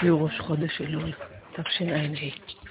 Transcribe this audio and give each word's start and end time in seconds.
שיעור 0.00 0.24
ראש 0.24 0.40
חודש 0.40 0.80
אלול, 0.80 1.12
תשע"ה. 1.52 2.67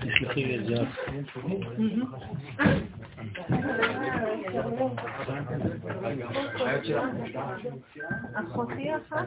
תשלחי 0.00 0.56
את 0.56 0.66
זה. 0.66 0.74
אחותי 8.34 8.90
אחת, 8.96 9.26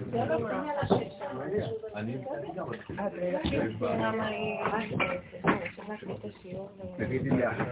תגידי 6.97 7.29
לי 7.29 7.47
אחת, 7.47 7.67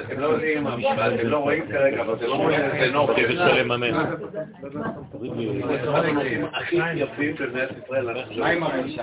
אתם 0.00 0.20
לא 0.20 0.26
יודעים, 0.26 0.66
אתם 0.68 1.28
לא 1.28 1.38
רואים 1.38 1.66
כרגע, 1.68 2.02
אבל 2.02 2.14
אתם 2.14 2.26
לא 2.26 2.34
רואים 2.34 2.60
את 2.60 2.72
זה 2.80 2.90
נופי 2.92 3.24
אפשר 3.24 3.54
לממן. 3.54 3.94
הכי 6.52 6.76
יפים 6.94 7.36
במדינת 7.36 7.71
ישראל. 7.84 8.06
מה 8.38 8.48
עם 8.48 8.62
הזה. 8.62 9.02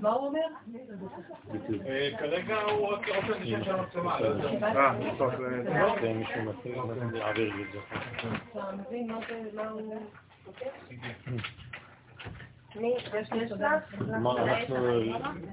מה 0.00 0.10
הוא 0.10 0.26
אומר? 0.26 0.40
כרגע 2.18 2.60
הוא 2.60 2.88
רק 2.88 3.08
רוצה 3.08 3.38
לשם 3.40 3.64
של 3.64 3.70
המצלמה. 3.70 4.18
אה, 4.18 4.26
אה, 5.68 6.00
כן, 6.00 6.16
מישהו 6.16 6.42
מתאים, 6.42 6.80
אנחנו 6.80 7.10
נעביר 7.10 7.52
את 7.60 7.66
זה. 7.72 7.78
אתה 8.52 8.72
מבין 8.72 9.12
מה 9.12 9.18
זה, 9.28 9.34
הוא... 9.70 10.02
מה, 14.22 14.42
אנחנו, 14.42 14.76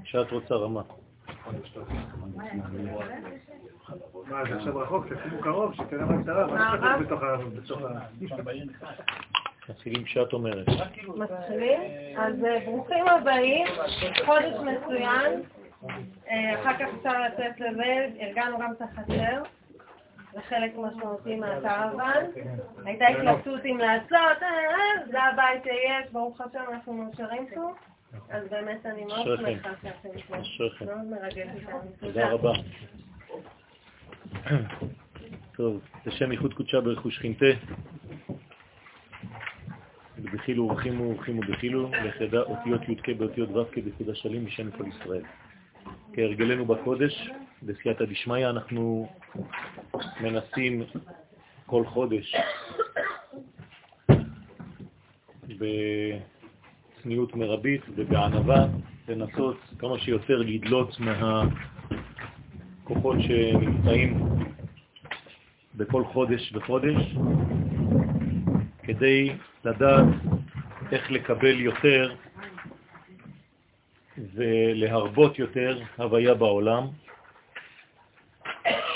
שאת 0.04 0.32
רוצה 0.32 0.56
רמה. 0.56 0.82
מה, 4.26 4.44
זה 4.50 4.56
עכשיו 4.56 4.78
רחוק, 4.78 5.06
תשימו 5.06 5.42
קרוב, 5.42 5.74
שתראה 5.74 6.06
מה 6.06 6.24
קרה, 6.24 6.48
מה 6.48 6.76
נכנס 6.76 7.08
בתוך 7.08 7.24
ה... 7.24 7.38
בתוך 7.56 7.82
ה... 7.82 8.00
מתחילים 9.70 10.06
שאת 10.06 10.34
אומרת. 10.34 10.68
מתחילים? 11.18 11.80
אז 12.18 12.46
אה, 12.46 12.60
ברוכים 12.66 13.08
הבאים, 13.08 13.68
חודש 14.26 14.54
מצוין. 14.54 15.42
אה, 16.30 16.62
אחר 16.62 16.74
כך 16.80 16.90
אפשר 16.98 17.22
לצאת 17.22 17.60
לליל, 17.60 18.12
ארגנו 18.20 18.60
גם 18.60 18.72
את 18.72 18.82
החצר. 18.82 19.44
זה 20.34 20.42
חלק 20.50 20.72
משמעותי 20.78 21.36
מהקרוון. 21.36 22.24
הייתה 22.86 23.08
התלבטות 23.08 23.66
אם 23.66 23.78
לעשות, 23.78 24.44
אה, 24.44 25.06
זה 25.12 25.24
הבית 25.24 25.64
שיש, 25.64 26.12
ברוך 26.12 26.42
השם, 26.42 26.64
אנחנו 26.74 26.94
מאושרים 26.94 27.46
פה. 27.56 27.72
אז 28.30 28.48
באמת 28.50 28.86
אני 28.86 29.06
מאוד. 29.06 29.40
שמחה 29.40 29.70
שאתם 29.82 30.22
פה. 30.28 30.42
אשריכם. 30.42 30.86
מאוד 30.86 31.06
מרגש 31.06 31.48
אותנו. 31.64 31.92
תודה 32.00 32.32
רבה. 32.32 32.52
טוב, 35.56 35.82
לשם 36.06 36.32
ייחוד 36.32 36.54
קודשה 36.54 36.82
ברכוש 36.82 37.18
חינתה. 37.18 37.46
בדחילו 40.20 40.64
ורחימו 40.64 41.04
ורחימו 41.04 41.42
דחילו, 41.42 41.92
לחדה 41.92 42.40
אותיות 42.42 42.90
י"ק 42.90 43.10
באותיות 43.18 43.50
ו"ק 43.50 43.78
בסעודה 43.78 44.16
שלים 44.16 44.46
בשם 44.46 44.72
כל 44.72 44.84
ישראל. 44.88 45.24
כהרגלנו 46.14 46.66
בקודש, 46.66 47.30
בסייעתא 47.64 48.06
דשמיא, 48.06 48.50
אנחנו 48.50 49.10
מנסים 50.22 50.84
כל 51.66 51.86
חודש 51.86 52.36
בצניעות 57.02 57.36
מרבית 57.36 57.82
ובענווה 57.96 58.66
לנסות 59.08 59.58
כמה 59.80 60.00
שיותר 60.00 60.38
לדלות 60.38 60.98
מהכוחות 62.84 63.18
שנמצאים 63.20 64.20
בכל 65.76 66.04
חודש 66.06 66.54
וחודש, 66.56 67.16
כדי 68.84 69.30
לדעת 69.66 70.06
איך 70.92 71.12
לקבל 71.12 71.60
יותר 71.60 72.16
ולהרבות 74.36 75.40
יותר 75.40 75.80
הוויה 75.98 76.34
בעולם, 76.34 76.88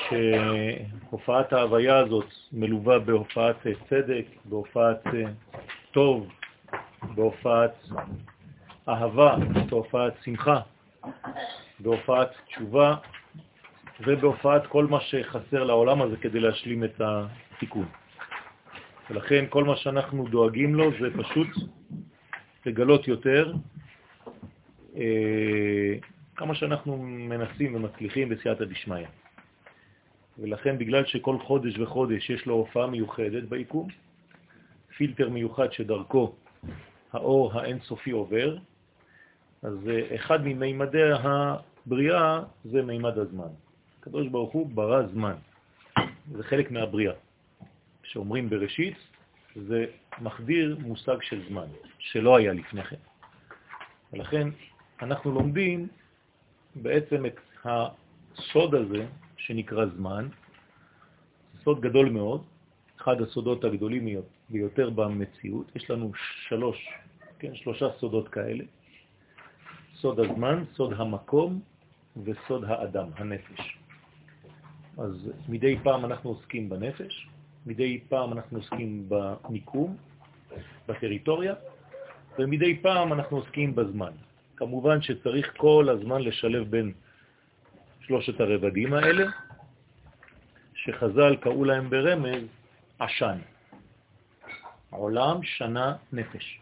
שהופעת 0.09 1.53
ההוויה 1.53 1.97
הזאת 1.97 2.27
מלווה 2.53 2.99
בהופעת 2.99 3.67
צדק, 3.89 4.25
בהופעת 4.45 5.03
טוב, 5.91 6.27
בהופעת 7.15 7.89
אהבה, 8.89 9.35
בהופעת 9.69 10.13
שמחה, 10.23 10.59
בהופעת 11.79 12.29
תשובה 12.47 12.95
ובהופעת 13.99 14.67
כל 14.67 14.85
מה 14.85 15.01
שחסר 15.01 15.63
לעולם 15.63 16.01
הזה 16.01 16.17
כדי 16.17 16.39
להשלים 16.39 16.83
את 16.83 17.01
התיקון. 17.01 17.85
ולכן 19.09 19.45
כל 19.49 19.63
מה 19.63 19.75
שאנחנו 19.75 20.27
דואגים 20.27 20.75
לו 20.75 20.91
זה 21.01 21.07
פשוט 21.17 21.47
לגלות 22.65 23.07
יותר 23.07 23.53
אה, 24.95 25.95
כמה 26.35 26.55
שאנחנו 26.55 26.97
מנסים 26.97 27.75
ומצליחים 27.75 28.29
בסייעתא 28.29 28.65
דשמיא. 28.65 29.07
ולכן 30.39 30.77
בגלל 30.77 31.05
שכל 31.05 31.39
חודש 31.39 31.79
וחודש 31.79 32.29
יש 32.29 32.45
לו 32.45 32.53
הופעה 32.53 32.87
מיוחדת 32.87 33.43
ביקום, 33.43 33.87
פילטר 34.97 35.29
מיוחד 35.29 35.71
שדרכו 35.71 36.35
האור 37.15 37.53
האינסופי 37.53 38.11
עובר, 38.11 38.57
אז 39.63 39.87
אה, 39.89 40.15
אחד 40.15 40.39
ממימדי 40.43 41.11
הבריאה 41.23 42.43
זה 42.65 42.81
מימד 42.81 43.17
הזמן. 43.17 43.47
הקדוש 43.99 44.27
ברוך 44.27 44.53
הוא 44.53 44.69
ברא 44.69 45.07
זמן, 45.07 45.35
זה 46.31 46.43
חלק 46.43 46.71
מהבריאה. 46.71 47.13
כשאומרים 48.03 48.49
בראשית, 48.49 48.97
זה 49.55 49.85
מחדיר 50.21 50.77
מושג 50.79 51.17
של 51.21 51.41
זמן, 51.49 51.67
שלא 51.99 52.37
היה 52.37 52.53
לפני 52.53 52.83
כן. 52.83 53.01
ולכן 54.13 54.47
אנחנו 55.01 55.31
לומדים 55.31 55.87
בעצם 56.75 57.25
את 57.25 57.39
הסוד 57.63 58.75
הזה, 58.75 59.05
שנקרא 59.37 59.85
זמן, 59.85 60.27
סוד 61.63 61.81
גדול 61.81 62.09
מאוד, 62.09 62.43
אחד 62.97 63.21
הסודות 63.21 63.63
הגדולים 63.63 64.07
ביותר 64.49 64.89
במציאות, 64.89 65.75
יש 65.75 65.91
לנו 65.91 66.11
שלוש, 66.47 66.89
כן, 67.39 67.55
שלושה 67.55 67.85
סודות 67.99 68.27
כאלה, 68.27 68.63
סוד 69.95 70.19
הזמן, 70.19 70.63
סוד 70.73 70.93
המקום 70.93 71.61
וסוד 72.23 72.63
האדם, 72.63 73.07
הנפש. 73.15 73.77
אז 74.97 75.31
מדי 75.49 75.77
פעם 75.83 76.05
אנחנו 76.05 76.29
עוסקים 76.29 76.69
בנפש, 76.69 77.27
מדי 77.65 77.99
פעם 78.09 78.33
אנחנו 78.33 78.57
עוסקים 78.57 79.05
במיקום, 79.07 79.97
בטריטוריה, 80.87 81.53
ומדי 82.39 82.77
פעם 82.81 83.13
אנחנו 83.13 83.37
עוסקים 83.37 83.75
בזמן. 83.75 84.11
כמובן 84.55 85.01
שצריך 85.01 85.53
כל 85.57 85.87
הזמן 85.89 86.21
לשלב 86.21 86.71
בין 86.71 86.93
שלושת 88.01 88.39
הרבדים 88.39 88.93
האלה, 88.93 89.25
שחז"ל 90.73 91.35
קראו 91.35 91.65
להם 91.65 91.89
ברמז 91.89 92.43
עשן. 92.99 93.39
עולם, 94.95 95.43
שנה, 95.43 95.95
נפש. 96.13 96.59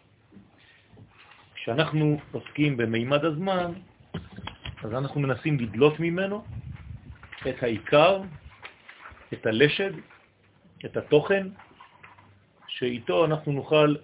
כשאנחנו 1.56 2.18
עוסקים 2.32 2.78
במימד 2.78 3.26
הזמן, 3.26 3.72
אז 4.84 4.94
אנחנו 4.94 5.22
מנסים 5.22 5.60
לדלות 5.60 6.00
ממנו 6.00 6.44
את 7.50 7.64
העיקר, 7.64 8.22
את 9.34 9.46
הלשד, 9.46 9.92
את 10.86 10.98
התוכן, 10.98 11.48
שאיתו 12.68 13.26
אנחנו 13.26 13.52
נוכל 13.52 13.96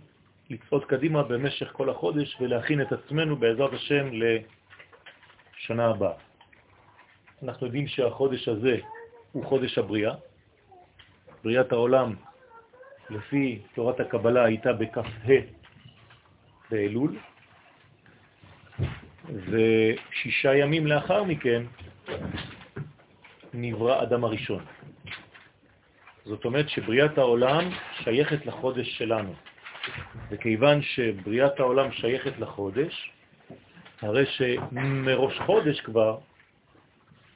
לצעוד 0.49 0.85
קדימה 0.85 1.23
במשך 1.23 1.69
כל 1.71 1.89
החודש 1.89 2.37
ולהכין 2.41 2.81
את 2.81 2.91
עצמנו 2.91 3.35
בעזרת 3.35 3.73
השם 3.73 4.09
לשנה 4.13 5.87
הבאה. 5.87 6.13
אנחנו 7.43 7.65
יודעים 7.65 7.87
שהחודש 7.87 8.47
הזה 8.47 8.77
הוא 9.31 9.45
חודש 9.45 9.77
הבריאה. 9.77 10.15
בריאת 11.43 11.71
העולם, 11.71 12.15
לפי 13.09 13.61
תורת 13.75 13.99
הקבלה, 13.99 14.43
הייתה 14.45 14.73
בכ"ה 14.73 15.01
באלול, 16.71 17.17
ושישה 19.25 20.55
ימים 20.55 20.87
לאחר 20.87 21.23
מכן 21.23 21.63
נברא 23.53 24.03
אדם 24.03 24.23
הראשון. 24.23 24.65
זאת 26.25 26.45
אומרת 26.45 26.69
שבריאת 26.69 27.17
העולם 27.17 27.69
שייכת 28.03 28.45
לחודש 28.45 28.97
שלנו. 28.97 29.33
וכיוון 30.29 30.81
שבריאת 30.81 31.59
העולם 31.59 31.91
שייכת 31.91 32.39
לחודש, 32.39 33.11
הרי 34.01 34.25
שמראש 34.25 35.39
חודש 35.39 35.81
כבר 35.81 36.17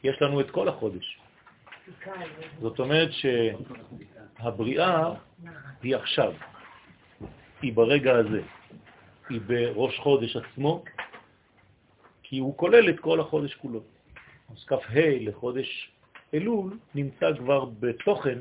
יש 0.04 0.22
לנו 0.22 0.42
את 0.42 0.52
כל 0.52 0.68
החודש. 0.68 1.18
זאת 2.62 2.80
אומרת 2.80 3.10
שהבריאה 3.12 5.14
היא 5.82 5.96
עכשיו, 5.96 6.34
היא 7.62 7.74
ברגע 7.74 8.16
הזה, 8.16 8.42
היא 9.30 9.42
בראש 9.48 10.00
חודש 10.00 10.36
עצמו, 10.36 10.84
כי 12.24 12.38
הוא 12.38 12.58
כולל 12.58 12.90
את 12.90 13.00
כל 13.00 13.20
החודש 13.20 13.56
כולו. 13.56 13.82
אז 14.50 14.66
כ"ה 14.66 15.00
לחודש 15.20 15.92
אלול 16.34 16.78
נמצא 16.96 17.38
כבר 17.38 17.66
בתוכן, 17.66 18.40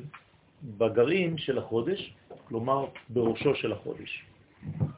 בגרעין 0.62 1.38
של 1.38 1.58
החודש, 1.58 2.14
כלומר 2.48 2.86
בראשו 3.08 3.54
של 3.54 3.72
החודש. 3.72 4.24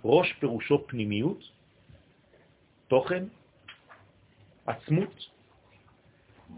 ראש 0.05 0.33
פירושו 0.33 0.87
פנימיות, 0.87 1.45
תוכן, 2.89 3.25
עצמות, 4.67 5.34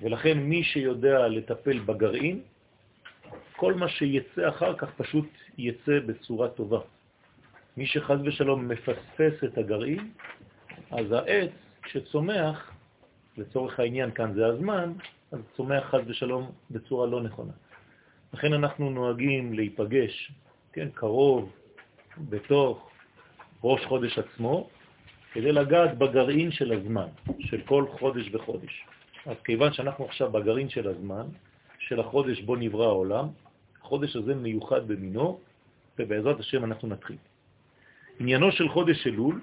ולכן 0.02 0.38
מי 0.38 0.64
שיודע 0.64 1.28
לטפל 1.28 1.78
בגרעין, 1.78 2.40
כל 3.56 3.74
מה 3.74 3.88
שיצא 3.88 4.48
אחר 4.48 4.76
כך 4.76 4.90
פשוט 4.96 5.28
יצא 5.58 5.98
בצורה 6.06 6.48
טובה. 6.48 6.80
מי 7.76 7.86
שחז 7.86 8.18
ושלום 8.24 8.68
מפספס 8.68 9.44
את 9.44 9.58
הגרעין, 9.58 10.10
אז 10.90 11.12
העץ, 11.12 11.50
כשצומח, 11.82 12.70
לצורך 13.36 13.80
העניין 13.80 14.10
כאן 14.10 14.34
זה 14.34 14.46
הזמן, 14.46 14.92
אז 15.32 15.40
צומח 15.56 15.84
חז 15.84 16.00
ושלום 16.06 16.50
בצורה 16.70 17.06
לא 17.06 17.22
נכונה. 17.22 17.52
לכן 18.34 18.52
אנחנו 18.52 18.90
נוהגים 18.90 19.52
להיפגש, 19.52 20.32
כן, 20.72 20.88
קרוב, 20.94 21.52
בתוך 22.18 22.90
ראש 23.64 23.84
חודש 23.84 24.18
עצמו, 24.18 24.68
כדי 25.32 25.52
לגעת 25.52 25.98
בגרעין 25.98 26.50
של 26.50 26.72
הזמן, 26.72 27.08
של 27.40 27.60
כל 27.66 27.84
חודש 27.98 28.28
וחודש. 28.32 28.84
אז 29.26 29.36
כיוון 29.44 29.72
שאנחנו 29.72 30.04
עכשיו 30.04 30.30
בגרעין 30.30 30.68
של 30.68 30.88
הזמן, 30.88 31.26
של 31.78 32.00
החודש 32.00 32.40
בו 32.40 32.56
נברא 32.56 32.86
העולם, 32.86 33.28
החודש 33.82 34.16
הזה 34.16 34.34
מיוחד 34.34 34.88
במינו, 34.88 35.40
ובעזרת 35.98 36.40
השם 36.40 36.64
אנחנו 36.64 36.88
נתחיל. 36.88 37.16
עניינו 38.20 38.52
של 38.52 38.68
חודש 38.68 39.06
אלול 39.06 39.40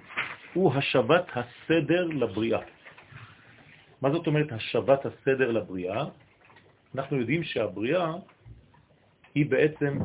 הוא 0.53 0.73
השבת 0.73 1.25
הסדר 1.35 2.07
לבריאה. 2.07 2.59
מה 4.01 4.11
זאת 4.11 4.27
אומרת 4.27 4.51
השבת 4.51 5.05
הסדר 5.05 5.51
לבריאה? 5.51 6.05
אנחנו 6.95 7.17
יודעים 7.17 7.43
שהבריאה 7.43 8.13
היא 9.35 9.45
בעצם 9.45 9.99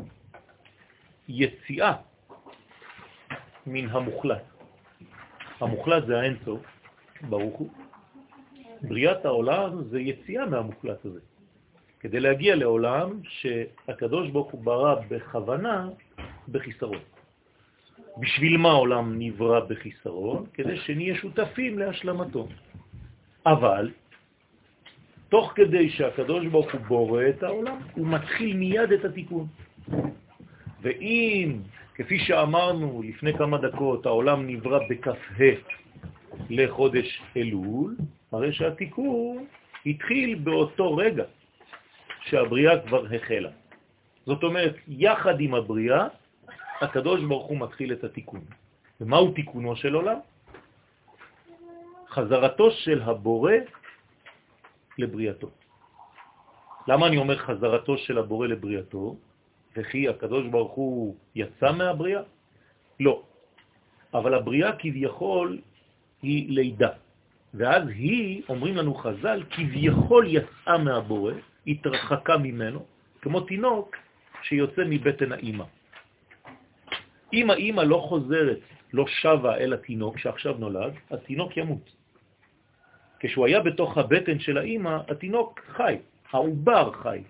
יציאה 1.29 1.95
מן 3.67 3.89
המוחלט. 3.89 4.45
המוחלט 5.61 6.07
זה 6.07 6.21
האינסוף, 6.21 6.63
ברוך 7.23 7.59
הוא. 7.59 7.88
בריאת 8.83 9.25
העולם 9.25 9.85
זה 9.85 10.01
יציאה 10.01 10.47
מהמוחלט 10.47 11.05
הזה. 11.05 11.21
כדי 12.01 12.21
להגיע 12.21 12.57
לעולם 12.57 13.21
שהקדוש 13.23 14.31
ברוך 14.31 14.51
הוא 14.51 14.65
ברא 14.65 14.95
בכוונה 15.09 15.89
בחיסרון. 16.49 17.03
בשביל 18.19 18.57
מה 18.57 18.71
העולם 18.71 19.19
נברא 19.19 19.61
בחיסרון? 19.61 20.47
כדי 20.55 20.77
שנהיה 20.77 21.15
שותפים 21.15 21.79
להשלמתו. 21.79 22.49
אבל, 23.47 23.91
תוך 25.29 25.53
כדי 25.55 25.91
שהקדוש 25.91 26.47
ברוך 26.47 26.73
הוא 26.73 26.81
בורא 26.81 27.23
את 27.29 27.43
העולם, 27.43 27.79
הוא 27.95 28.07
מתחיל 28.07 28.57
מיד 28.57 28.93
את 28.93 29.05
התיקון. 29.05 29.47
ואם, 30.83 31.61
כפי 31.95 32.19
שאמרנו 32.19 33.03
לפני 33.05 33.35
כמה 33.35 33.59
דקות, 33.59 34.07
העולם 34.07 34.47
נברא 34.47 34.79
בכ"ה 34.91 35.13
לחודש 36.51 37.23
אלול, 37.37 37.97
הרי 38.33 38.53
שהתיקון 38.53 39.47
התחיל 39.87 40.35
באותו 40.35 40.97
רגע 40.97 41.25
שהבריאה 42.29 42.81
כבר 42.87 43.07
החלה. 43.15 43.51
זאת 44.27 44.43
אומרת, 44.43 44.77
יחד 44.89 45.41
עם 45.41 45.55
הבריאה, 45.55 46.07
הקדוש 46.81 47.21
ברוך 47.25 47.47
הוא 47.47 47.59
מתחיל 47.61 47.93
את 47.93 48.05
התיקון. 48.05 48.45
ומהו 49.01 49.33
תיקונו 49.33 49.77
של 49.77 49.95
עולם? 49.95 50.19
חזרתו 52.09 52.71
של 52.71 53.03
הבורא 53.03 53.53
לבריאתו. 54.99 55.51
למה 56.89 57.07
אני 57.07 57.17
אומר 57.17 57.37
חזרתו 57.39 57.99
של 57.99 58.19
הבורא 58.19 58.47
לבריאתו? 58.47 59.17
וכי 59.77 60.09
הקדוש 60.09 60.47
ברוך 60.47 60.73
הוא 60.73 61.17
יצא 61.35 61.73
מהבריאה? 61.73 62.23
לא. 63.01 63.23
אבל 64.15 64.35
הבריאה 64.35 64.77
כביכול 64.77 65.61
היא 66.23 66.51
לידה. 66.51 66.93
ואז 67.55 67.89
היא, 67.89 68.43
אומרים 68.49 68.77
לנו 68.77 68.95
חז"ל, 68.95 69.43
כביכול 69.51 70.27
יצאה 70.29 70.79
מהבורא, 70.79 71.33
התרחקה 71.67 72.37
ממנו, 72.37 72.87
כמו 73.21 73.41
תינוק 73.41 73.97
שיוצא 74.43 74.83
מבטן 74.87 75.33
האימא. 75.33 75.65
אם 77.33 77.51
האימא 77.51 77.81
לא 77.81 77.99
חוזרת, 78.09 78.61
לא 78.93 79.07
שווה 79.07 79.57
אל 79.57 79.73
התינוק 79.73 80.19
שעכשיו 80.19 80.55
נולד, 80.59 80.93
התינוק 81.11 81.57
ימות. 81.57 81.87
כשהוא 83.21 83.47
היה 83.47 83.61
בתוך 83.61 83.99
הבטן 83.99 84.39
של 84.39 84.59
האימא, 84.59 84.99
התינוק 85.09 85.61
חי, 85.77 85.99
העובר 86.31 86.93
חי. 86.93 87.23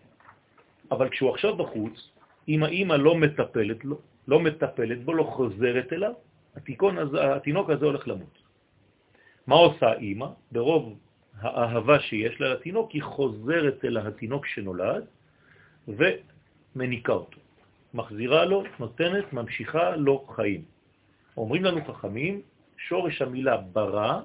אבל 0.91 1.09
כשהוא 1.09 1.31
עכשיו 1.31 1.57
בחוץ, 1.57 2.11
אם 2.49 2.63
האימא 2.63 2.95
לא 2.95 3.15
מטפלת, 3.15 3.85
לא, 3.85 3.97
לא 4.29 4.41
מטפלת 4.41 5.05
בו, 5.05 5.13
לא 5.15 5.23
חוזרת 5.23 5.93
אליו, 5.93 6.13
הזה, 6.99 7.35
התינוק 7.35 7.71
הזה 7.71 7.85
הולך 7.87 8.09
למות. 8.09 8.48
מה 9.49 9.55
עושה 9.55 9.87
האימא? 9.87 10.27
ברוב 10.53 10.99
האהבה 11.41 12.01
שיש 12.01 12.41
לה 12.41 12.55
לתינוק, 12.55 12.91
היא 12.91 13.03
חוזרת 13.03 13.85
אל 13.85 13.97
התינוק 13.97 14.47
שנולד 14.47 15.05
ומניקה 15.89 17.13
אותו. 17.13 17.41
מחזירה 17.95 18.45
לו, 18.45 18.63
נותנת, 18.79 19.33
ממשיכה 19.33 19.97
לו 19.97 20.27
חיים. 20.29 20.65
אומרים 21.37 21.65
לנו 21.65 21.85
חכמים, 21.85 22.43
שורש 22.77 23.23
המילה 23.23 23.57
ברא 23.57 24.21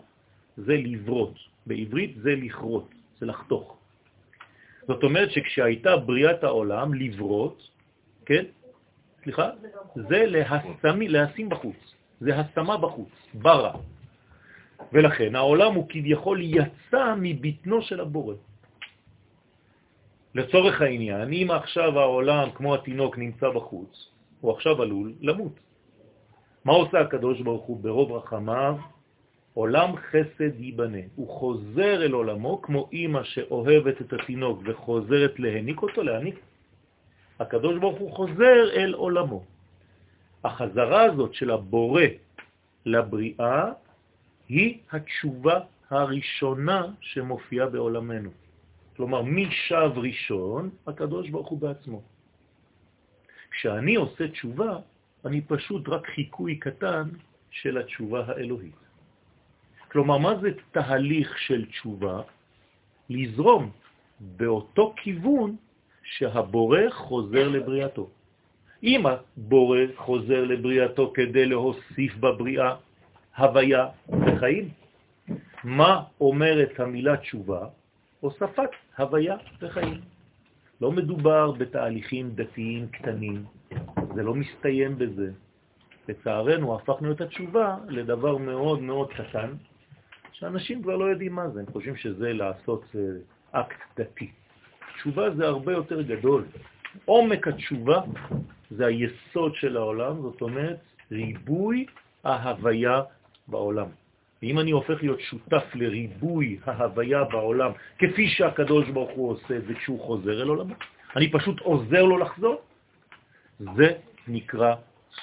זה 0.58 0.74
לברות, 0.74 1.36
בעברית 1.66 2.16
זה 2.22 2.36
לכרות, 2.36 2.90
זה 3.20 3.26
לחתוך. 3.26 3.78
זאת 4.88 5.04
אומרת 5.04 5.32
שכשהייתה 5.32 5.98
בריאת 5.98 6.44
העולם, 6.44 6.94
לברות, 6.94 7.70
כן? 8.26 8.44
סליחה? 9.24 9.50
זה 9.96 10.26
להשמי, 10.26 11.08
להשים 11.08 11.50
בחוץ, 11.50 11.80
זה 12.20 12.40
השמה 12.40 12.78
בחוץ, 12.78 13.10
ברא. 13.34 13.74
ולכן 14.94 15.36
העולם 15.36 15.74
הוא 15.74 15.86
כביכול 15.90 16.42
יצא 16.42 17.16
מבטנו 17.18 17.82
של 17.82 18.00
הבורא. 18.00 18.36
לצורך 20.36 20.82
העניין, 20.82 21.34
אם 21.34 21.48
עכשיו 21.52 22.00
העולם 22.00 22.50
כמו 22.56 22.76
התינוק 22.76 23.18
נמצא 23.18 23.50
בחוץ, 23.50 24.10
הוא 24.42 24.52
עכשיו 24.52 24.82
עלול 24.82 25.14
למות. 25.22 25.60
מה 26.66 26.74
עושה 26.74 27.00
הקדוש 27.00 27.42
ברוך 27.42 27.64
הוא 27.64 27.80
ברוב 27.80 28.12
רחמיו? 28.12 28.76
עולם 29.54 29.96
חסד 29.96 30.60
ייבנה. 30.60 31.06
הוא 31.16 31.30
חוזר 31.30 32.06
אל 32.06 32.12
עולמו 32.12 32.62
כמו 32.62 32.90
אימא 32.94 33.24
שאוהבת 33.24 34.02
את 34.02 34.14
התינוק 34.14 34.62
וחוזרת 34.66 35.40
להניק 35.40 35.82
אותו, 35.82 36.04
להניק. 36.04 36.40
הקדוש 37.40 37.80
ברוך 37.80 38.00
הוא 38.00 38.12
חוזר 38.12 38.70
אל 38.74 38.94
עולמו. 38.94 39.44
החזרה 40.44 41.02
הזאת 41.04 41.34
של 41.34 41.52
הבורא 41.52 42.04
לבריאה 42.86 43.72
היא 44.54 44.78
התשובה 44.92 45.60
הראשונה 45.90 46.86
שמופיעה 47.02 47.68
בעולמנו. 47.70 48.30
כלומר, 48.96 49.22
מי 49.22 49.50
שב 49.52 49.92
ראשון? 49.96 50.70
הקדוש 50.88 51.30
ברוך 51.30 51.48
הוא 51.48 51.60
בעצמו. 51.60 52.02
כשאני 53.52 53.96
עושה 53.96 54.28
תשובה, 54.28 54.78
אני 55.26 55.42
פשוט 55.42 55.90
רק 55.90 56.06
חיקוי 56.08 56.56
קטן 56.56 57.10
של 57.52 57.78
התשובה 57.78 58.26
האלוהית. 58.28 58.78
כלומר, 59.92 60.18
מה 60.18 60.34
זה 60.42 60.50
תהליך 60.72 61.38
של 61.50 61.66
תשובה? 61.66 62.22
לזרום 63.10 63.72
באותו 64.38 64.94
כיוון 65.02 65.56
שהבורא 66.04 66.90
חוזר 66.90 67.48
לבריאתו. 67.48 68.10
אם 68.84 69.02
הבורא 69.06 69.80
חוזר 69.96 70.46
לבריאתו 70.46 71.12
כדי 71.14 71.46
להוסיף 71.46 72.14
בבריאה 72.22 72.76
הוויה 73.38 73.88
וחיים, 74.10 74.70
מה 75.64 76.04
אומרת 76.22 76.80
המילה 76.80 77.18
תשובה? 77.18 77.68
הוספת 78.20 78.70
הוויה 78.98 79.36
וחיים. 79.62 80.02
לא 80.82 80.92
מדובר 80.92 81.52
בתהליכים 81.52 82.32
דתיים 82.36 82.88
קטנים, 82.88 83.46
זה 84.16 84.24
לא 84.24 84.36
מסתיים 84.36 84.98
בזה. 84.98 85.32
לצערנו 86.10 86.76
הפכנו 86.76 87.12
את 87.12 87.22
התשובה 87.22 87.78
לדבר 87.88 88.38
מאוד 88.38 88.82
מאוד 88.82 89.14
קטן, 89.14 89.50
שאנשים 90.32 90.84
כבר 90.84 90.96
לא 90.96 91.06
יודעים 91.06 91.34
מה 91.34 91.50
זה, 91.50 91.60
הם 91.60 91.66
חושבים 91.72 91.96
שזה 91.96 92.34
לעשות 92.34 92.84
אה, 92.96 93.62
אקט 93.62 94.00
דתי. 94.00 94.32
תשובה 94.96 95.36
זה 95.36 95.48
הרבה 95.48 95.72
יותר 95.72 96.02
גדול. 96.02 96.46
עומק 97.06 97.48
התשובה 97.48 98.02
זה 98.72 98.86
היסוד 98.86 99.56
של 99.56 99.78
העולם, 99.78 100.22
זאת 100.22 100.42
אומרת 100.42 100.80
ריבוי 101.12 101.86
ההוויה 102.24 103.02
בעולם. 103.48 103.88
ואם 104.44 104.60
אני 104.60 104.72
הופך 104.72 105.02
להיות 105.02 105.20
שותף 105.20 105.64
לריבוי 105.74 106.60
ההוויה 106.66 107.24
בעולם, 107.24 107.72
כפי 108.00 108.28
שהקדוש 108.30 108.90
ברוך 108.90 109.12
הוא 109.16 109.32
עושה 109.32 109.58
את 109.58 109.66
זה 109.66 109.74
כשהוא 109.74 110.00
חוזר 110.00 110.42
אל 110.42 110.48
עולמו, 110.48 110.74
אני 111.16 111.32
פשוט 111.32 111.60
עוזר 111.60 112.04
לו 112.04 112.18
לחזור, 112.18 112.62
זה 113.60 113.92
נקרא 114.28 114.76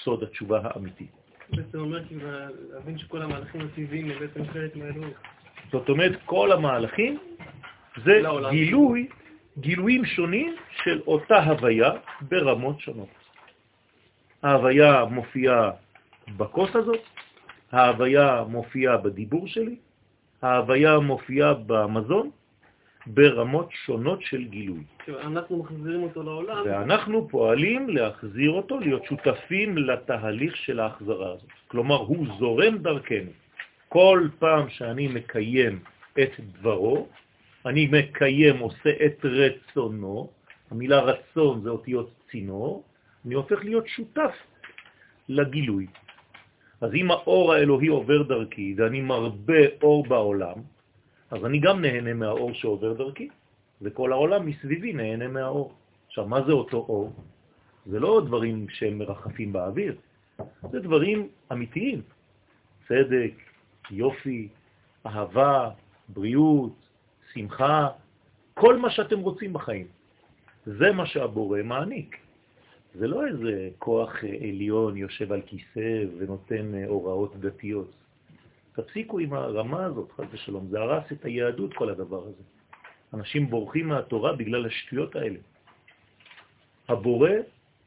סוד 0.02 0.22
התשובה 0.22 0.60
האמיתית. 0.64 1.10
בעצם 1.50 1.78
אומר 1.78 2.04
כאילו 2.06 2.30
להבין 2.72 2.98
שכל 2.98 3.22
המהלכים 3.22 3.60
הטבעיים 3.60 4.10
הם 4.10 4.18
בעצם 4.18 4.46
חלק 4.52 4.76
מהאלוהות. 4.76 5.14
זאת 5.72 5.88
אומרת, 5.88 6.12
כל 6.24 6.52
המהלכים 6.52 7.18
זה 8.04 8.22
גילוי, 8.50 9.08
גילויים 9.58 10.04
שונים 10.04 10.56
של 10.82 11.00
אותה 11.06 11.44
הוויה 11.44 11.90
ברמות 12.20 12.80
שונות. 12.80 13.08
ההוויה 14.42 15.04
מופיעה 15.04 15.70
בכוס 16.36 16.76
הזאת, 16.76 17.00
ההוויה 17.72 18.44
מופיעה 18.48 18.96
בדיבור 18.96 19.46
שלי, 19.46 19.76
ההוויה 20.42 20.98
מופיעה 20.98 21.54
במזון, 21.66 22.30
ברמות 23.06 23.68
שונות 23.70 24.22
של 24.22 24.44
גילוי. 24.44 24.84
אנחנו 25.08 25.56
מחזירים 25.62 26.02
אותו 26.02 26.22
לעולם. 26.22 26.62
ואנחנו 26.66 27.28
פועלים 27.28 27.88
להחזיר 27.88 28.50
אותו, 28.50 28.80
להיות 28.80 29.04
שותפים 29.04 29.78
לתהליך 29.78 30.56
של 30.56 30.80
ההחזרה 30.80 31.32
הזאת. 31.32 31.50
כלומר, 31.68 31.96
הוא 31.96 32.26
זורם 32.38 32.78
דרכנו. 32.78 33.30
כל 33.88 34.28
פעם 34.38 34.68
שאני 34.68 35.08
מקיים 35.08 35.78
את 36.20 36.30
דברו, 36.40 37.08
אני 37.66 37.88
מקיים, 37.92 38.58
עושה 38.58 38.90
את 39.06 39.24
רצונו, 39.24 40.30
המילה 40.70 41.00
רצון 41.00 41.60
זה 41.60 41.70
אותיות 41.70 42.10
צינור, 42.30 42.84
אני 43.26 43.34
הופך 43.34 43.64
להיות 43.64 43.88
שותף 43.88 44.34
לגילוי. 45.28 45.86
אז 46.80 46.94
אם 46.94 47.10
האור 47.10 47.52
האלוהי 47.52 47.88
עובר 47.88 48.22
דרכי 48.22 48.74
ואני 48.76 49.00
מרבה 49.00 49.62
אור 49.82 50.06
בעולם, 50.06 50.56
אז 51.30 51.44
אני 51.44 51.58
גם 51.58 51.80
נהנה 51.80 52.14
מהאור 52.14 52.54
שעובר 52.54 52.92
דרכי, 52.92 53.28
וכל 53.82 54.12
העולם 54.12 54.46
מסביבי 54.46 54.92
נהנה 54.92 55.28
מהאור. 55.28 55.72
עכשיו, 56.06 56.26
מה 56.26 56.42
זה 56.46 56.52
אותו 56.52 56.76
אור? 56.76 57.12
זה 57.86 58.00
לא 58.00 58.22
דברים 58.26 58.66
שהם 58.68 58.98
מרחפים 58.98 59.52
באוויר, 59.52 59.96
זה 60.70 60.80
דברים 60.80 61.28
אמיתיים. 61.52 62.02
צדק, 62.88 63.32
יופי, 63.90 64.48
אהבה, 65.06 65.70
בריאות, 66.08 66.72
שמחה, 67.32 67.88
כל 68.54 68.76
מה 68.76 68.90
שאתם 68.90 69.20
רוצים 69.20 69.52
בחיים. 69.52 69.86
זה 70.66 70.92
מה 70.92 71.06
שהבורא 71.06 71.62
מעניק. 71.62 72.16
זה 72.94 73.06
לא 73.06 73.26
איזה 73.26 73.68
כוח 73.78 74.24
עליון 74.24 74.96
יושב 74.96 75.32
על 75.32 75.42
כיסא 75.46 76.04
ונותן 76.18 76.72
הוראות 76.86 77.36
דתיות. 77.36 77.90
תפסיקו 78.72 79.18
עם 79.18 79.32
הרמה 79.32 79.84
הזאת, 79.84 80.12
חס 80.12 80.24
ושלום. 80.30 80.66
זה 80.70 80.78
הרס 80.78 81.12
את 81.12 81.24
היהדות, 81.24 81.74
כל 81.74 81.88
הדבר 81.88 82.22
הזה. 82.22 82.42
אנשים 83.14 83.50
בורחים 83.50 83.88
מהתורה 83.88 84.32
בגלל 84.32 84.66
השטויות 84.66 85.16
האלה. 85.16 85.38
הבורא 86.88 87.30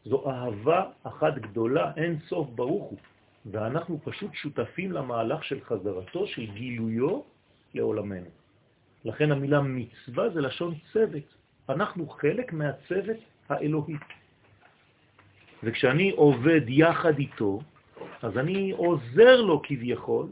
זו 0.05 0.29
אהבה 0.29 0.83
אחת 1.03 1.33
גדולה, 1.37 1.91
אין 1.97 2.19
סוף 2.27 2.49
ברוך 2.49 2.89
הוא, 2.89 2.99
ואנחנו 3.45 3.99
פשוט 4.03 4.33
שותפים 4.33 4.91
למהלך 4.91 5.43
של 5.43 5.61
חזרתו, 5.61 6.27
של 6.27 6.45
גילויו 6.45 7.21
לעולמנו. 7.73 8.29
לכן 9.05 9.31
המילה 9.31 9.61
מצווה 9.61 10.29
זה 10.29 10.41
לשון 10.41 10.75
צוות. 10.93 11.27
אנחנו 11.69 12.09
חלק 12.09 12.53
מהצוות 12.53 13.17
האלוהי. 13.49 13.95
וכשאני 15.63 16.11
עובד 16.11 16.61
יחד 16.67 17.19
איתו, 17.19 17.61
אז 18.21 18.37
אני 18.37 18.71
עוזר 18.71 19.41
לו 19.41 19.61
כביכול 19.63 20.27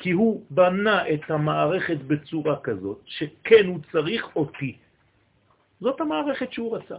כי 0.00 0.10
הוא 0.10 0.44
בנה 0.50 1.08
את 1.08 1.30
המערכת 1.30 1.96
בצורה 2.06 2.60
כזאת, 2.60 3.00
שכן 3.04 3.66
הוא 3.66 3.78
צריך 3.92 4.36
אותי. 4.36 4.76
זאת 5.80 6.00
המערכת 6.00 6.52
שהוא 6.52 6.76
רצה. 6.76 6.96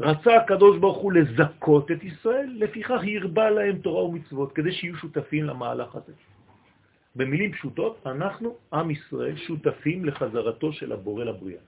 רצה 0.00 0.36
הקדוש 0.36 0.78
ברוך 0.78 0.98
הוא 0.98 1.12
לזכות 1.12 1.90
את 1.90 2.02
ישראל, 2.02 2.50
לפיכך 2.54 3.00
הרבה 3.20 3.50
להם 3.50 3.78
תורה 3.78 4.04
ומצוות, 4.04 4.52
כדי 4.52 4.72
שיהיו 4.72 4.96
שותפים 4.96 5.44
למהלך 5.44 5.94
הזה. 5.94 6.12
במילים 7.16 7.52
פשוטות, 7.52 8.06
אנחנו, 8.06 8.56
עם 8.72 8.90
ישראל, 8.90 9.36
שותפים 9.36 10.04
לחזרתו 10.04 10.72
של 10.72 10.92
הבורא 10.92 11.24
לבריאה. 11.24 11.62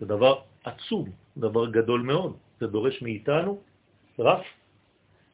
זה 0.00 0.06
דבר 0.06 0.34
עצום, 0.64 1.10
דבר 1.36 1.70
גדול 1.70 2.00
מאוד. 2.00 2.45
זה 2.60 2.66
דורש 2.66 3.02
מאיתנו 3.02 3.60
רף 4.18 4.44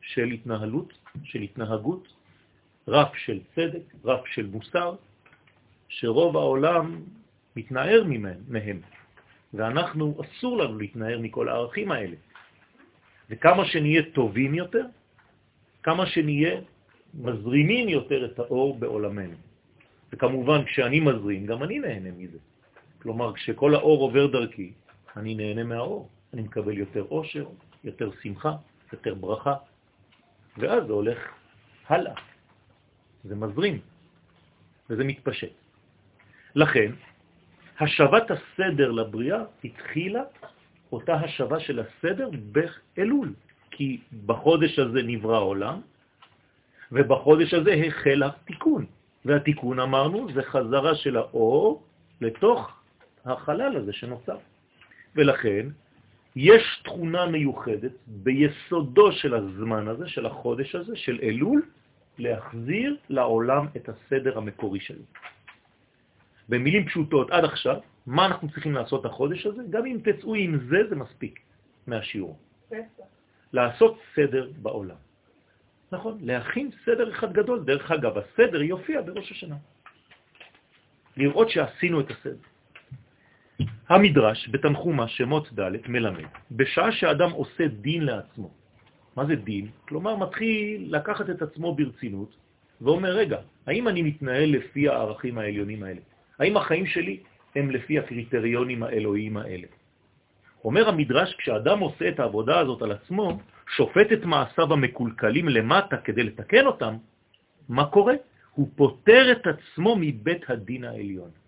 של 0.00 0.24
התנהלות, 0.24 0.92
של 1.24 1.40
התנהגות, 1.42 2.08
רף 2.88 3.16
של 3.16 3.40
צדק, 3.54 3.94
רף 4.04 4.26
של 4.26 4.46
מוסר, 4.46 4.94
שרוב 5.88 6.36
העולם 6.36 7.02
מתנער 7.56 8.04
מהם, 8.48 8.80
ואנחנו, 9.54 10.16
אסור 10.20 10.58
לנו 10.58 10.78
להתנער 10.78 11.18
מכל 11.18 11.48
הערכים 11.48 11.92
האלה. 11.92 12.16
וכמה 13.30 13.64
שנהיה 13.64 14.02
טובים 14.12 14.54
יותר, 14.54 14.86
כמה 15.82 16.06
שנהיה 16.06 16.60
מזרימים 17.14 17.88
יותר 17.88 18.24
את 18.24 18.38
האור 18.38 18.78
בעולמנו. 18.78 19.36
וכמובן, 20.12 20.64
כשאני 20.64 21.00
מזרים, 21.00 21.46
גם 21.46 21.62
אני 21.62 21.78
נהנה 21.78 22.10
מזה. 22.16 22.38
כלומר, 23.02 23.32
כשכל 23.32 23.74
האור 23.74 24.02
עובר 24.02 24.26
דרכי, 24.26 24.72
אני 25.16 25.34
נהנה 25.34 25.64
מהאור. 25.64 26.08
אני 26.34 26.42
מקבל 26.42 26.78
יותר 26.78 27.04
אושר, 27.10 27.46
יותר 27.84 28.10
שמחה, 28.22 28.52
יותר 28.92 29.14
ברכה, 29.14 29.54
ואז 30.58 30.86
זה 30.86 30.92
הולך 30.92 31.18
הלאה. 31.88 32.14
זה 33.24 33.34
מזרים, 33.36 33.80
וזה 34.90 35.04
מתפשט. 35.04 35.52
לכן, 36.54 36.92
השבת 37.80 38.30
הסדר 38.30 38.90
לבריאה 38.90 39.42
התחילה 39.64 40.22
אותה 40.92 41.14
השבה 41.14 41.60
של 41.60 41.80
הסדר 41.80 42.30
באלול, 42.52 43.34
כי 43.70 44.00
בחודש 44.26 44.78
הזה 44.78 45.02
נברא 45.02 45.36
העולם, 45.36 45.80
ובחודש 46.92 47.54
הזה 47.54 47.72
החל 47.86 48.22
התיקון. 48.22 48.86
והתיקון, 49.24 49.80
אמרנו, 49.80 50.32
זה 50.34 50.42
חזרה 50.42 50.94
של 50.94 51.16
האור 51.16 51.82
לתוך 52.20 52.80
החלל 53.24 53.76
הזה 53.76 53.92
שנוצר. 53.92 54.38
ולכן, 55.16 55.66
יש 56.36 56.80
תכונה 56.84 57.26
מיוחדת 57.26 57.92
ביסודו 58.06 59.12
של 59.12 59.34
הזמן 59.34 59.88
הזה, 59.88 60.08
של 60.08 60.26
החודש 60.26 60.74
הזה, 60.74 60.96
של 60.96 61.18
אלול, 61.22 61.62
להחזיר 62.18 62.96
לעולם 63.08 63.66
את 63.76 63.88
הסדר 63.88 64.38
המקורי 64.38 64.80
שלו. 64.80 65.04
במילים 66.48 66.86
פשוטות, 66.86 67.30
עד 67.30 67.44
עכשיו, 67.44 67.76
מה 68.06 68.26
אנחנו 68.26 68.50
צריכים 68.50 68.72
לעשות 68.74 69.04
החודש 69.04 69.46
הזה? 69.46 69.62
גם 69.70 69.86
אם 69.86 69.98
תצאו 70.04 70.34
עם 70.34 70.58
זה, 70.68 70.78
זה 70.88 70.96
מספיק 70.96 71.40
מהשיעור. 71.86 72.38
לעשות 73.52 73.98
סדר 74.14 74.50
בעולם. 74.62 74.96
נכון, 75.92 76.18
להכין 76.20 76.70
סדר 76.84 77.10
אחד 77.10 77.32
גדול. 77.32 77.64
דרך 77.64 77.90
אגב, 77.90 78.12
הסדר 78.18 78.62
יופיע 78.62 79.00
בראש 79.00 79.30
השנה. 79.30 79.56
לראות 81.16 81.50
שעשינו 81.50 82.00
את 82.00 82.10
הסדר. 82.10 82.48
המדרש 83.92 84.48
בתנחומה 84.50 85.08
שמות 85.08 85.52
ד' 85.52 85.88
מלמד, 85.88 86.24
בשעה 86.50 86.92
שאדם 86.92 87.30
עושה 87.30 87.68
דין 87.68 88.02
לעצמו, 88.04 88.50
מה 89.16 89.26
זה 89.26 89.34
דין? 89.36 89.68
כלומר, 89.88 90.16
מתחיל 90.16 90.96
לקחת 90.96 91.30
את 91.30 91.42
עצמו 91.42 91.74
ברצינות 91.74 92.32
ואומר, 92.80 93.12
רגע, 93.12 93.38
האם 93.66 93.88
אני 93.88 94.02
מתנהל 94.02 94.50
לפי 94.50 94.88
הערכים 94.88 95.38
העליונים 95.38 95.82
האלה? 95.82 96.00
האם 96.38 96.56
החיים 96.56 96.86
שלי 96.86 97.20
הם 97.56 97.70
לפי 97.70 97.98
הקריטריונים 97.98 98.82
האלוהיים 98.82 99.36
האלה? 99.36 99.68
אומר 100.64 100.88
המדרש, 100.88 101.34
כשאדם 101.34 101.78
עושה 101.78 102.08
את 102.08 102.20
העבודה 102.20 102.58
הזאת 102.58 102.82
על 102.82 102.92
עצמו, 102.92 103.38
שופט 103.76 104.12
את 104.12 104.24
מעשיו 104.24 104.72
המקולקלים 104.72 105.48
למטה 105.48 105.96
כדי 105.96 106.22
לתקן 106.22 106.66
אותם, 106.66 106.96
מה 107.68 107.86
קורה? 107.86 108.14
הוא 108.54 108.68
פותר 108.76 109.32
את 109.32 109.46
עצמו 109.46 109.96
מבית 110.00 110.50
הדין 110.50 110.84
העליון. 110.84 111.41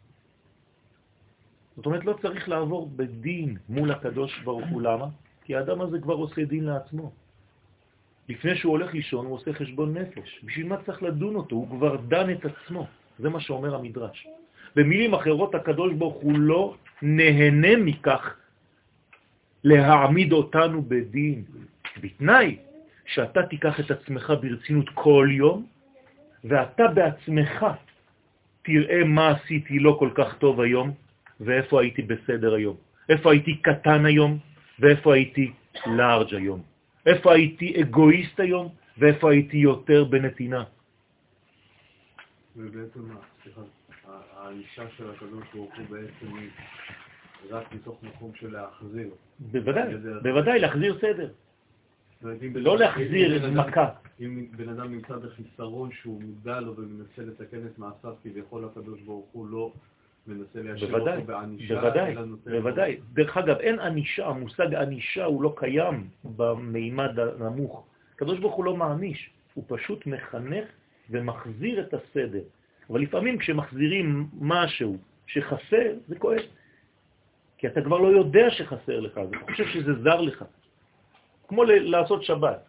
זאת 1.76 1.86
אומרת, 1.86 2.04
לא 2.04 2.14
צריך 2.22 2.48
לעבור 2.48 2.90
בדין 2.96 3.56
מול 3.68 3.90
הקדוש 3.90 4.40
ברוך 4.44 4.66
הוא. 4.70 4.82
למה? 4.82 5.06
כי 5.44 5.56
האדם 5.56 5.80
הזה 5.80 5.98
כבר 5.98 6.14
עושה 6.14 6.44
דין 6.44 6.64
לעצמו. 6.64 7.12
לפני 8.28 8.56
שהוא 8.56 8.72
הולך 8.72 8.94
לישון 8.94 9.26
הוא 9.26 9.34
עושה 9.34 9.52
חשבון 9.52 9.98
נפש. 9.98 10.40
בשביל 10.44 10.66
מה 10.66 10.76
צריך 10.86 11.02
לדון 11.02 11.34
אותו? 11.34 11.56
הוא 11.56 11.68
כבר 11.68 11.96
דן 11.96 12.30
את 12.30 12.44
עצמו. 12.44 12.86
זה 13.18 13.28
מה 13.28 13.40
שאומר 13.40 13.74
המדרש. 13.74 14.26
במילים 14.76 15.14
אחרות, 15.14 15.54
הקדוש 15.54 15.92
ברוך 15.92 16.22
הוא 16.22 16.38
לא 16.38 16.74
נהנה 17.02 17.76
מכך 17.76 18.34
להעמיד 19.64 20.32
אותנו 20.32 20.82
בדין, 20.82 21.44
בתנאי 22.00 22.56
שאתה 23.06 23.42
תיקח 23.42 23.80
את 23.80 23.90
עצמך 23.90 24.32
ברצינות 24.40 24.88
כל 24.94 25.28
יום, 25.30 25.66
ואתה 26.44 26.86
בעצמך 26.88 27.66
תראה 28.62 29.04
מה 29.04 29.28
עשיתי 29.28 29.78
לא 29.78 29.96
כל 29.98 30.10
כך 30.14 30.38
טוב 30.38 30.60
היום, 30.60 30.92
ואיפה 31.40 31.80
הייתי 31.80 32.02
בסדר 32.02 32.54
היום, 32.54 32.76
איפה 33.08 33.32
הייתי 33.32 33.56
קטן 33.56 34.06
היום, 34.06 34.38
ואיפה 34.78 35.14
הייתי 35.14 35.52
לארג' 35.86 36.34
היום. 36.34 36.62
איפה 37.06 37.32
הייתי 37.32 37.82
אגואיסט 37.82 38.40
היום, 38.40 38.68
ואיפה 38.98 39.30
הייתי 39.30 39.56
יותר 39.56 40.04
בנתינה. 40.04 40.64
ובעצם, 42.56 43.00
סליחה, 43.42 43.60
האישה 44.36 44.90
של 44.96 45.10
הקדוש 45.10 45.44
ברוך 45.54 45.72
הוא 45.76 45.86
בעצם 45.90 46.36
היא 46.36 46.48
רק 47.50 47.72
מתוך 47.72 48.02
מקום 48.02 48.32
של 48.34 48.52
להחזיר. 48.52 49.08
בוודאי, 49.38 49.94
בוודאי, 50.22 50.58
להחזיר 50.58 50.98
סדר. 51.00 51.30
לא 52.54 52.78
להחזיר 52.78 53.50
מכה. 53.50 53.88
אם 54.20 54.46
בן 54.56 54.68
אדם 54.68 54.92
נמצא 54.92 55.16
בחיסרון 55.16 55.90
שהוא 55.92 56.22
מודע 56.22 56.60
לו 56.60 56.76
ומנסה 56.76 57.22
לתקן 57.22 57.66
את 57.66 57.78
מעשיו, 57.78 58.14
כביכול 58.22 58.64
הקדוש 58.64 59.00
ברוך 59.00 59.26
הוא 59.32 59.46
לא 59.48 59.72
מנסה 60.26 60.86
בוודאי, 60.86 61.14
אותו 61.14 61.26
בענישה, 61.26 61.80
בוודאי. 62.44 62.96
דרך 63.12 63.36
אגב, 63.36 63.56
אין 63.56 63.78
ענישה, 63.78 64.26
המושג 64.26 64.74
ענישה 64.74 65.24
הוא 65.24 65.42
לא 65.42 65.54
קיים 65.56 66.08
במימד 66.24 67.18
הנמוך. 67.18 67.86
הקדוש 68.14 68.38
ברוך 68.38 68.54
הוא 68.54 68.64
לא 68.64 68.76
מעניש, 68.76 69.30
הוא 69.54 69.64
פשוט 69.68 70.06
מחנך 70.06 70.64
ומחזיר 71.10 71.80
את 71.80 71.94
הסדר. 71.94 72.42
אבל 72.90 73.00
לפעמים 73.00 73.38
כשמחזירים 73.38 74.26
משהו 74.40 74.96
שחסר, 75.26 75.92
זה 76.08 76.18
כואב. 76.18 76.40
כי 77.58 77.66
אתה 77.66 77.82
כבר 77.82 77.98
לא 77.98 78.08
יודע 78.08 78.50
שחסר 78.50 79.00
לך, 79.00 79.12
אתה 79.18 79.52
חושב 79.52 79.66
שזה 79.66 79.92
זר 80.02 80.20
לך. 80.20 80.44
כמו 81.48 81.64
לעשות 81.64 82.22
שבת. 82.24 82.66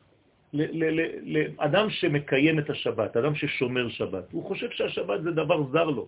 לאדם 0.53 1.89
שמקיים 1.89 2.59
את 2.59 2.69
השבת, 2.69 3.17
אדם 3.17 3.35
ששומר 3.35 3.89
שבת, 3.89 4.31
הוא 4.31 4.43
חושב 4.45 4.69
שהשבת 4.71 5.23
זה 5.23 5.31
דבר 5.31 5.63
זר 5.71 5.83
לו. 5.83 6.07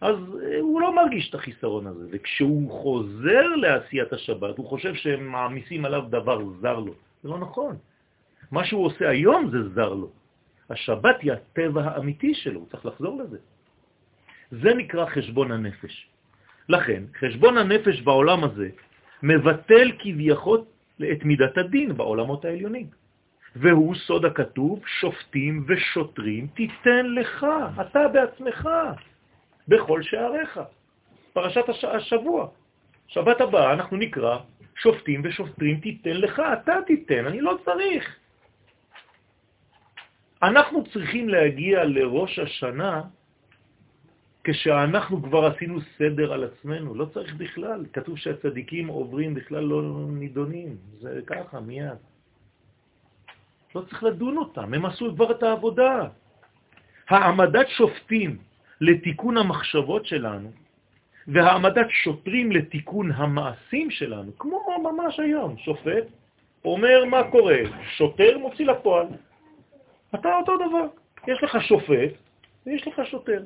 אז 0.00 0.16
אה, 0.16 0.60
הוא 0.60 0.80
לא 0.80 0.96
מרגיש 0.96 1.30
את 1.30 1.34
החיסרון 1.34 1.86
הזה, 1.86 2.06
וכשהוא 2.10 2.70
חוזר 2.82 3.46
לעשיית 3.56 4.12
השבת, 4.12 4.58
הוא 4.58 4.66
חושב 4.66 4.94
שהם 4.94 5.26
מעמיסים 5.26 5.84
עליו 5.84 6.02
דבר 6.08 6.44
זר 6.60 6.78
לו. 6.78 6.94
זה 7.22 7.28
לא 7.28 7.38
נכון. 7.38 7.76
מה 8.50 8.64
שהוא 8.64 8.86
עושה 8.86 9.08
היום 9.08 9.50
זה 9.50 9.68
זר 9.68 9.94
לו. 9.94 10.10
השבת 10.70 11.20
היא 11.22 11.32
הטבע 11.32 11.82
האמיתי 11.84 12.34
שלו, 12.34 12.60
הוא 12.60 12.68
צריך 12.68 12.86
לחזור 12.86 13.22
לזה. 13.22 13.38
זה 14.50 14.74
נקרא 14.74 15.06
חשבון 15.06 15.52
הנפש. 15.52 16.08
לכן, 16.68 17.02
חשבון 17.20 17.58
הנפש 17.58 18.00
בעולם 18.00 18.44
הזה 18.44 18.68
מבטל 19.22 19.92
כביכול 19.98 20.60
את 21.12 21.24
מידת 21.24 21.58
הדין 21.58 21.96
בעולמות 21.96 22.44
העליונים. 22.44 22.86
והוא 23.56 23.94
סוד 23.94 24.24
הכתוב, 24.24 24.80
שופטים 25.00 25.64
ושוטרים 25.68 26.46
תיתן 26.46 27.06
לך, 27.06 27.46
אתה 27.80 28.08
בעצמך, 28.08 28.68
בכל 29.68 30.02
שעריך. 30.02 30.60
פרשת 31.32 31.68
הש... 31.68 31.84
השבוע. 31.84 32.48
שבת 33.08 33.40
הבאה 33.40 33.72
אנחנו 33.72 33.96
נקרא 33.96 34.38
שופטים 34.76 35.20
ושוטרים 35.24 35.80
תיתן 35.80 36.16
לך, 36.16 36.42
אתה 36.52 36.74
תיתן, 36.86 37.26
אני 37.26 37.40
לא 37.40 37.58
צריך. 37.64 38.16
אנחנו 40.42 40.84
צריכים 40.92 41.28
להגיע 41.28 41.84
לראש 41.84 42.38
השנה 42.38 43.02
כשאנחנו 44.44 45.22
כבר 45.22 45.46
עשינו 45.46 45.80
סדר 45.98 46.32
על 46.32 46.44
עצמנו, 46.44 46.94
לא 46.94 47.04
צריך 47.04 47.34
בכלל. 47.34 47.84
כתוב 47.92 48.18
שהצדיקים 48.18 48.88
עוברים 48.88 49.34
בכלל 49.34 49.64
לא 49.64 50.06
נידונים, 50.08 50.76
זה 51.00 51.20
ככה, 51.26 51.60
מיד. 51.60 51.98
לא 53.74 53.80
צריך 53.80 54.02
לדון 54.02 54.36
אותם, 54.36 54.74
הם 54.74 54.84
עשו 54.86 55.14
כבר 55.14 55.30
את 55.30 55.42
העבודה. 55.42 56.08
העמדת 57.08 57.68
שופטים 57.68 58.38
לתיקון 58.80 59.36
המחשבות 59.36 60.06
שלנו, 60.06 60.50
והעמדת 61.28 61.86
שוטרים 61.90 62.52
לתיקון 62.52 63.12
המעשים 63.12 63.90
שלנו, 63.90 64.38
כמו 64.38 64.60
ממש 64.82 65.20
היום, 65.20 65.56
שופט 65.58 66.04
אומר 66.64 67.04
מה 67.04 67.30
קורה, 67.30 67.58
שוטר 67.96 68.38
מוציא 68.38 68.66
לפועל. 68.66 69.06
אתה 70.14 70.36
אותו 70.36 70.56
דבר, 70.56 70.86
יש 71.26 71.42
לך 71.42 71.58
שופט 71.62 72.12
ויש 72.66 72.88
לך 72.88 73.00
שוטר. 73.10 73.42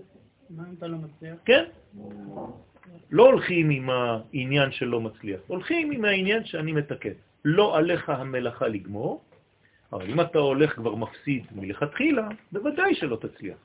מה 0.51 0.63
אם 0.69 0.75
אתה 0.79 0.87
לא 0.87 0.97
מצליח? 0.99 1.35
כן? 1.45 1.65
לא 3.11 3.27
הולכים 3.27 3.71
עם 3.71 3.91
העניין 3.91 4.73
שלא 4.73 5.01
מצליח, 5.01 5.41
הולכים 5.47 5.91
עם 5.91 6.05
העניין 6.05 6.45
שאני 6.45 6.73
מתקן. 6.73 7.13
לא 7.45 7.77
עליך 7.79 8.09
המלאכה 8.09 8.69
לגמור, 8.69 9.23
אבל 9.93 10.11
אם 10.11 10.21
אתה 10.21 10.39
הולך 10.39 10.75
כבר 10.75 10.95
מפסיד 10.95 11.47
מלכתחילה, 11.53 12.29
בוודאי 12.53 12.95
שלא 12.95 13.17
תצליח. 13.17 13.57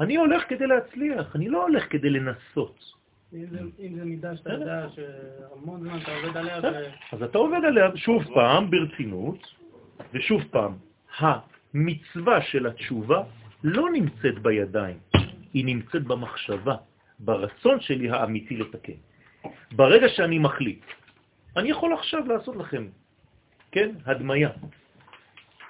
אני 0.00 0.16
הולך 0.16 0.42
כדי 0.48 0.66
להצליח, 0.66 1.36
אני 1.36 1.48
לא 1.48 1.62
הולך 1.62 1.84
כדי 1.90 2.10
לנסות. 2.10 2.92
אם 3.32 3.44
זה- 3.50 4.04
מידה 4.04 4.36
שאתה 4.36 4.52
יודע 4.52 4.86
שהמון 4.94 5.80
זמן 5.80 5.98
אתה 6.02 6.12
עובד 6.16 6.36
עליה, 6.36 6.56
אז 7.12 7.22
אתה 7.22 7.38
עובד 7.38 7.64
עליה 7.66 7.96
שוב 7.96 8.24
פעם 8.34 8.70
ברצינות, 8.70 9.38
ושוב 10.14 10.42
פעם, 10.50 10.72
המצווה 11.18 12.42
של 12.42 12.66
התשובה 12.66 13.22
לא 13.64 13.90
נמצאת 13.92 14.38
בידיים, 14.42 14.98
היא 15.54 15.64
נמצאת 15.64 16.04
במחשבה, 16.04 16.76
ברצון 17.18 17.80
שלי 17.80 18.10
האמיתי 18.10 18.56
לתקן. 18.56 18.98
ברגע 19.72 20.08
שאני 20.08 20.38
מחליט, 20.38 20.84
אני 21.56 21.70
יכול 21.70 21.92
עכשיו 21.92 22.26
לעשות 22.28 22.56
לכם, 22.56 22.86
כן, 23.72 23.90
הדמיה. 24.06 24.50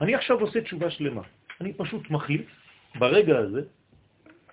אני 0.00 0.14
עכשיו 0.14 0.40
עושה 0.40 0.60
תשובה 0.60 0.90
שלמה. 0.90 1.22
אני 1.60 1.72
פשוט 1.72 2.10
מחליט 2.10 2.46
ברגע 2.98 3.38
הזה 3.38 3.62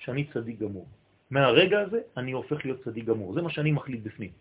שאני 0.03 0.23
צדיק 0.33 0.59
גמור. 0.59 0.87
מהרגע 1.31 1.79
הזה 1.79 1.99
אני 2.17 2.31
הופך 2.31 2.65
להיות 2.65 2.83
צדיק 2.83 3.05
גמור. 3.05 3.33
זה 3.33 3.41
מה 3.41 3.49
שאני 3.49 3.71
מחליט 3.71 4.03
בפנים. 4.03 4.31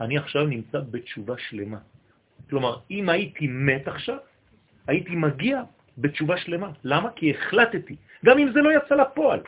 אני 0.00 0.18
עכשיו 0.18 0.46
נמצא 0.46 0.80
בתשובה 0.90 1.34
שלמה. 1.38 1.78
כלומר, 2.50 2.78
אם 2.90 3.08
הייתי 3.08 3.46
מת 3.46 3.88
עכשיו, 3.88 4.18
הייתי 4.86 5.14
מגיע 5.16 5.62
בתשובה 5.98 6.36
שלמה. 6.36 6.70
למה? 6.84 7.10
כי 7.10 7.30
החלטתי, 7.30 7.96
גם 8.24 8.38
אם 8.38 8.52
זה 8.52 8.60
לא 8.60 8.70
יצא 8.78 8.94
לפועל. 8.94 9.40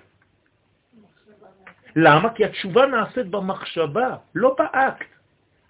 למה? 1.96 2.28
כי 2.34 2.44
התשובה 2.44 2.86
נעשית 2.86 3.26
במחשבה, 3.26 4.16
לא 4.34 4.56
באקט. 4.58 5.10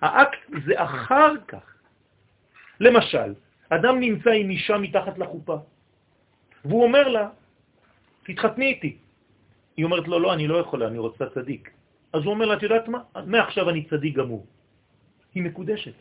האקט 0.01 0.41
זה 0.67 0.75
אחר 0.77 1.33
כך. 1.49 1.65
למשל, 2.81 3.35
אדם 3.69 4.01
נמצא 4.01 4.31
עם 4.31 4.51
אישה 4.51 4.77
מתחת 4.79 5.19
לחופה, 5.19 5.57
והוא 6.65 6.83
אומר 6.83 7.09
לה, 7.09 7.29
תתחתני 8.25 8.67
איתי. 8.67 9.06
היא 9.77 9.85
אומרת 9.85 10.09
לו, 10.09 10.19
לא, 10.19 10.35
אני 10.35 10.47
לא 10.47 10.57
יכולה, 10.57 10.87
אני 10.87 10.99
רוצה 10.99 11.25
צדיק. 11.35 11.71
אז 12.13 12.23
הוא 12.25 12.33
אומר 12.33 12.47
לה, 12.47 12.55
את 12.55 12.63
יודעת 12.63 12.89
מה? 12.89 12.99
מעכשיו 13.27 13.71
אני 13.71 13.85
צדיק 13.85 14.17
גמור. 14.17 14.47
היא 15.35 15.43
מקודשת. 15.43 15.93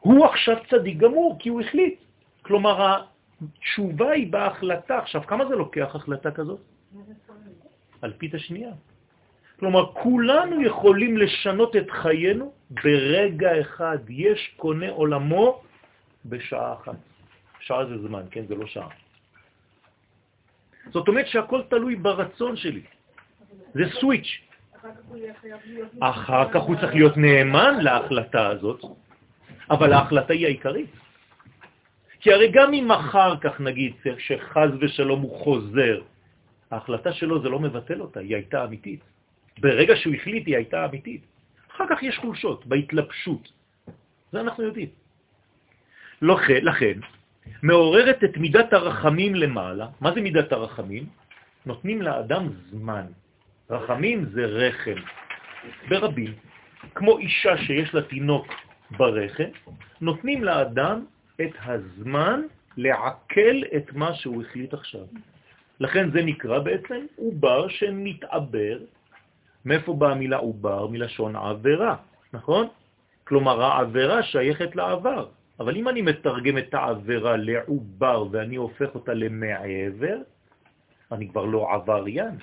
הוא 0.00 0.24
עכשיו 0.24 0.56
צדיק 0.70 0.96
גמור, 0.96 1.36
כי 1.38 1.48
הוא 1.48 1.60
החליט. 1.60 2.00
כלומר, 2.42 3.04
התשובה 3.40 4.10
היא 4.10 4.32
בהחלטה. 4.32 4.98
עכשיו, 4.98 5.22
כמה 5.26 5.48
זה 5.48 5.56
לוקח 5.56 5.96
החלטה 5.96 6.30
כזאת? 6.30 6.60
על 8.02 8.12
פית 8.18 8.34
השנייה. 8.34 8.72
כלומר, 9.58 9.92
כולנו 9.92 10.62
יכולים 10.62 11.16
לשנות 11.16 11.76
את 11.76 11.90
חיינו 11.90 12.52
ברגע 12.70 13.60
אחד. 13.60 13.98
יש 14.08 14.54
קונה 14.56 14.90
עולמו 14.90 15.62
בשעה 16.24 16.72
אחת. 16.72 16.96
שעה 17.60 17.86
זה 17.86 17.98
זמן, 17.98 18.22
כן? 18.30 18.46
זה 18.48 18.54
לא 18.54 18.66
שעה. 18.66 18.88
זאת 20.92 21.08
אומרת 21.08 21.26
שהכל 21.26 21.62
תלוי 21.68 21.96
ברצון 21.96 22.56
שלי. 22.56 22.82
זה 23.74 23.84
סוויץ'. 24.00 24.30
אחר 26.00 26.52
כך 26.52 26.62
הוא 26.62 26.76
צריך 26.80 26.94
להיות 26.94 27.16
נאמן 27.16 27.74
להחלטה 27.80 28.46
הזאת, 28.48 28.80
אבל 29.70 29.92
ההחלטה 29.92 30.32
היא 30.32 30.46
העיקרית. 30.46 30.90
כי 32.20 32.32
הרי 32.32 32.48
גם 32.52 32.72
אם 32.74 32.92
אחר 32.92 33.36
כך 33.40 33.60
נגיד 33.60 33.92
שחז 34.18 34.70
ושלום 34.80 35.20
הוא 35.20 35.38
חוזר, 35.44 36.00
ההחלטה 36.70 37.12
שלו 37.12 37.42
זה 37.42 37.48
לא 37.48 37.58
מבטל 37.58 38.00
אותה, 38.00 38.20
היא 38.20 38.34
הייתה 38.36 38.64
אמיתית. 38.64 39.00
ברגע 39.60 39.96
שהוא 39.96 40.14
החליט 40.14 40.46
היא 40.46 40.56
הייתה 40.56 40.84
אמיתית. 40.84 41.22
אחר 41.74 41.84
כך 41.90 42.02
יש 42.02 42.18
חולשות 42.18 42.66
בהתלבשות. 42.66 43.52
זה 44.32 44.40
אנחנו 44.40 44.64
יודעים. 44.64 44.88
לכן, 46.22 46.98
מעוררת 47.62 48.24
את 48.24 48.36
מידת 48.36 48.72
הרחמים 48.72 49.34
למעלה. 49.34 49.86
מה 50.00 50.12
זה 50.14 50.20
מידת 50.20 50.52
הרחמים? 50.52 51.06
נותנים 51.66 52.02
לאדם 52.02 52.48
זמן. 52.70 53.04
רחמים 53.70 54.24
זה 54.24 54.44
רחם. 54.44 55.00
ברבים. 55.88 56.32
כמו 56.94 57.18
אישה 57.18 57.56
שיש 57.58 57.94
לה 57.94 58.02
תינוק 58.02 58.46
ברחם, 58.96 59.50
נותנים 60.00 60.44
לאדם 60.44 61.04
את 61.40 61.54
הזמן 61.64 62.40
לעכל 62.76 63.56
את 63.76 63.92
מה 63.92 64.14
שהוא 64.14 64.42
החליט 64.42 64.74
עכשיו. 64.74 65.06
לכן 65.80 66.10
זה 66.10 66.22
נקרא 66.22 66.58
בעצם 66.58 67.06
עובר 67.16 67.68
שמתעבר. 67.68 68.78
מאיפה 69.64 69.94
באה 69.94 70.12
המילה 70.12 70.36
עובר? 70.36 70.86
מלשון 70.86 71.36
עבירה, 71.36 71.96
נכון? 72.32 72.68
כלומר, 73.24 73.62
העבירה 73.62 74.22
שייכת 74.22 74.76
לעבר. 74.76 75.28
אבל 75.60 75.76
אם 75.76 75.88
אני 75.88 76.02
מתרגם 76.02 76.58
את 76.58 76.74
העבירה 76.74 77.36
לעובר 77.36 78.24
ואני 78.30 78.56
הופך 78.56 78.94
אותה 78.94 79.14
למעבר, 79.14 80.16
אני 81.12 81.28
כבר 81.28 81.44
לא 81.44 81.68
עבריין. 81.74 82.36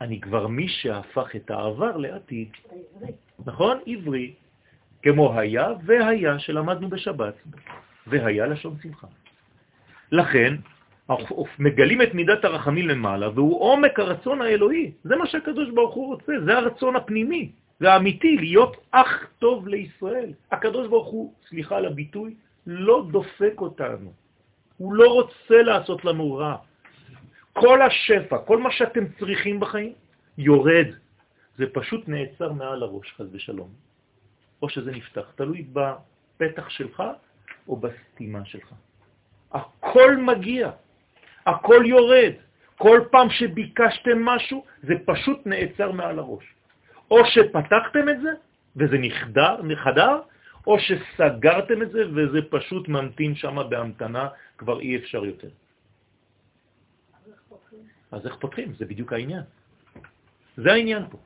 אני 0.00 0.20
כבר 0.20 0.46
מי 0.46 0.68
שהפך 0.68 1.36
את 1.36 1.50
העבר 1.50 1.96
לעתיד. 1.96 2.48
נכון? 3.46 3.78
עברי. 3.86 4.34
כמו 5.02 5.38
היה 5.38 5.68
והיה 5.84 6.38
שלמדנו 6.38 6.88
בשבת, 6.88 7.34
והיה 8.06 8.46
לשון 8.46 8.76
שמחה. 8.82 9.06
לכן, 10.12 10.54
מגלים 11.58 12.02
את 12.02 12.14
מידת 12.14 12.44
הרחמים 12.44 12.88
למעלה, 12.88 13.30
והוא 13.30 13.60
עומק 13.60 13.98
הרצון 13.98 14.42
האלוהי. 14.42 14.92
זה 15.04 15.16
מה 15.16 15.26
שהקדוש 15.26 15.70
ברוך 15.70 15.94
הוא 15.94 16.06
רוצה, 16.06 16.32
זה 16.44 16.58
הרצון 16.58 16.96
הפנימי 16.96 17.50
והאמיתי, 17.80 18.36
להיות 18.36 18.76
אח 18.90 19.26
טוב 19.38 19.68
לישראל. 19.68 20.32
הקדוש 20.52 20.88
ברוך 20.88 21.08
הוא, 21.08 21.34
סליחה 21.48 21.76
על 21.76 21.86
הביטוי, 21.86 22.34
לא 22.66 23.06
דופק 23.10 23.54
אותנו. 23.58 24.12
הוא 24.76 24.92
לא 24.94 25.12
רוצה 25.12 25.62
לעשות 25.62 26.04
לנו 26.04 26.34
רע. 26.34 26.56
כל 27.52 27.82
השפע, 27.82 28.38
כל 28.38 28.58
מה 28.58 28.72
שאתם 28.72 29.04
צריכים 29.18 29.60
בחיים, 29.60 29.92
יורד. 30.38 30.86
זה 31.56 31.64
פשוט 31.72 32.08
נעצר 32.08 32.52
מעל 32.52 32.82
הראש, 32.82 33.12
חז 33.12 33.28
ושלום. 33.32 33.68
או 34.62 34.68
שזה 34.68 34.90
נפתח, 34.90 35.32
תלוי 35.34 35.66
בפתח 35.72 36.68
שלך 36.68 37.02
או 37.68 37.76
בסתימה 37.76 38.44
שלך. 38.44 38.72
הכל 39.52 40.16
מגיע, 40.16 40.70
הכל 41.46 41.82
יורד. 41.86 42.32
כל 42.76 43.00
פעם 43.10 43.30
שביקשתם 43.30 44.24
משהו, 44.24 44.64
זה 44.82 44.94
פשוט 45.04 45.46
נעצר 45.46 45.92
מעל 45.92 46.18
הראש. 46.18 46.44
או 47.10 47.16
שפתחתם 47.24 48.08
את 48.08 48.20
זה, 48.20 48.30
וזה 48.76 48.96
נחדר, 48.98 49.62
נחדר, 49.62 50.20
או 50.66 50.76
שסגרתם 50.78 51.82
את 51.82 51.90
זה, 51.90 52.02
וזה 52.14 52.38
פשוט 52.50 52.88
ממתין 52.88 53.34
שם 53.34 53.56
בהמתנה, 53.70 54.28
כבר 54.58 54.80
אי 54.80 54.96
אפשר 54.96 55.24
יותר. 55.24 55.48
אז 58.12 58.26
איך 58.26 58.36
פותחים? 58.36 58.72
זה 58.78 58.84
בדיוק 58.84 59.12
העניין. 59.12 59.42
זה 60.56 60.72
העניין 60.72 61.02
פה. 61.10 61.18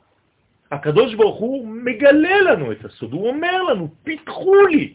הקדוש 0.70 1.14
ברוך 1.14 1.38
הוא 1.38 1.68
מגלה 1.68 2.40
לנו 2.40 2.72
את 2.72 2.84
הסוד, 2.84 3.12
הוא 3.12 3.28
אומר 3.28 3.62
לנו, 3.62 3.88
פיתחו 4.02 4.66
לי 4.66 4.94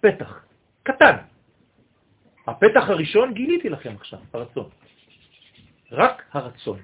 פתח, 0.00 0.44
קטן. 0.82 1.16
הפתח 2.46 2.84
הראשון 2.88 3.34
גיליתי 3.34 3.68
לכם 3.68 3.94
עכשיו, 3.94 4.18
הרצון. 4.32 4.68
רק 5.92 6.22
הרצון. 6.32 6.78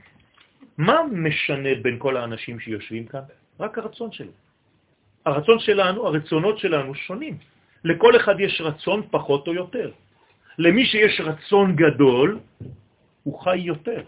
מה 0.78 1.00
משנה 1.12 1.74
בין 1.82 1.98
כל 1.98 2.16
האנשים 2.16 2.60
שיושבים 2.60 3.06
כאן? 3.06 3.24
רק 3.60 3.78
הרצון 3.78 4.12
שלו. 4.12 4.32
הרצון 5.26 5.58
שלנו, 5.58 6.06
הרצונות 6.06 6.58
שלנו 6.58 6.94
שונים. 6.94 7.36
לכל 7.84 8.16
אחד 8.16 8.40
יש 8.40 8.60
רצון 8.60 9.02
פחות 9.10 9.46
או 9.46 9.54
יותר. 9.54 9.92
למי 10.58 10.86
שיש 10.86 11.20
רצון 11.20 11.76
גדול, 11.76 12.38
הוא 13.22 13.40
חי 13.40 13.58
יותר, 13.58 14.02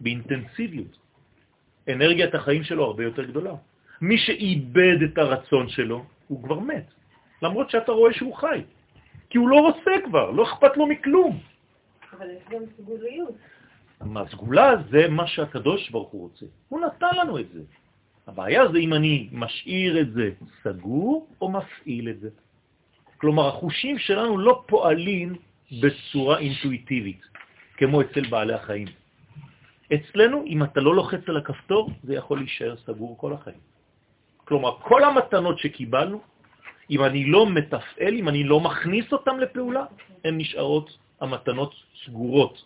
באינטנסיביות. 0.00 0.94
אנרגיית 1.88 2.34
החיים 2.34 2.64
שלו 2.64 2.84
הרבה 2.84 3.04
יותר 3.04 3.24
גדולה. 3.24 3.54
מי 4.00 4.18
שאיבד 4.18 5.02
את 5.04 5.18
הרצון 5.18 5.68
שלו, 5.68 6.04
הוא 6.28 6.42
כבר 6.42 6.58
מת, 6.58 6.86
למרות 7.42 7.70
שאתה 7.70 7.92
רואה 7.92 8.12
שהוא 8.12 8.34
חי. 8.34 8.62
כי 9.30 9.38
הוא 9.38 9.48
לא 9.48 9.56
רוצה 9.56 9.90
כבר, 10.04 10.30
לא 10.30 10.42
אכפת 10.42 10.76
לו 10.76 10.86
מכלום. 10.86 11.40
אבל 12.12 12.26
יש 12.30 12.42
גם 12.50 12.62
סגוליות. 12.76 13.34
מה 14.04 14.28
סגולה 14.30 14.74
זה 14.90 15.08
מה 15.08 15.26
שהקדוש 15.26 15.90
ברוך 15.90 16.10
הוא 16.10 16.22
רוצה. 16.22 16.46
הוא 16.68 16.80
נתן 16.80 17.16
לנו 17.16 17.38
את 17.38 17.48
זה. 17.52 17.60
הבעיה 18.26 18.68
זה 18.68 18.78
אם 18.78 18.94
אני 18.94 19.28
משאיר 19.32 20.00
את 20.00 20.12
זה 20.12 20.30
סגור 20.62 21.28
או 21.40 21.50
מפעיל 21.50 22.08
את 22.08 22.20
זה. 22.20 22.28
כלומר, 23.16 23.48
החושים 23.48 23.98
שלנו 23.98 24.38
לא 24.38 24.62
פועלים 24.66 25.36
בצורה 25.80 26.38
אינטואיטיבית, 26.38 27.22
כמו 27.76 28.00
אצל 28.00 28.26
בעלי 28.28 28.54
החיים. 28.54 28.88
אצלנו, 29.94 30.44
אם 30.46 30.62
אתה 30.62 30.80
לא 30.80 30.94
לוחץ 30.94 31.28
על 31.28 31.36
הכפתור, 31.36 31.90
זה 32.02 32.14
יכול 32.14 32.38
להישאר 32.38 32.76
סגור 32.76 33.18
כל 33.18 33.32
החיים. 33.32 33.58
כלומר, 34.44 34.76
כל 34.80 35.04
המתנות 35.04 35.58
שקיבלנו, 35.58 36.20
אם 36.90 37.04
אני 37.04 37.24
לא 37.24 37.46
מתפעל, 37.46 38.14
אם 38.14 38.28
אני 38.28 38.44
לא 38.44 38.60
מכניס 38.60 39.12
אותן 39.12 39.36
לפעולה, 39.36 39.84
הן 40.24 40.38
נשארות 40.38 40.98
המתנות 41.20 41.74
סגורות, 42.04 42.64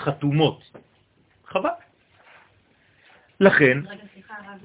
חתומות. 0.00 0.72
חבל. 1.46 1.70
לכן... 3.40 3.78
רגע, 3.88 4.02
סליחה, 4.14 4.34
הרב, 4.44 4.60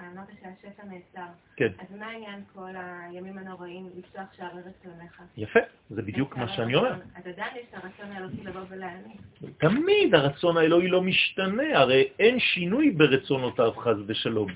אמרת 0.00 0.28
שהשפע 0.40 0.82
נעצר. 0.84 1.32
כן. 1.56 1.68
אז 1.78 1.98
מה 1.98 2.06
העניין 2.06 2.40
כל 2.54 2.70
הימים 2.76 3.38
הנוראים 3.38 3.90
לפתוח 3.98 4.24
שערי 4.36 4.60
רצונך? 4.60 5.22
יפה, 5.36 5.60
זה 5.90 6.02
בדיוק 6.02 6.36
מה 6.36 6.48
שאני 6.48 6.74
אומר. 6.74 6.92
אז 6.92 7.26
עדיין 7.26 7.56
יש 7.56 7.64
את 7.70 7.74
הרצון 7.74 8.12
האלוקי 8.12 8.44
לבוא 8.44 8.60
ולהעניק. 8.68 9.20
תמיד 9.58 10.14
הרצון 10.14 10.56
האלוהי 10.56 10.88
לא 10.88 11.02
משתנה, 11.02 11.78
הרי 11.78 12.08
אין 12.18 12.40
שינוי 12.40 12.90
ברצונותיו 12.90 13.72
חז 13.72 13.96
ושלום. 14.06 14.48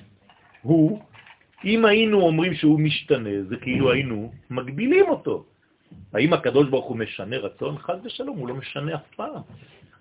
הוא, 0.61 1.01
אם 1.65 1.85
היינו 1.85 2.21
אומרים 2.21 2.53
שהוא 2.53 2.79
משתנה, 2.79 3.43
זה 3.49 3.57
כאילו 3.57 3.91
היינו 3.91 4.31
מגבילים 4.49 5.09
אותו. 5.09 5.45
האם 6.13 6.33
הקדוש 6.33 6.69
ברוך 6.69 6.85
הוא 6.85 6.97
משנה 6.97 7.37
רצון? 7.37 7.77
חז 7.77 8.05
ושלום, 8.05 8.37
הוא 8.37 8.47
לא 8.47 8.55
משנה 8.55 8.95
אף 8.95 9.07
פעם. 9.15 9.41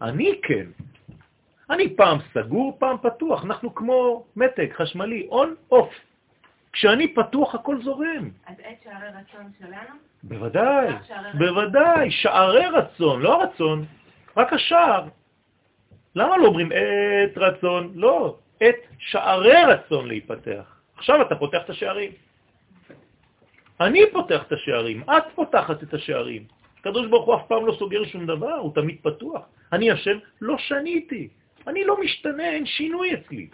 אני 0.02 0.40
כן. 0.42 0.66
אני 1.70 1.96
פעם 1.96 2.18
סגור, 2.34 2.76
פעם 2.78 2.96
פתוח. 3.02 3.44
אנחנו 3.44 3.74
כמו 3.74 4.24
מתק 4.36 4.72
חשמלי, 4.76 5.26
און, 5.30 5.54
אוף. 5.70 5.94
כשאני 6.72 7.14
פתוח 7.14 7.54
הכל 7.54 7.82
זורם. 7.82 8.30
אז 8.46 8.54
עת 8.64 8.82
שערי 8.84 9.08
רצון 9.08 9.50
שלנו? 9.58 9.94
בוודאי, 10.22 10.88
שערי 11.08 11.38
בוודאי, 11.38 12.10
שערי 12.10 12.66
רצון, 12.66 13.22
לא 13.22 13.42
הרצון, 13.42 13.84
רק 14.36 14.52
השער. 14.52 15.08
למה 16.14 16.36
לא 16.36 16.46
אומרים 16.46 16.68
עת 16.72 17.38
רצון? 17.38 17.92
לא, 17.94 18.36
עת 18.60 18.76
שערי 18.98 19.64
רצון 19.64 20.08
להיפתח. 20.08 20.80
עכשיו 20.96 21.22
אתה 21.22 21.36
פותח 21.36 21.58
את 21.64 21.70
השערים. 21.70 22.12
אני 23.80 24.00
פותח 24.12 24.42
את 24.46 24.52
השערים, 24.52 25.02
את 25.02 25.24
פותחת 25.34 25.82
את 25.82 25.94
השערים. 25.94 26.59
הקדוש 26.80 27.06
ברוך 27.08 27.26
הוא 27.26 27.34
אף 27.34 27.46
פעם 27.48 27.66
לא 27.66 27.72
סוגר 27.78 28.04
שום 28.04 28.26
דבר, 28.26 28.52
הוא 28.52 28.74
תמיד 28.74 28.96
פתוח. 29.02 29.42
אני 29.72 29.90
השם 29.90 30.18
לא 30.40 30.58
שניתי, 30.58 31.28
אני 31.66 31.84
לא 31.84 32.00
משתנה, 32.00 32.50
אין 32.50 32.66
שינוי 32.66 33.14
אצלי. 33.14 33.48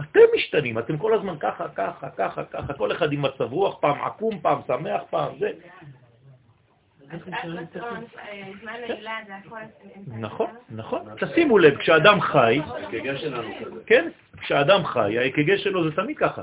אתם 0.00 0.20
משתנים, 0.36 0.78
אתם 0.78 0.98
כל 0.98 1.14
הזמן 1.14 1.34
ככה, 1.40 1.68
ככה, 1.68 2.10
ככה, 2.10 2.44
ככה, 2.44 2.72
כל 2.72 2.92
אחד 2.92 3.12
עם 3.12 3.22
מצב 3.22 3.52
רוח, 3.52 3.76
פעם 3.80 4.00
עקום, 4.00 4.40
פעם 4.40 4.58
שמח, 4.66 5.02
פעם 5.10 5.32
זה. 5.38 5.50
אה, 7.12 7.18
הכל... 9.38 9.56
נכון, 10.06 10.50
נכון. 10.70 11.00
תשימו 11.20 11.58
לב, 11.58 11.76
כשאדם 11.76 12.20
חי, 12.20 12.60
האק"ג 12.66 13.16
שלנו 13.16 13.48
כזה. 13.60 13.80
כן, 13.86 14.08
כשאדם 14.40 14.84
חי, 14.84 15.18
האק"ג 15.18 15.56
שלו 15.56 15.90
זה 15.90 15.96
תמיד 15.96 16.18
ככה. 16.18 16.42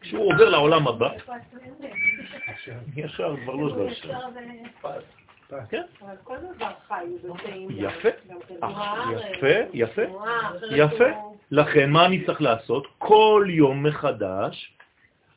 כשהוא 0.00 0.32
עובר 0.32 0.48
לעולם 0.48 0.88
הבא, 0.88 1.10
ישר 2.96 3.36
כבר 3.42 3.54
לא 3.54 3.90
זז. 3.90 4.10
כן, 5.70 5.82
אבל 6.02 6.14
כל 6.24 6.36
דבר 6.36 6.70
חי 6.88 7.04
ובטעים. 7.24 7.68
יפה, 7.72 8.08
כדור 8.10 8.42
אה. 8.62 9.12
יפה, 9.12 9.46
יפה, 9.74 10.02
יפה. 10.70 11.04
לכן 11.50 11.90
מה 11.90 12.06
אני 12.06 12.24
צריך 12.24 12.42
לעשות? 12.42 12.86
כל 12.98 13.46
יום 13.48 13.82
מחדש, 13.82 14.72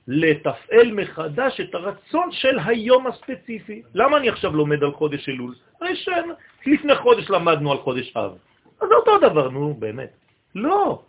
לתפעל 0.08 0.92
מחדש 0.92 1.60
את 1.60 1.76
הרצון 1.76 2.32
של 2.32 2.60
היום 2.66 3.08
הספציפי. 3.08 3.82
למה 3.94 4.18
אני 4.18 4.30
עכשיו 4.30 4.56
לומד 4.56 4.84
על 4.84 4.92
חודש 4.92 5.30
אלול? 5.30 5.56
הרי 5.82 5.96
שלפני 5.96 6.96
חודש 6.96 7.30
למדנו 7.30 7.72
על 7.72 7.78
חודש 7.78 8.18
אב. 8.18 8.38
אז 8.82 8.88
זה 8.88 8.96
אותו 8.96 9.20
דבר, 9.20 9.50
נו, 9.50 9.74
באמת. 9.74 10.12
לא. 10.56 11.02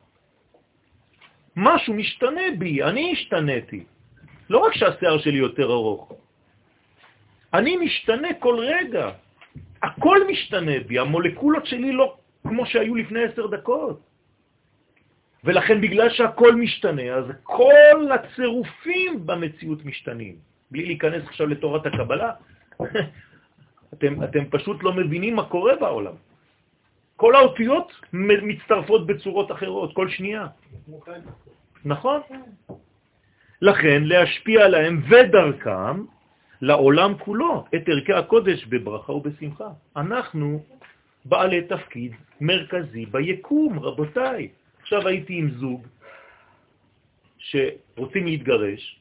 משהו 1.56 1.94
משתנה 1.94 2.42
בי, 2.58 2.82
אני 2.82 3.12
השתניתי. 3.12 3.84
לא 4.52 4.58
רק 4.58 4.72
שהשיער 4.74 5.18
שלי 5.18 5.38
יותר 5.38 5.72
ארוך. 5.72 6.12
אני 7.54 7.76
משתנה 7.76 8.28
כל 8.38 8.56
רגע. 8.60 9.10
הכל 9.82 10.18
משתנה 10.28 10.72
בי, 10.86 10.98
המולקולות 10.98 11.66
שלי 11.66 11.92
לא 11.92 12.16
כמו 12.48 12.66
שהיו 12.66 12.94
לפני 12.94 13.24
עשר 13.24 13.46
דקות. 13.46 14.00
ולכן 15.44 15.80
בגלל 15.80 16.08
שהכל 16.10 16.54
משתנה, 16.54 17.08
אז 17.14 17.24
כל 17.42 18.12
הצירופים 18.14 19.26
במציאות 19.26 19.84
משתנים. 19.84 20.36
בלי 20.70 20.84
להיכנס 20.86 21.22
עכשיו 21.26 21.46
לתורת 21.46 21.86
הקבלה, 21.86 22.30
אתם, 23.94 24.12
אתם 24.24 24.44
פשוט 24.50 24.82
לא 24.82 24.92
מבינים 24.92 25.36
מה 25.36 25.44
קורה 25.48 25.76
בעולם. 25.80 26.14
כל 27.16 27.34
האותיות 27.34 27.92
מצטרפות 28.12 29.06
בצורות 29.06 29.52
אחרות, 29.52 29.90
כל 29.96 30.08
שנייה. 30.08 30.46
נכון? 31.84 32.20
לכן 33.62 34.02
להשפיע 34.04 34.64
עליהם 34.64 35.02
ודרכם 35.08 36.04
לעולם 36.60 37.18
כולו 37.18 37.64
את 37.74 37.88
ערכי 37.88 38.12
הקודש 38.12 38.64
בברכה 38.64 39.12
ובשמחה. 39.12 39.68
אנחנו 39.96 40.62
בעלי 41.24 41.62
תפקיד 41.62 42.12
מרכזי 42.40 43.06
ביקום, 43.06 43.78
רבותיי. 43.78 44.48
עכשיו 44.82 45.08
הייתי 45.08 45.34
עם 45.34 45.50
זוג 45.50 45.86
שרוצים 47.38 48.26
להתגרש, 48.26 48.98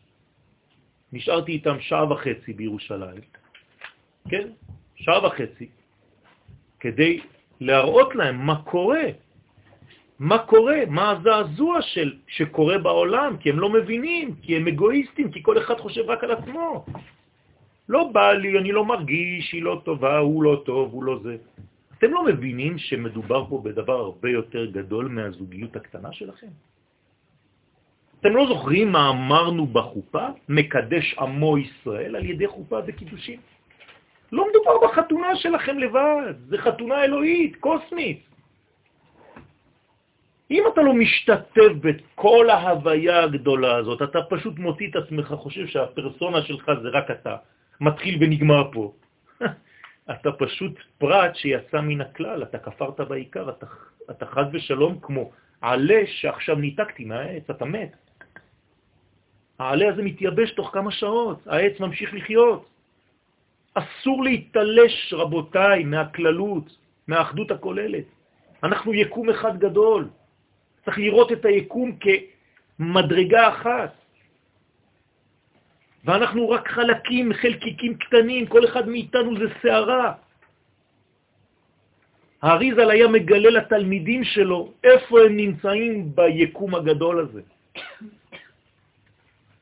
נשארתי 1.13 1.51
איתם 1.51 1.79
שעה 1.79 2.11
וחצי 2.11 2.53
בירושלים, 2.53 3.21
כן? 4.29 4.47
שעה 4.95 5.25
וחצי, 5.25 5.69
כדי 6.79 7.19
להראות 7.61 8.15
להם 8.15 8.35
מה 8.35 8.61
קורה, 8.61 9.03
מה 10.21 10.37
קורה, 10.37 10.77
מה 10.89 11.11
הזעזוע 11.11 11.81
של, 11.81 12.13
שקורה 12.27 12.77
בעולם, 12.77 13.37
כי 13.37 13.49
הם 13.49 13.59
לא 13.59 13.69
מבינים, 13.69 14.35
כי 14.41 14.55
הם 14.55 14.67
אגואיסטים, 14.67 15.31
כי 15.31 15.43
כל 15.43 15.57
אחד 15.57 15.77
חושב 15.79 16.09
רק 16.09 16.23
על 16.23 16.31
עצמו. 16.31 16.85
לא 17.89 18.09
בא 18.13 18.31
לי, 18.33 18.59
אני 18.59 18.71
לא 18.71 18.85
מרגיש, 18.85 19.51
היא 19.51 19.63
לא 19.63 19.81
טובה, 19.83 20.17
הוא 20.17 20.43
לא 20.43 20.61
טוב, 20.65 20.93
הוא 20.93 21.03
לא 21.03 21.19
זה. 21.23 21.37
אתם 21.97 22.13
לא 22.13 22.25
מבינים 22.25 22.77
שמדובר 22.77 23.45
פה 23.49 23.61
בדבר 23.65 23.97
הרבה 23.99 24.29
יותר 24.29 24.65
גדול 24.65 25.07
מהזוגיות 25.07 25.75
הקטנה 25.75 26.13
שלכם? 26.13 26.53
אתם 28.19 28.35
לא 28.35 28.47
זוכרים 28.47 28.91
מה 28.91 29.09
אמרנו 29.09 29.65
בחופה? 29.65 30.25
מקדש 30.49 31.17
עמו 31.17 31.57
ישראל 31.57 32.15
על 32.15 32.25
ידי 32.25 32.47
חופה 32.47 32.79
וקידושים. 32.87 33.39
לא 34.31 34.45
מדובר 34.49 34.87
בחתונה 34.87 35.35
שלכם 35.35 35.79
לבד, 35.79 36.33
זה 36.47 36.57
חתונה 36.57 37.03
אלוהית, 37.03 37.55
קוסמית. 37.55 38.30
אם 40.51 40.63
אתה 40.73 40.81
לא 40.81 40.93
משתתף 40.93 41.71
בכל 41.81 42.49
ההוויה 42.49 43.23
הגדולה 43.23 43.75
הזאת, 43.75 44.01
אתה 44.01 44.19
פשוט 44.29 44.59
מוציא 44.59 44.89
את 44.89 44.95
עצמך, 44.95 45.33
חושב 45.37 45.67
שהפרסונה 45.67 46.41
שלך 46.41 46.71
זה 46.83 46.89
רק 46.89 47.11
אתה, 47.11 47.35
מתחיל 47.81 48.17
ונגמר 48.19 48.71
פה. 48.71 48.93
אתה 50.13 50.31
פשוט 50.31 50.73
פרט 50.97 51.35
שיצא 51.35 51.81
מן 51.81 52.01
הכלל, 52.01 52.43
אתה 52.43 52.57
כפרת 52.59 53.01
בעיקר, 53.01 53.49
אתה, 53.49 53.65
אתה 54.11 54.25
חד 54.25 54.45
ושלום 54.53 54.99
כמו 55.01 55.31
עלה 55.61 56.01
שעכשיו 56.05 56.55
ניתקתי 56.55 57.05
מהעץ, 57.05 57.49
אתה 57.49 57.65
מת. 57.65 57.95
העלה 59.59 59.89
הזה 59.89 60.03
מתייבש 60.03 60.51
תוך 60.51 60.69
כמה 60.73 60.91
שעות, 60.91 61.47
העץ 61.47 61.79
ממשיך 61.79 62.13
לחיות. 62.13 62.67
אסור 63.73 64.23
להתלש, 64.23 65.13
רבותיי, 65.13 65.83
מהכללות, 65.83 66.77
מהאחדות 67.07 67.51
הכוללת. 67.51 68.05
אנחנו 68.63 68.93
יקום 68.93 69.29
אחד 69.29 69.59
גדול. 69.59 70.07
צריך 70.85 70.97
לראות 70.97 71.31
את 71.31 71.45
היקום 71.45 71.97
כמדרגה 72.01 73.49
אחת. 73.49 73.93
ואנחנו 76.05 76.49
רק 76.49 76.67
חלקים, 76.67 77.33
חלקיקים 77.33 77.93
קטנים, 77.97 78.45
כל 78.45 78.65
אחד 78.65 78.89
מאיתנו 78.89 79.37
זה 79.37 79.45
שערה. 79.61 80.13
האריזל 82.41 82.89
היה 82.89 83.07
מגלה 83.07 83.49
לתלמידים 83.49 84.23
שלו 84.23 84.73
איפה 84.83 85.21
הם 85.21 85.37
נמצאים 85.37 86.15
ביקום 86.15 86.75
הגדול 86.75 87.19
הזה. 87.19 87.41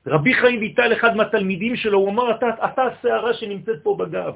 רבי 0.08 0.34
חיים 0.34 0.60
ויטל, 0.60 0.94
אחד 0.94 1.16
מהתלמידים 1.16 1.76
שלו, 1.76 1.98
הוא 2.00 2.10
אמר, 2.10 2.28
אתה, 2.40 2.48
אתה 2.66 2.82
השערה 2.84 3.34
שנמצאת 3.34 3.84
פה 3.84 3.96
בגב. 4.00 4.34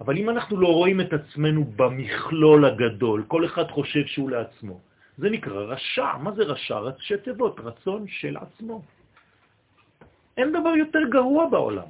אבל 0.00 0.16
אם 0.16 0.30
אנחנו 0.30 0.56
לא 0.56 0.68
רואים 0.68 1.00
את 1.00 1.12
עצמנו 1.12 1.64
במכלול 1.76 2.64
הגדול, 2.64 3.24
כל 3.28 3.44
אחד 3.44 3.68
חושב 3.70 4.04
שהוא 4.06 4.30
לעצמו, 4.30 4.80
זה 5.18 5.30
נקרא 5.30 5.62
רשע. 5.62 6.16
מה 6.16 6.32
זה 6.32 6.42
רשע? 6.42 6.78
ראשי 6.78 7.18
תיבות, 7.24 7.60
רצון 7.60 8.04
של 8.08 8.36
עצמו. 8.36 8.82
אין 10.36 10.52
דבר 10.52 10.74
יותר 10.76 11.02
גרוע 11.10 11.48
בעולם. 11.48 11.88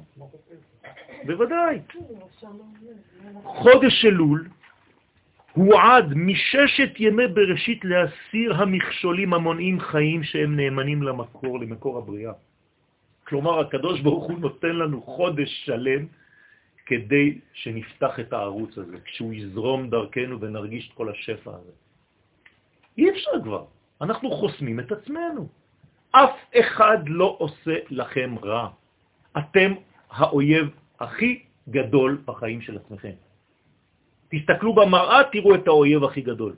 בוודאי. 1.25 1.79
חודש 3.43 4.05
אלול 4.05 4.47
הוא 5.53 5.73
עד 5.79 6.13
מששת 6.15 6.99
ימי 6.99 7.27
בראשית 7.27 7.85
להסיר 7.85 8.53
המכשולים 8.53 9.33
המונעים 9.33 9.79
חיים 9.79 10.23
שהם 10.23 10.55
נאמנים 10.55 11.03
למקור, 11.03 11.59
למקור 11.59 11.97
הבריאה. 11.97 12.33
כלומר, 13.27 13.59
הקדוש 13.59 14.01
ברוך 14.01 14.23
הוא 14.23 14.39
נותן 14.39 14.75
לנו 14.75 15.01
חודש 15.01 15.65
שלם 15.65 16.05
כדי 16.85 17.39
שנפתח 17.53 18.19
את 18.19 18.33
הערוץ 18.33 18.77
הזה, 18.77 18.97
כשהוא 19.05 19.33
יזרום 19.33 19.89
דרכנו 19.89 20.39
ונרגיש 20.41 20.89
את 20.89 20.93
כל 20.93 21.09
השפע 21.09 21.51
הזה. 21.51 21.86
אי 22.97 23.09
אפשר 23.09 23.31
כבר, 23.43 23.65
אנחנו 24.01 24.31
חוסמים 24.31 24.79
את 24.79 24.91
עצמנו. 24.91 25.47
אף 26.11 26.35
אחד 26.59 26.97
לא 27.07 27.35
עושה 27.39 27.75
לכם 27.89 28.35
רע. 28.43 28.69
אתם 29.37 29.73
האויב 30.09 30.67
הכי 30.99 31.43
גדול 31.69 32.21
בחיים 32.25 32.61
של 32.61 32.77
עצמכם. 32.77 33.15
תסתכלו 34.29 34.75
במראה, 34.75 35.19
תראו 35.31 35.55
את 35.55 35.67
האויב 35.67 36.03
הכי 36.03 36.21
גדול. 36.21 36.55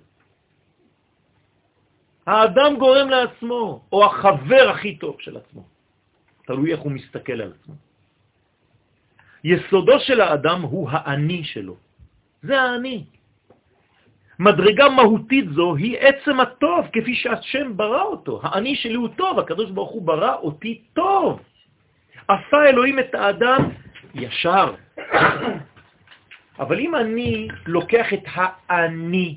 האדם 2.25 2.71
גורם 2.79 3.09
לעצמו, 3.09 3.81
או 3.91 4.05
החבר 4.05 4.69
הכי 4.69 4.97
טוב 4.97 5.15
של 5.19 5.37
עצמו. 5.37 5.63
תלוי 6.45 6.71
איך 6.71 6.79
הוא 6.79 6.91
מסתכל 6.91 7.41
על 7.41 7.53
עצמו. 7.53 7.75
יסודו 9.43 9.99
של 9.99 10.21
האדם 10.21 10.61
הוא 10.61 10.89
האני 10.91 11.43
שלו. 11.43 11.75
זה 12.41 12.61
האני. 12.61 13.05
מדרגה 14.39 14.89
מהותית 14.89 15.45
זו 15.49 15.75
היא 15.75 15.97
עצם 15.99 16.39
הטוב, 16.39 16.87
כפי 16.93 17.15
שהשם 17.15 17.77
ברא 17.77 18.01
אותו. 18.01 18.39
האני 18.43 18.75
שלי 18.75 18.93
הוא 18.93 19.09
טוב, 19.17 19.39
הקדוש 19.39 19.71
ברוך 19.71 19.91
הוא 19.91 20.01
ברא 20.01 20.35
אותי 20.35 20.81
טוב. 20.93 21.39
עשה 22.27 22.69
אלוהים 22.69 22.99
את 22.99 23.15
האדם 23.15 23.69
ישר. 24.15 24.73
אבל 26.59 26.79
אם 26.79 26.95
אני 26.95 27.47
לוקח 27.67 28.13
את 28.13 28.23
האני 28.69 29.35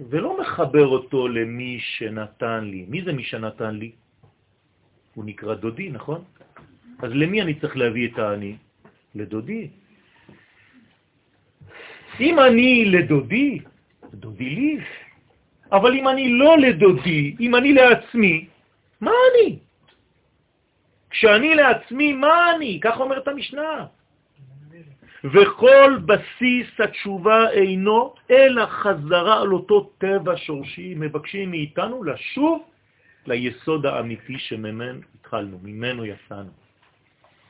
ולא 0.00 0.40
מחבר 0.40 0.86
אותו 0.86 1.28
למי 1.28 1.78
שנתן 1.80 2.64
לי, 2.64 2.86
מי 2.88 3.02
זה 3.02 3.12
מי 3.12 3.24
שנתן 3.24 3.74
לי? 3.74 3.90
הוא 5.14 5.24
נקרא 5.24 5.54
דודי, 5.54 5.88
נכון? 5.90 6.24
אז 6.98 7.10
למי 7.14 7.42
אני 7.42 7.54
צריך 7.54 7.76
להביא 7.76 8.08
את 8.08 8.18
האני? 8.18 8.56
לדודי. 9.14 9.68
אם 12.20 12.40
אני 12.40 12.84
לדודי, 12.84 13.58
דודי 14.14 14.50
לי. 14.50 14.78
אבל 15.72 15.94
אם 15.94 16.08
אני 16.08 16.32
לא 16.32 16.58
לדודי, 16.58 17.36
אם 17.40 17.56
אני 17.56 17.72
לעצמי, 17.72 18.46
מה 19.00 19.10
אני? 19.10 19.58
כשאני 21.10 21.54
לעצמי, 21.54 22.12
מה 22.12 22.54
אני? 22.56 22.80
כך 22.82 23.00
אומרת 23.00 23.28
המשנה. 23.28 23.86
וכל 25.24 25.98
בסיס 26.06 26.68
התשובה 26.78 27.50
אינו 27.50 28.14
אלא 28.30 28.66
חזרה 28.66 29.40
על 29.40 29.52
אותו 29.52 29.90
טבע 29.98 30.32
שורשי, 30.36 30.94
מבקשים 30.96 31.50
מאיתנו 31.50 32.04
לשוב 32.04 32.62
ליסוד 33.26 33.86
האמיתי 33.86 34.38
שממנו 34.38 35.00
התחלנו, 35.20 35.58
ממנו 35.62 36.04
יצאנו. 36.04 36.50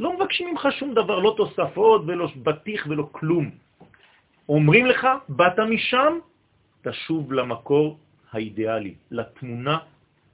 לא 0.00 0.16
מבקשים 0.16 0.48
ממך 0.50 0.68
שום 0.78 0.94
דבר, 0.94 1.18
לא 1.18 1.34
תוספות 1.36 2.02
ולא 2.06 2.28
בטיח 2.42 2.86
ולא 2.90 3.08
כלום. 3.12 3.50
אומרים 4.50 4.86
לך, 4.86 5.06
באת 5.28 5.58
משם, 5.58 6.18
תשוב 6.82 7.32
למקור 7.32 7.98
האידיאלי, 8.32 8.94
לתמונה, 9.10 9.78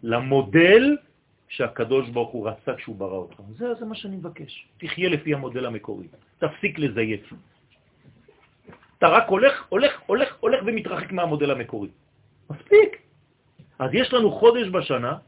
למודל 0.03 0.97
שהקדוש 1.49 2.09
ברוך 2.09 2.31
הוא 2.31 2.49
רצה 2.49 2.75
כשהוא 2.75 2.97
ברא 2.97 3.17
אותך. 3.17 3.41
זה, 3.57 3.75
זה 3.75 3.85
מה 3.85 3.95
שאני 3.95 4.17
מבקש. 4.17 4.67
תחיה 4.79 5.09
לפי 5.09 5.35
המודל 5.35 5.67
המקורי. 5.67 6.07
תפסיק 6.39 6.79
לזייף. 6.79 7.33
אתה 8.99 9.09
רק 9.09 9.29
הולך, 9.29 9.65
הולך, 9.69 9.93
הולך, 10.07 10.29
הולך 10.41 10.61
ומתרחק 10.67 11.13
מהמודל 11.13 11.51
המקורי. 11.51 11.89
מספיק. 12.51 12.91
אז 13.79 13.91
יש 13.93 14.13
לנו 14.13 14.33
חודש 14.33 14.69
בשנה 14.69 15.19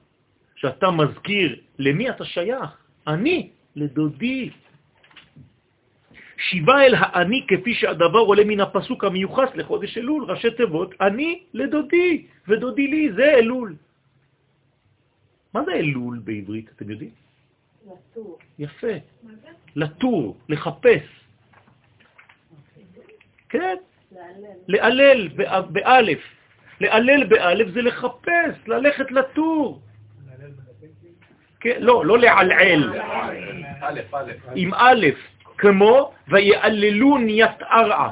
שאתה 0.57 0.91
מזכיר 0.91 1.61
למי 1.79 2.11
אתה 2.11 2.25
שייך. 2.25 2.71
אני, 3.07 3.51
לדודי. 3.77 4.51
שיבה 6.39 6.83
אל 6.83 6.95
האני 6.99 7.47
כפי 7.49 7.75
שהדבר 7.75 8.19
עולה 8.19 8.45
מן 8.45 8.61
הפסוק 8.61 9.05
המיוחס 9.05 9.49
לחודש 9.55 9.99
אלול, 9.99 10.31
ראשי 10.31 10.51
תיבות, 10.51 10.95
אני 11.01 11.43
לדודי, 11.55 12.27
ודודי 12.49 12.87
לי, 12.87 13.13
זה 13.13 13.35
אלול. 13.43 13.77
מה 15.55 15.65
זה 15.65 15.73
אלול 15.73 16.19
בעברית, 16.25 16.71
אתם 16.77 16.91
יודעים? 16.91 17.11
לטור. 17.87 18.39
יפה. 18.59 18.95
לטור, 19.77 20.37
לחפש. 20.49 21.03
כן? 23.49 23.77
לעלל 24.69 25.29
באלף. 25.71 26.23
לעלל 26.81 27.25
באלף 27.25 27.69
זה 27.75 27.83
לחפש, 27.83 28.55
ללכת 28.67 29.11
לטור. 29.11 29.81
כן, 31.61 31.77
לא, 31.81 32.07
לא 32.07 32.19
לעלעל. 32.19 33.01
עם 34.55 34.75
א', 34.75 35.07
כמו 35.59 36.13
ויעללון 36.29 37.29
יתערעה. 37.29 38.11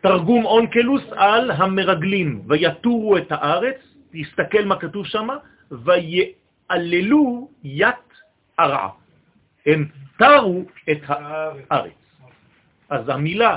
תרגום 0.00 0.44
אונקלוס 0.44 1.02
על 1.16 1.50
המרגלים, 1.50 2.42
ויתורו 2.46 3.16
את 3.16 3.32
הארץ, 3.32 3.76
תסתכל 4.12 4.64
מה 4.64 4.76
כתוב 4.76 5.06
שם, 5.06 5.28
ויעללו 5.70 7.48
ית 7.64 8.08
ערעה. 8.58 8.88
הם 9.66 9.88
תרו 10.18 10.62
את 10.90 11.00
הארץ. 11.06 11.92
אז 12.88 13.08
המילה 13.08 13.56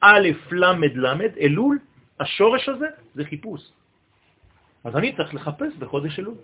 א' 0.00 0.28
למד 0.50 0.96
למד, 0.96 1.30
אלול, 1.40 1.78
השורש 2.20 2.68
הזה 2.68 2.86
זה 3.14 3.24
חיפוש. 3.24 3.60
אז 4.84 4.96
אני 4.96 5.16
צריך 5.16 5.34
לחפש 5.34 5.72
בחודש 5.78 6.18
אלול. 6.18 6.34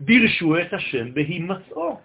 דירשו 0.00 0.58
את 0.58 0.72
השם 0.72 1.14
בהימצאו, 1.14 2.00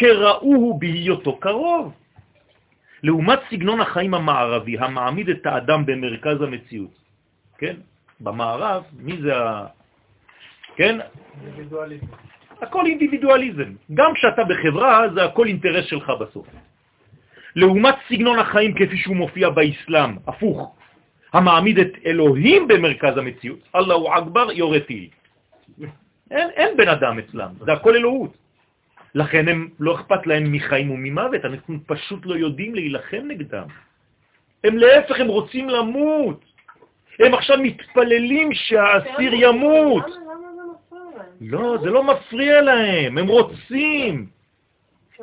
כראוהו 0.00 0.78
בהיותו 0.78 1.36
קרוב. 1.36 1.92
לעומת 3.02 3.38
סגנון 3.50 3.80
החיים 3.80 4.14
המערבי, 4.14 4.78
המעמיד 4.78 5.28
את 5.28 5.46
האדם 5.46 5.86
במרכז 5.86 6.42
המציאות. 6.42 6.94
כן? 7.58 7.76
במערב, 8.20 8.82
מי 8.96 9.20
זה 9.22 9.36
ה... 9.36 9.66
כן? 10.76 10.98
אינדיבידואליזם. 11.44 12.06
הכל 12.62 12.86
אינדיבידואליזם. 12.86 13.70
גם 13.94 14.10
כשאתה 14.14 14.42
בחברה, 14.44 15.08
זה 15.14 15.24
הכל 15.24 15.46
אינטרס 15.46 15.84
שלך 15.84 16.12
בסוף. 16.20 16.46
לעומת 17.56 17.94
סגנון 18.08 18.38
החיים 18.38 18.72
כפי 18.74 18.96
שהוא 18.96 19.16
מופיע 19.16 19.50
באסלאם, 19.50 20.16
הפוך, 20.26 20.76
המעמיד 21.32 21.78
את 21.78 21.92
אלוהים 22.06 22.68
במרכז 22.68 23.16
המציאות, 23.16 23.58
אללהו 23.76 24.08
אכבר 24.08 24.52
יורה 24.52 24.80
טיל. 24.80 25.08
אין, 26.34 26.48
אין 26.56 26.76
בן 26.76 26.88
אדם 26.88 27.18
אצלם, 27.18 27.50
זה 27.64 27.72
הכל 27.72 27.96
אלוהות. 27.96 28.39
לכן 29.14 29.48
הם 29.48 29.68
לא 29.80 29.94
אכפת 29.94 30.26
להם 30.26 30.52
מחיים 30.52 30.90
וממוות, 30.90 31.44
אנחנו 31.44 31.78
פשוט 31.86 32.26
לא 32.26 32.34
יודעים 32.34 32.74
להילחם 32.74 33.22
נגדם. 33.28 33.66
הם 34.64 34.76
להפך, 34.76 35.20
הם 35.20 35.26
רוצים 35.26 35.68
למות. 35.68 36.44
הם 37.18 37.34
עכשיו 37.34 37.58
מתפללים 37.62 38.54
שהאסיר 38.54 39.34
ימות. 39.34 40.04
לא, 41.40 41.76
זה 41.82 41.90
לא 41.90 42.04
מפריע 42.04 42.62
להם, 42.62 43.18
הם 43.18 43.26
רוצים. 43.26 44.26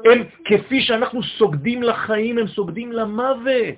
הם, 0.06 0.23
כפי 0.45 0.82
שאנחנו 0.82 1.23
סוגדים 1.23 1.84
לחיים, 1.84 2.38
הם 2.38 2.47
סוגדים 2.47 2.91
למוות. 2.91 3.76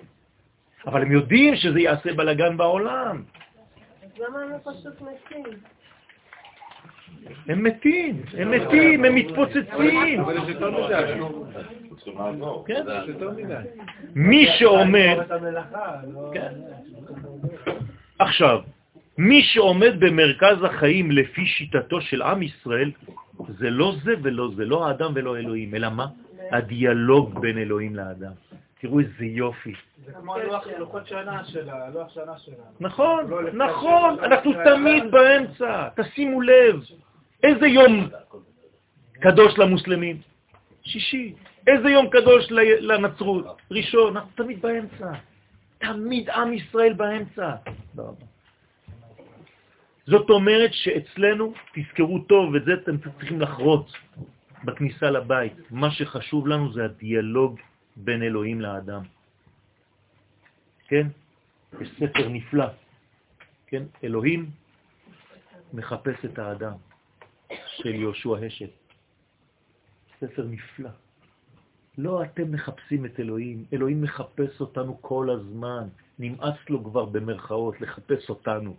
אבל 0.85 1.01
הם 1.01 1.11
יודעים 1.11 1.55
שזה 1.55 1.79
יעשה 1.79 2.13
בלגן 2.13 2.57
בעולם. 2.57 3.23
אז 4.03 4.09
למה 4.19 4.39
הם 4.41 4.51
פשוט 4.63 5.01
מתים? 5.01 5.43
הם 7.47 7.63
מתים, 7.63 8.21
הם 8.37 8.51
מתים, 8.51 9.05
הם 9.05 9.15
מתפוצצים. 9.15 10.23
כן. 12.65 12.85
מדי. 13.37 13.53
מי 14.15 14.47
שעומד, 14.57 15.17
לא... 16.13 16.31
כן. 16.33 16.53
עכשיו, 18.19 18.59
מי 19.17 19.41
שעומד 19.43 19.99
במרכז 19.99 20.63
החיים 20.63 21.11
לפי 21.11 21.45
שיטתו 21.45 22.01
של 22.01 22.21
עם 22.21 22.43
ישראל, 22.43 22.91
זה 23.47 23.69
לא 23.69 23.95
זה 24.03 24.13
ולא 24.21 24.49
זה, 24.55 24.65
לא 24.65 24.87
האדם 24.87 25.11
ולא 25.15 25.37
אלוהים, 25.37 25.75
אלא 25.75 25.89
מה? 25.89 26.07
הדיאלוג 26.51 27.39
בין 27.39 27.57
אלוהים 27.57 27.95
לאדם. 27.95 28.31
תראו 28.81 28.99
איזה 28.99 29.25
יופי. 29.25 29.73
זה 30.05 30.11
כמו 30.13 30.37
לוח 30.37 30.67
לוחות 30.79 31.07
שנה 31.07 31.45
שלה, 31.45 31.89
לוח 31.93 32.13
שנה 32.13 32.37
שלה. 32.37 32.55
נכון, 32.79 33.25
נכון, 33.53 34.19
אנחנו 34.19 34.53
תמיד 34.65 35.11
באמצע, 35.11 35.87
תשימו 35.95 36.41
לב. 36.41 36.83
איזה 37.43 37.67
יום 37.67 38.09
קדוש 39.21 39.57
למוסלמים? 39.57 40.21
שישי. 40.83 41.33
איזה 41.67 41.89
יום 41.89 42.09
קדוש 42.09 42.51
לנצרות? 42.81 43.45
ראשון. 43.71 44.17
אנחנו 44.17 44.31
תמיד 44.35 44.61
באמצע. 44.61 45.11
תמיד 45.77 46.29
עם 46.29 46.53
ישראל 46.53 46.93
באמצע. 46.93 47.55
זאת 50.07 50.29
אומרת 50.29 50.73
שאצלנו, 50.73 51.53
תזכרו 51.73 52.19
טוב, 52.19 52.53
ואת 52.53 52.65
זה 52.65 52.73
אתם 52.73 52.97
צריכים 52.97 53.41
לחרוץ 53.41 53.91
בכניסה 54.63 55.11
לבית, 55.11 55.53
מה 55.71 55.91
שחשוב 55.91 56.47
לנו 56.47 56.73
זה 56.73 56.85
הדיאלוג 56.85 57.59
בין 57.95 58.23
אלוהים 58.23 58.61
לאדם. 58.61 59.01
כן? 60.87 61.07
יש 61.81 61.89
ספר 61.99 62.27
נפלא, 62.29 62.65
כן? 63.67 63.83
אלוהים 64.03 64.49
מחפש 65.73 66.25
את 66.25 66.39
האדם, 66.39 66.73
של 67.81 67.95
יהושע 67.95 68.37
השת. 68.45 68.69
ספר 70.19 70.43
נפלא. 70.49 70.89
לא 71.97 72.23
אתם 72.23 72.51
מחפשים 72.51 73.05
את 73.05 73.19
אלוהים, 73.19 73.65
אלוהים 73.73 74.01
מחפש 74.01 74.61
אותנו 74.61 75.01
כל 75.01 75.29
הזמן. 75.29 75.87
נמאס 76.19 76.69
לו 76.69 76.83
כבר 76.83 77.05
במרכאות 77.05 77.81
לחפש 77.81 78.29
אותנו. 78.29 78.75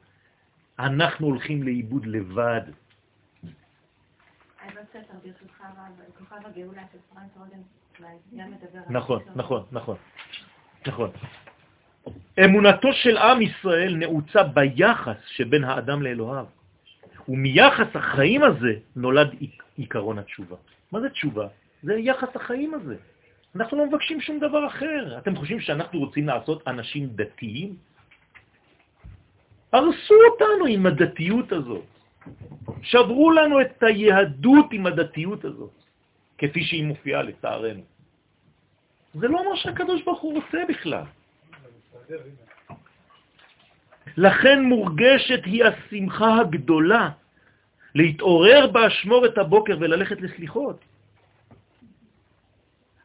אנחנו 0.79 1.27
הולכים 1.27 1.63
לאיבוד 1.63 2.07
לבד. 2.07 2.61
נכון. 8.91 9.23
נכון, 9.37 9.65
נכון, 9.73 9.97
נכון. 10.87 11.11
אמונתו 12.45 12.93
של 12.93 13.17
עם 13.17 13.43
ישראל 13.43 13.97
נעוצה 13.97 14.43
ביחס 14.43 15.17
שבין 15.27 15.65
האדם 15.65 16.03
לאלוהיו, 16.03 16.47
ומיחס 17.31 17.87
החיים 17.95 18.43
הזה 18.43 18.73
נולד 18.97 19.31
עיק- 19.41 19.63
עיקרון 19.77 20.19
התשובה. 20.19 20.57
מה 20.93 21.01
זה 21.01 21.09
תשובה? 21.11 21.47
זה 21.83 21.95
יחס 21.95 22.29
החיים 22.37 22.75
הזה. 22.75 22.97
אנחנו 23.57 23.79
לא 23.79 23.87
מבקשים 23.87 24.21
שום 24.21 24.39
דבר 24.39 24.67
אחר. 24.67 25.19
אתם 25.19 25.37
חושבים 25.37 25.61
שאנחנו 25.61 25.99
רוצים 26.01 26.27
לעשות 26.27 26.69
אנשים 26.69 27.09
דתיים? 27.15 27.77
הרסו 29.73 30.15
אותנו 30.33 30.65
עם 30.69 30.87
הדתיות 30.87 31.53
הזאת. 31.53 31.85
שברו 32.83 33.31
לנו 33.31 33.61
את 33.61 33.83
היהדות 33.83 34.67
עם 34.73 34.87
הדתיות 34.87 35.45
הזאת, 35.45 35.75
כפי 36.39 36.63
שהיא 36.65 36.85
מופיעה 36.85 37.23
לצערנו. 37.23 37.83
זה 39.15 39.29
לא 39.29 39.51
מה 39.51 39.57
שהקדוש 39.57 40.03
ברוך 40.03 40.21
הוא 40.21 40.35
רוצה 40.35 40.59
בכלל. 40.69 41.05
לכן 44.17 44.63
מורגשת 44.63 45.41
היא 45.45 45.65
השמחה 45.65 46.41
הגדולה 46.41 47.11
להתעורר 47.95 48.67
באשמור 48.67 49.27
את 49.27 49.39
הבוקר 49.39 49.77
וללכת 49.81 50.21
לסליחות. 50.21 50.85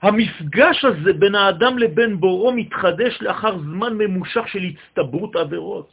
המפגש 0.01 0.85
הזה 0.85 1.13
בין 1.13 1.35
האדם 1.35 1.77
לבין 1.77 2.19
בוראו 2.19 2.51
מתחדש 2.51 3.21
לאחר 3.21 3.57
זמן 3.59 3.93
ממושך 3.97 4.47
של 4.47 4.63
הצטברות 4.63 5.35
עבירות. 5.35 5.89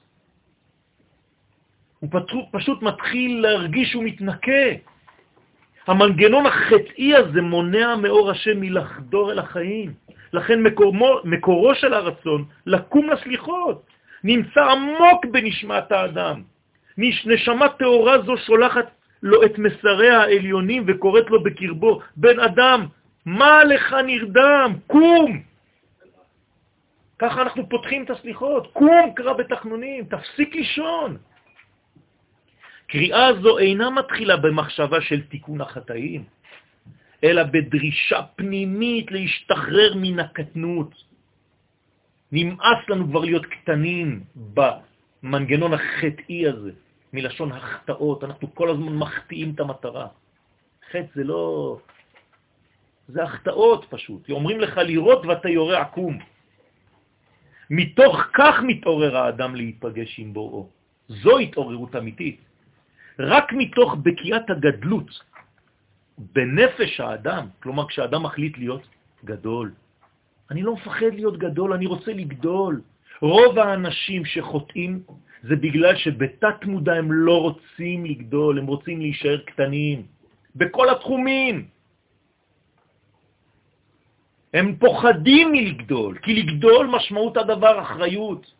הוא 2.00 2.10
פשוט, 2.12 2.44
פשוט 2.52 2.82
מתחיל 2.82 3.40
להרגיש 3.40 3.90
שהוא 3.90 4.04
מתנקה. 4.04 4.68
המנגנון 5.86 6.46
החטאי 6.46 7.14
הזה 7.16 7.42
מונע 7.42 7.96
מאור 7.96 8.30
השם 8.30 8.60
מלחדור 8.60 9.32
אל 9.32 9.38
החיים. 9.38 9.92
לכן 10.32 10.62
מקורו, 10.62 11.20
מקורו 11.24 11.74
של 11.74 11.94
הרצון 11.94 12.44
לקום 12.66 13.10
לסליחות 13.10 13.86
נמצא 14.24 14.60
עמוק 14.60 15.26
בנשמת 15.30 15.92
האדם. 15.92 16.42
נש- 16.98 17.26
נשמה 17.26 17.68
תאורה 17.78 18.22
זו 18.22 18.36
שולחת 18.36 18.90
לו 19.22 19.44
את 19.44 19.58
מסריה 19.58 20.20
העליונים 20.20 20.84
וקוראת 20.86 21.30
לו 21.30 21.42
בקרבו, 21.42 22.00
בן 22.16 22.40
אדם, 22.40 22.86
מה 23.26 23.64
לך 23.64 23.94
נרדם? 24.06 24.72
קום! 24.86 25.42
ככה 27.18 27.42
אנחנו 27.42 27.68
פותחים 27.68 28.04
את 28.04 28.10
הסליחות. 28.10 28.72
קום, 28.72 29.14
קרא 29.14 29.32
בתחנונים, 29.32 30.04
תפסיק 30.04 30.54
לישון. 30.54 31.16
קריאה 32.86 33.26
זו 33.42 33.58
אינה 33.58 33.90
מתחילה 33.90 34.36
במחשבה 34.36 35.00
של 35.00 35.22
תיקון 35.30 35.60
החטאים, 35.60 36.24
אלא 37.24 37.42
בדרישה 37.42 38.20
פנימית 38.36 39.10
להשתחרר 39.10 39.94
מן 39.96 40.18
הקטנות. 40.20 40.90
נמאס 42.32 42.78
לנו 42.88 43.06
כבר 43.08 43.20
להיות 43.24 43.46
קטנים 43.46 44.20
במנגנון 45.22 45.72
החטאי 45.74 46.48
הזה, 46.48 46.70
מלשון 47.12 47.52
החטאות. 47.52 48.24
אנחנו 48.24 48.54
כל 48.54 48.70
הזמן 48.70 48.96
מחטיאים 48.96 49.54
את 49.54 49.60
המטרה. 49.60 50.08
חטא 50.90 51.06
זה 51.14 51.24
לא... 51.24 51.78
זה 53.08 53.22
החטאות 53.22 53.86
פשוט. 53.90 54.30
אומרים 54.30 54.60
לך 54.60 54.76
לראות 54.76 55.26
ואתה 55.26 55.48
יורה 55.48 55.80
עקום. 55.80 56.18
מתוך 57.70 58.16
כך 58.34 58.54
מתעורר 58.62 59.16
האדם 59.16 59.54
להיפגש 59.54 60.18
עם 60.18 60.32
בוראו. 60.32 60.68
זו 61.08 61.38
התעוררות 61.38 61.96
אמיתית. 61.96 62.40
רק 63.18 63.52
מתוך 63.52 63.94
בקיעת 64.02 64.50
הגדלות 64.50 65.10
בנפש 66.18 67.00
האדם, 67.00 67.46
כלומר 67.62 67.88
כשאדם 67.88 68.22
מחליט 68.22 68.58
להיות 68.58 68.82
גדול. 69.24 69.72
אני 70.50 70.62
לא 70.62 70.74
מפחד 70.74 71.12
להיות 71.12 71.38
גדול, 71.38 71.72
אני 71.72 71.86
רוצה 71.86 72.12
לגדול. 72.12 72.80
רוב 73.22 73.58
האנשים 73.58 74.24
שחוטאים 74.24 75.02
זה 75.42 75.56
בגלל 75.56 75.96
שבתת 75.96 76.64
מודע 76.64 76.92
הם 76.92 77.12
לא 77.12 77.40
רוצים 77.40 78.04
לגדול, 78.04 78.58
הם 78.58 78.66
רוצים 78.66 79.00
להישאר 79.00 79.38
קטנים, 79.46 80.06
בכל 80.56 80.90
התחומים. 80.90 81.66
הם 84.54 84.76
פוחדים 84.76 85.52
מלגדול, 85.52 86.18
כי 86.18 86.42
לגדול 86.42 86.86
משמעות 86.86 87.36
הדבר 87.36 87.82
אחריות. 87.82 88.54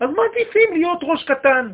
אז 0.00 0.08
מעדיפים 0.10 0.68
להיות 0.72 1.00
ראש 1.02 1.24
קטן. 1.24 1.72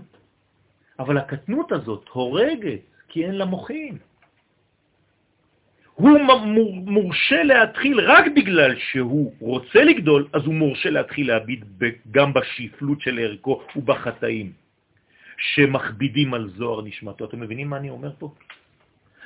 אבל 0.99 1.19
הקטנות 1.19 1.73
הזאת 1.73 2.09
הורגת, 2.09 2.81
כי 3.09 3.25
אין 3.25 3.35
לה 3.35 3.45
מוחים. 3.45 3.99
הוא 5.95 6.19
מורשה 6.87 7.43
להתחיל 7.43 8.01
רק 8.01 8.25
בגלל 8.37 8.77
שהוא 8.79 9.33
רוצה 9.41 9.85
לגדול, 9.85 10.29
אז 10.33 10.43
הוא 10.45 10.55
מורשה 10.55 10.91
להתחיל 10.91 11.29
להביט 11.29 11.65
גם 12.11 12.33
בשפלות 12.33 13.01
של 13.01 13.19
ערכו 13.19 13.63
ובחטאים 13.77 14.53
שמכבידים 15.39 16.35
על 16.35 16.49
זוהר 16.57 16.83
נשמתו. 16.83 17.25
אתם 17.25 17.41
מבינים 17.41 17.69
מה 17.71 17.77
אני 17.77 17.91
אומר 17.91 18.11
פה? 18.19 18.35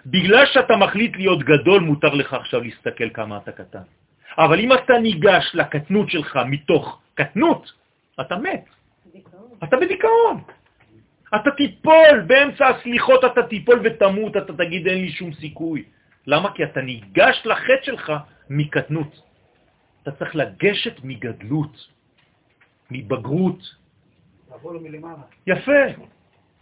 בגלל 0.06 0.46
שאתה 0.46 0.76
מחליט 0.76 1.16
להיות 1.16 1.42
גדול, 1.42 1.80
מותר 1.80 2.14
לך 2.14 2.34
עכשיו 2.34 2.60
להסתכל 2.60 3.10
כמה 3.10 3.36
אתה 3.36 3.52
קטן. 3.52 3.86
אבל 4.38 4.60
אם 4.60 4.72
אתה 4.72 4.98
ניגש 4.98 5.50
לקטנות 5.54 6.10
שלך 6.10 6.38
מתוך 6.46 7.00
קטנות, 7.14 7.72
אתה 8.20 8.36
מת. 8.36 8.64
אתה 9.64 9.76
בדיכאון. 9.76 10.36
אתה 11.34 11.50
תיפול, 11.56 12.20
באמצע 12.26 12.66
הסליחות 12.68 13.24
אתה 13.24 13.42
תיפול 13.42 13.80
ותמות, 13.84 14.36
אתה 14.36 14.52
תגיד 14.52 14.86
אין 14.86 14.98
לי 14.98 15.10
שום 15.10 15.32
סיכוי. 15.32 15.95
למה? 16.26 16.52
כי 16.54 16.64
אתה 16.64 16.80
ניגש 16.80 17.42
לחטא 17.44 17.82
שלך 17.82 18.12
מקטנות. 18.50 19.22
אתה 20.02 20.10
צריך 20.10 20.36
לגשת 20.36 20.96
מגדלות, 21.04 21.74
מבגרות. 22.90 23.60
יפה. 25.46 25.82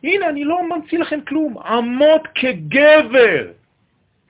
הנה, 0.02 0.28
אני 0.28 0.44
לא 0.44 0.56
ממציא 0.68 0.98
לכם 0.98 1.20
כלום. 1.28 1.58
עמוד 1.58 2.20
כגבר. 2.34 3.52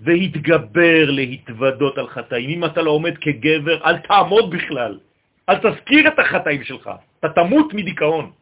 והתגבר 0.01 1.11
להתוודות 1.11 1.99
על 1.99 2.09
חטאים. 2.09 2.51
אם 2.51 2.65
אתה 2.65 2.83
לא 2.83 2.91
עומד 2.91 3.19
כגבר, 3.19 3.85
אל 3.85 3.99
תעמוד 3.99 4.51
בכלל. 4.51 4.99
אל 5.49 5.57
תזכיר 5.59 6.09
את 6.09 6.19
החטאים 6.19 6.65
שלך. 6.65 6.91
אתה 7.21 7.29
תמות 7.29 7.75
מדיכאון. 7.75 8.33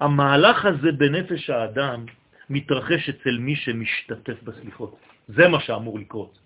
המהלך 0.00 0.64
הזה 0.64 0.92
בנפש 0.92 1.50
האדם 1.50 2.04
מתרחש 2.50 3.08
אצל 3.08 3.38
מי 3.38 3.56
שמשתתף 3.56 4.42
בסליחות. 4.42 4.96
זה 5.28 5.48
מה 5.48 5.60
שאמור 5.60 5.98
לקרות. 5.98 6.38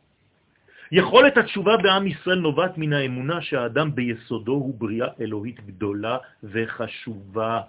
יכולת 0.92 1.36
התשובה 1.36 1.76
בעם 1.76 2.06
ישראל 2.06 2.38
נובעת 2.38 2.78
מן 2.78 2.92
האמונה 2.92 3.42
שהאדם 3.42 3.94
ביסודו 3.94 4.52
הוא 4.52 4.74
בריאה 4.78 5.08
אלוהית 5.20 5.60
גדולה 5.66 6.18
וחשובה, 6.44 7.60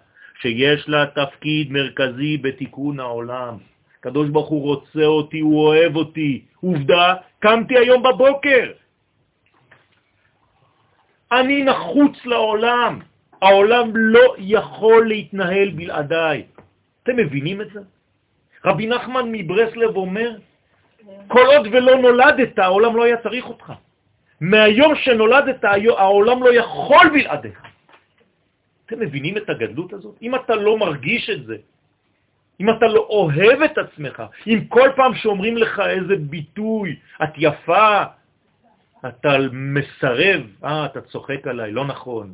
שיש 0.42 0.90
לה 0.90 1.06
תפקיד 1.06 1.72
מרכזי 1.72 2.38
בתיקון 2.38 3.00
העולם. 3.00 3.58
הקדוש 4.00 4.30
ברוך 4.30 4.50
הוא 4.50 4.64
רוצה 4.64 5.06
אותי, 5.06 5.40
הוא 5.40 5.60
אוהב 5.68 5.96
אותי. 5.96 6.46
עובדה, 6.62 7.16
קמתי 7.40 7.78
היום 7.78 8.04
בבוקר. 8.04 8.72
אני 11.32 11.64
נחוץ 11.64 12.26
לעולם. 12.26 13.00
העולם 13.42 13.92
לא 13.96 14.36
יכול 14.38 15.08
להתנהל 15.08 15.70
בלעדיי. 15.70 16.44
אתם 17.04 17.16
מבינים 17.18 17.62
את 17.62 17.68
זה? 17.74 17.80
רבי 18.66 18.88
נחמן 18.88 19.26
מברסלב 19.32 19.96
אומר, 19.96 20.32
כל 21.28 21.46
עוד 21.46 21.68
ולא 21.72 21.96
נולדת, 21.96 22.60
העולם 22.60 22.96
לא 22.96 23.04
היה 23.04 23.18
צריך 23.18 23.46
אותך. 23.46 23.74
מהיום 24.42 24.96
שנולדת, 24.96 25.64
העולם 25.98 26.44
לא 26.44 26.54
יכול 26.54 27.10
בלעדיך. 27.14 27.62
אתם 28.86 29.00
מבינים 29.00 29.38
את 29.38 29.50
הגדלות 29.50 29.94
הזאת? 29.94 30.16
אם 30.22 30.36
אתה 30.36 30.56
לא 30.56 30.78
מרגיש 30.78 31.30
את 31.30 31.46
זה, 31.46 31.58
אם 32.60 32.70
אתה 32.70 32.88
לא 32.88 33.02
אוהב 33.10 33.62
את 33.62 33.78
עצמך, 33.78 34.24
אם 34.48 34.60
כל 34.70 34.90
פעם 34.96 35.16
שאומרים 35.16 35.58
לך 35.58 35.80
איזה 35.80 36.16
ביטוי, 36.16 36.96
את 37.24 37.34
יפה, 37.38 38.04
אתה 39.08 39.38
מסרב, 39.52 40.42
אה, 40.64 40.86
אתה 40.86 41.02
צוחק 41.02 41.48
עליי, 41.48 41.72
לא 41.72 41.86
נכון. 41.86 42.34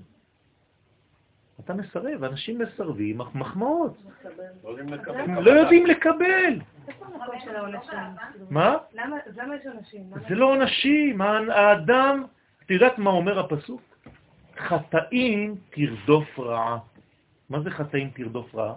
אתה 1.60 1.74
מסרב, 1.74 2.24
אנשים 2.24 2.60
מסרבים 2.60 3.18
מחמאות. 3.34 3.98
לא 5.42 5.52
יודעים 5.52 5.86
לקבל. 5.86 6.60
מה? 8.50 8.78
למה 8.94 9.56
יש 9.56 9.66
אנשים? 9.66 10.12
זה 10.30 10.36
לא 10.36 10.56
אנשים, 10.56 11.22
האדם, 11.22 12.24
את 12.66 12.72
יודעת 12.72 12.98
מה 12.98 13.10
אומר 13.10 13.40
הפסוק? 13.40 13.82
חטאים 14.58 15.56
תרדוף 15.70 16.40
רעה. 16.40 16.78
מה 17.50 17.60
זה 17.60 17.72
חטאים 17.72 18.10
תרדוף 18.10 18.56
רעה? 18.56 18.74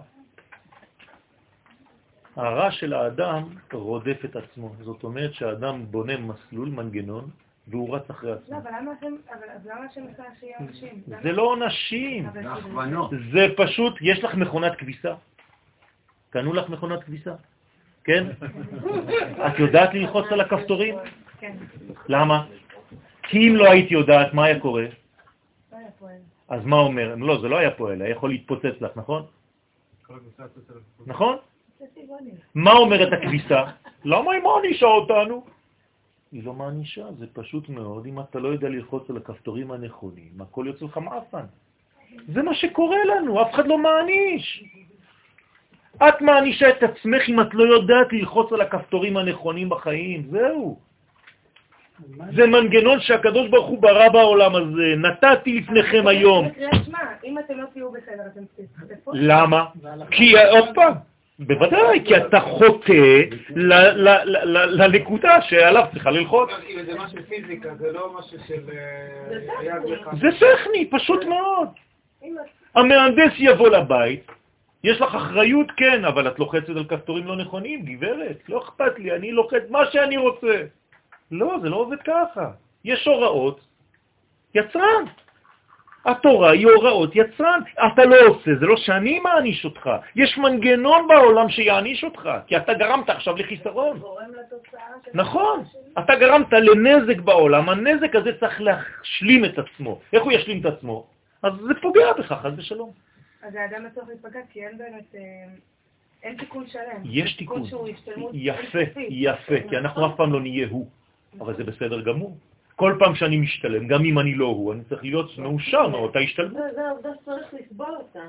הרע 2.35 2.71
של 2.71 2.93
האדם 2.93 3.43
רודף 3.71 4.25
את 4.25 4.35
עצמו. 4.35 4.71
זאת 4.81 5.03
אומרת 5.03 5.33
שהאדם 5.33 5.85
בונה 5.91 6.17
מסלול, 6.17 6.69
מנגנון, 6.69 7.29
והוא 7.69 7.95
רץ 7.95 8.09
אחרי 8.09 8.31
עצמו. 8.31 8.55
לא, 8.55 8.57
אבל 8.57 8.71
למה 9.65 9.85
השם 9.85 10.03
עשה 10.13 10.23
שיהיה 10.39 10.57
עונשים? 10.59 11.03
זה 11.23 11.31
לא 11.31 11.41
עונשים. 11.41 12.29
זה 13.33 13.47
פשוט, 13.57 13.93
יש 14.01 14.23
לך 14.23 14.35
מכונת 14.35 14.75
כביסה. 14.75 15.13
קנו 16.29 16.53
לך 16.53 16.69
מכונת 16.69 17.03
כביסה? 17.03 17.33
כן? 18.03 18.27
את 19.47 19.59
יודעת 19.59 19.93
ללחוץ 19.93 20.25
על 20.31 20.41
הכפתורים? 20.41 20.95
כן. 21.39 21.57
למה? 22.07 22.45
כי 23.23 23.37
אם 23.37 23.55
לא 23.55 23.71
היית 23.71 23.91
יודעת, 23.91 24.33
מה 24.33 24.45
היה 24.45 24.59
קורה? 24.59 24.85
לא 25.71 25.77
היה 25.77 25.87
פועל. 25.99 26.17
אז 26.49 26.65
מה 26.65 26.75
אומר? 26.75 27.15
לא, 27.15 27.41
זה 27.41 27.47
לא 27.47 27.57
היה 27.57 27.71
פועל, 27.71 28.01
היה 28.01 28.11
יכול 28.11 28.29
להתפוצץ 28.29 28.81
לך, 28.81 28.91
נכון? 28.95 29.25
נכון? 31.05 31.37
מה 32.55 32.71
אומרת 32.71 33.13
הכביסה? 33.13 33.63
למה 34.05 34.31
היא 34.31 34.41
מענישה 34.43 34.85
אותנו? 34.85 35.45
היא 36.31 36.43
לא 36.43 36.53
מענישה, 36.53 37.05
זה 37.17 37.25
פשוט 37.33 37.69
מאוד, 37.69 38.05
אם 38.05 38.19
אתה 38.19 38.39
לא 38.39 38.47
יודע 38.47 38.69
ללחוץ 38.69 39.09
על 39.09 39.17
הכפתורים 39.17 39.71
הנכונים, 39.71 40.31
הכל 40.41 40.65
יוצא 40.67 40.85
לך 40.85 40.97
מאפן. 40.97 41.45
זה 42.33 42.41
מה 42.43 42.53
שקורה 42.53 42.97
לנו, 43.05 43.41
אף 43.41 43.53
אחד 43.53 43.67
לא 43.67 43.77
מעניש. 43.77 44.63
את 46.07 46.21
מענישה 46.21 46.69
את 46.69 46.83
עצמך 46.83 47.29
אם 47.29 47.41
את 47.41 47.53
לא 47.53 47.63
יודעת 47.63 48.13
ללחוץ 48.13 48.51
על 48.51 48.61
הכפתורים 48.61 49.17
הנכונים 49.17 49.69
בחיים, 49.69 50.27
זהו. 50.31 50.79
זה 52.35 52.47
מנגנון 52.47 52.99
שהקדוש 52.99 53.49
ברוך 53.49 53.67
הוא 53.67 53.81
ברא 53.81 54.09
בעולם 54.09 54.55
הזה, 54.55 54.95
נתתי 54.97 55.59
לפניכם 55.59 56.07
היום. 56.07 56.47
אם 57.23 57.39
אתם 57.39 57.57
לא 57.57 57.65
תהיו 57.73 57.91
בסדר, 57.91 58.23
אתם 58.27 58.41
תצטרפו? 58.55 59.11
למה? 59.13 59.65
כי 60.11 60.33
עוד 60.51 60.69
פעם, 60.75 60.93
בוודאי, 61.39 62.03
כי 62.05 62.17
אתה 62.17 62.39
חוטא 62.39 63.21
לנקודה 64.69 65.41
שעליו 65.41 65.85
צריכה 65.91 66.11
ללחוץ. 66.11 66.49
זה 66.85 66.95
משהו 66.95 67.17
פיזיקה, 67.27 67.75
זה 67.75 67.91
לא 67.91 68.13
משהו 68.19 68.37
של... 68.47 68.61
אה, 68.69 69.79
זה 70.21 70.27
טכני, 70.39 70.89
פשוט 70.89 71.23
מאוד. 71.23 71.67
המהנדס 72.75 73.33
יבוא 73.37 73.69
לבית, 73.69 74.31
יש 74.83 75.01
לך 75.01 75.15
אחריות, 75.15 75.67
כן, 75.77 76.05
אבל 76.05 76.27
את 76.27 76.39
לוחצת 76.39 76.69
על 76.69 76.85
כפתורים 76.89 77.27
לא 77.27 77.35
נכונים, 77.35 77.85
גברת, 77.85 78.37
לא 78.49 78.59
אכפת 78.59 78.99
לי, 78.99 79.15
אני 79.15 79.31
לוחץ 79.31 79.63
מה 79.69 79.79
שאני 79.91 80.17
רוצה. 80.17 80.63
לא, 81.31 81.55
זה 81.61 81.69
לא 81.69 81.75
עובד 81.75 82.01
ככה. 82.01 82.51
יש 82.85 83.07
הוראות, 83.07 83.59
יצרן. 84.55 85.03
התורה 86.05 86.51
היא 86.51 86.67
הוראות 86.67 87.15
יצרן. 87.15 87.59
אתה 87.93 88.05
לא 88.05 88.15
עושה, 88.27 88.51
זה 88.59 88.65
לא 88.65 88.77
שאני 88.77 89.19
מעניש 89.19 89.65
אותך. 89.65 89.89
יש 90.15 90.37
מנגנון 90.37 91.07
בעולם 91.07 91.49
שיעניש 91.49 92.03
אותך, 92.03 92.29
כי 92.47 92.57
אתה 92.57 92.73
גרמת 92.73 93.09
עכשיו 93.09 93.35
לחיסרון. 93.35 94.01
נכון, 95.13 95.63
אתה 95.99 96.15
גרמת 96.15 96.53
לנזק 96.53 97.21
בעולם, 97.21 97.69
הנזק 97.69 98.15
הזה 98.15 98.29
צריך 98.39 98.61
להשלים 98.61 99.45
את 99.45 99.59
עצמו. 99.59 99.99
איך 100.13 100.23
הוא 100.23 100.31
ישלים 100.31 100.61
את 100.61 100.65
עצמו? 100.65 101.07
אז 101.43 101.53
זה 101.67 101.73
פוגע 101.81 102.13
בך, 102.13 102.31
חס 102.31 102.51
ושלום. 102.57 102.91
אז 103.43 103.55
האדם 103.55 103.89
צריך 103.95 104.07
להתפגע, 104.09 104.39
כי 104.51 104.67
אין 104.67 104.77
באמת... 104.77 105.15
אה, 105.15 105.21
אין 106.23 106.37
תיקון 106.37 106.67
שלם. 106.67 107.01
יש 107.03 107.33
תיקון. 107.37 107.63
יפה, 108.33 108.79
יפה, 109.09 109.55
כי 109.69 109.77
אנחנו 109.77 110.05
אף 110.05 110.11
פעם 110.17 110.33
לא 110.33 110.41
נהיה 110.41 110.67
הוא, 110.69 110.87
אבל 111.39 111.57
זה 111.57 111.63
בסדר 111.63 112.01
גמור. 112.01 112.37
כל 112.79 112.95
פעם 112.99 113.15
שאני 113.15 113.37
משתלם, 113.37 113.87
גם 113.87 114.05
אם 114.05 114.19
אני 114.19 114.35
לא 114.35 114.45
הוא, 114.45 114.73
אני 114.73 114.83
צריך 114.89 115.03
להיות 115.03 115.37
מאושר 115.37 115.87
מאותה 115.87 116.19
השתלמות. 116.19 116.63
זה 116.75 116.87
העובדה 116.87 117.09
שצריך 117.21 117.47
לסבול 117.53 117.95
אותה. 117.99 118.25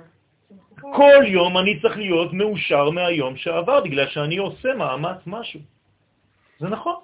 כל 0.80 1.22
יום 1.26 1.58
אני 1.58 1.80
צריך 1.80 1.96
להיות 1.96 2.32
מאושר 2.32 2.90
מהיום 2.90 3.36
שעבר, 3.36 3.80
בגלל 3.80 4.08
שאני 4.08 4.36
עושה 4.36 4.74
מאמץ 4.74 5.18
משהו. 5.26 5.60
זה 6.58 6.68
נכון. 6.68 6.94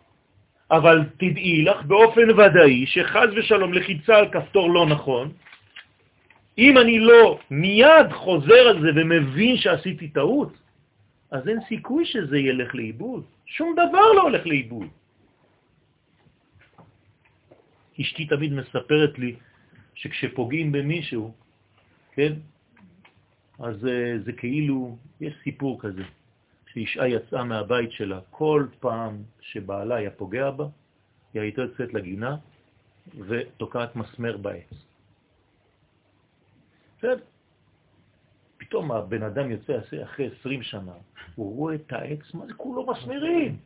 אבל 0.71 1.05
תדעי 1.17 1.63
לך 1.63 1.83
באופן 1.83 2.31
ודאי 2.31 2.87
שחז 2.87 3.29
ושלום 3.37 3.73
לחיצה 3.73 4.17
על 4.17 4.29
כפתור 4.29 4.71
לא 4.71 4.87
נכון, 4.87 5.33
אם 6.59 6.79
אני 6.79 6.99
לא 6.99 7.39
מיד 7.51 8.11
חוזר 8.13 8.63
על 8.75 8.83
זה 8.83 8.91
ומבין 8.97 9.57
שעשיתי 9.57 10.09
טעות, 10.09 10.53
אז 11.31 11.49
אין 11.49 11.59
סיכוי 11.69 12.05
שזה 12.05 12.39
ילך 12.39 12.75
לאיבוד. 12.75 13.23
שום 13.47 13.75
דבר 13.79 14.13
לא 14.17 14.23
הולך 14.23 14.47
לאיבוד. 14.47 15.06
אשתי 18.01 18.27
תמיד 18.27 18.53
מספרת 18.53 19.19
לי 19.19 19.37
שכשפוגעים 19.95 20.73
במישהו, 20.73 21.35
כן, 22.13 22.33
אז 23.59 23.85
uh, 23.85 24.25
זה 24.25 24.33
כאילו, 24.33 24.97
יש 25.21 25.35
סיפור 25.45 25.81
כזה, 25.81 26.03
שאישה 26.73 27.07
יצאה 27.07 27.45
מהבית 27.45 27.93
שלה, 27.93 28.21
כל 28.31 28.67
פעם 28.81 29.23
שבעלה 29.41 29.95
היה 29.97 30.11
פוגע 30.11 30.51
בה, 30.51 30.67
היא 31.35 31.43
הייתה 31.43 31.63
יוצאת 31.63 31.95
לגינה 31.95 32.37
ותוקעת 33.29 33.97
מסמר 33.97 34.37
בעץ. 34.37 34.71
בסדר. 36.99 37.25
פתאום 38.57 38.93
הבן 38.93 39.23
אדם 39.23 39.51
יוצא 39.51 39.79
אחרי 40.05 40.31
20 40.41 40.63
שנה, 40.63 40.93
הוא 41.35 41.57
רואה 41.57 41.75
את 41.75 41.93
העץ, 41.93 42.35
מה 42.35 42.47
זה 42.47 42.55
כולו 42.55 42.87
מסמרים? 42.87 43.57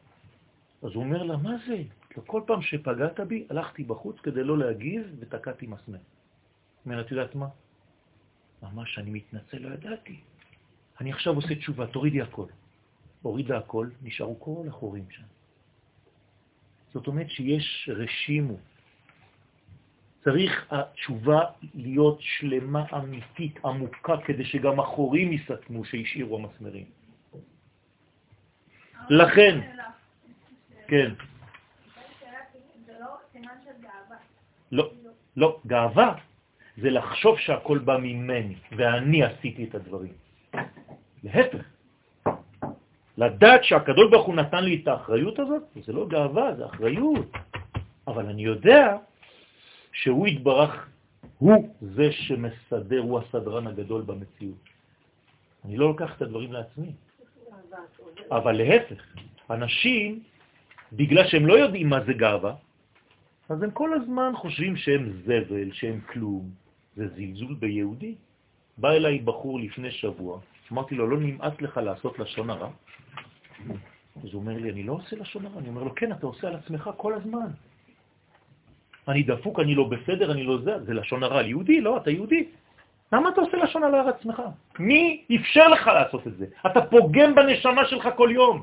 אז 0.83 0.91
הוא 0.95 1.05
אומר 1.05 1.23
לה, 1.23 1.37
מה 1.37 1.57
זה? 1.67 1.83
כל 2.27 2.43
פעם 2.47 2.63
שפגעת 2.63 3.21
בי, 3.21 3.47
הלכתי 3.51 3.85
בחוץ 3.85 4.21
כדי 4.21 4.45
לא 4.45 4.59
להגיב 4.59 5.17
ותקעתי 5.21 5.67
מסמר. 5.67 5.99
אומר, 6.85 7.01
את 7.01 7.11
יודעת 7.11 7.35
מה? 7.35 7.49
ממש, 8.63 8.99
אני 8.99 9.11
מתנצל, 9.11 9.59
לא 9.59 9.75
ידעתי. 9.75 10.21
אני 11.01 11.13
עכשיו 11.13 11.35
עושה 11.35 11.55
תשובה, 11.55 11.87
תורידי 11.87 12.21
הכל. 12.23 12.47
הורידה 13.23 13.59
הכל, 13.59 13.89
נשארו 14.03 14.41
כל 14.41 14.69
החורים 14.69 15.05
שם. 15.11 15.23
זאת 16.93 17.07
אומרת 17.07 17.31
שיש 17.31 17.91
רשימו. 17.93 18.57
צריך 20.25 20.67
התשובה 20.71 21.41
להיות 21.75 22.19
שלמה, 22.21 22.85
אמיתית, 22.97 23.65
עמוקה, 23.65 24.17
כדי 24.25 24.45
שגם 24.45 24.81
החורים 24.81 25.33
יסתמו 25.33 25.85
שהשאירו 25.85 26.39
המסמרים. 26.39 26.85
לכן, 29.11 29.61
כן. 30.89 31.13
לא, 34.73 34.91
לא, 35.37 35.59
גאווה 35.67 36.15
זה 36.77 36.91
לחשוב 36.91 37.39
שהכל 37.39 37.79
בא 37.79 37.97
ממני, 37.97 38.55
ואני 38.77 39.23
עשיתי 39.23 39.65
את 39.65 39.75
הדברים. 39.75 40.13
להפך, 41.25 41.65
לדעת 43.19 43.65
שהקדוש 43.65 44.11
ברוך 44.11 44.27
הוא 44.27 44.35
נתן 44.35 44.65
לי 44.65 44.81
את 44.83 44.89
האחריות 44.89 45.39
הזאת, 45.39 45.63
זה 45.85 45.93
לא 45.93 46.09
גאווה, 46.09 46.55
זה 46.55 46.67
אחריות. 46.67 47.27
אבל 48.07 48.27
אני 48.27 48.43
יודע 48.43 48.97
שהוא 49.93 50.27
התברך, 50.27 50.89
הוא 51.39 51.75
זה 51.81 52.13
שמסדר, 52.13 53.01
הוא 53.01 53.19
הסדרן 53.19 53.67
הגדול 53.67 54.03
במציאות. 54.03 54.65
אני 55.65 55.77
לא 55.77 55.89
לוקח 55.89 56.17
את 56.17 56.23
הדברים 56.23 56.53
לעצמי. 56.53 56.93
אבל 58.31 58.53
להפך, 58.53 59.03
אנשים, 59.51 60.23
בגלל 60.93 61.25
שהם 61.29 61.47
לא 61.47 61.55
יודעים 61.55 61.89
מה 61.89 62.01
זה 62.05 62.13
גאווה, 62.13 62.55
אז 63.51 63.63
הם 63.63 63.71
כל 63.71 63.95
הזמן 63.95 64.33
חושבים 64.37 64.77
שהם 64.77 65.13
זבל, 65.25 65.73
שהם 65.73 66.01
כלום. 66.01 66.51
זה 66.97 67.09
זלזול 67.09 67.55
ביהודי. 67.55 68.15
בא 68.79 68.91
אליי 68.91 69.19
בחור 69.19 69.61
לפני 69.61 69.91
שבוע, 69.91 70.41
אמרתי 70.73 70.95
לו, 70.95 71.07
לא 71.07 71.17
נמאס 71.21 71.61
לך 71.61 71.77
לעשות 71.77 72.19
לשון 72.19 72.51
הרע? 72.51 72.71
אז 74.23 74.29
הוא 74.33 74.41
אומר 74.41 74.57
לי, 74.57 74.71
אני 74.71 74.83
לא 74.83 74.93
עושה 74.93 75.17
לשון 75.17 75.47
הרע. 75.47 75.59
אני 75.59 75.69
אומר 75.69 75.83
לו, 75.83 75.95
כן, 75.95 76.13
אתה 76.13 76.27
עושה 76.27 76.49
על 76.49 76.55
עצמך 76.55 76.91
כל 76.97 77.15
הזמן. 77.15 77.47
אני 79.09 79.23
דפוק, 79.23 79.61
אני 79.61 79.75
לא 79.75 79.85
בסדר, 79.85 80.33
אני 80.33 80.43
לא 80.45 80.59
זה, 80.65 80.85
זה 80.85 80.95
לשון 80.95 81.23
הרע 81.23 81.39
על 81.39 81.47
יהודי, 81.47 81.81
לא, 81.81 81.97
אתה 81.97 82.11
יהודי. 82.11 82.49
למה 83.13 83.29
אתה 83.29 83.41
עושה 83.41 83.57
לשון 83.57 83.83
הרע 83.83 84.01
על 84.01 84.09
עצמך? 84.09 84.43
מי 84.79 85.25
אפשר 85.41 85.69
לך 85.69 85.87
לעשות 85.87 86.27
את 86.27 86.37
זה? 86.37 86.47
אתה 86.67 86.81
פוגם 86.83 87.35
בנשמה 87.35 87.85
שלך 87.85 88.09
כל 88.17 88.31
יום. 88.33 88.63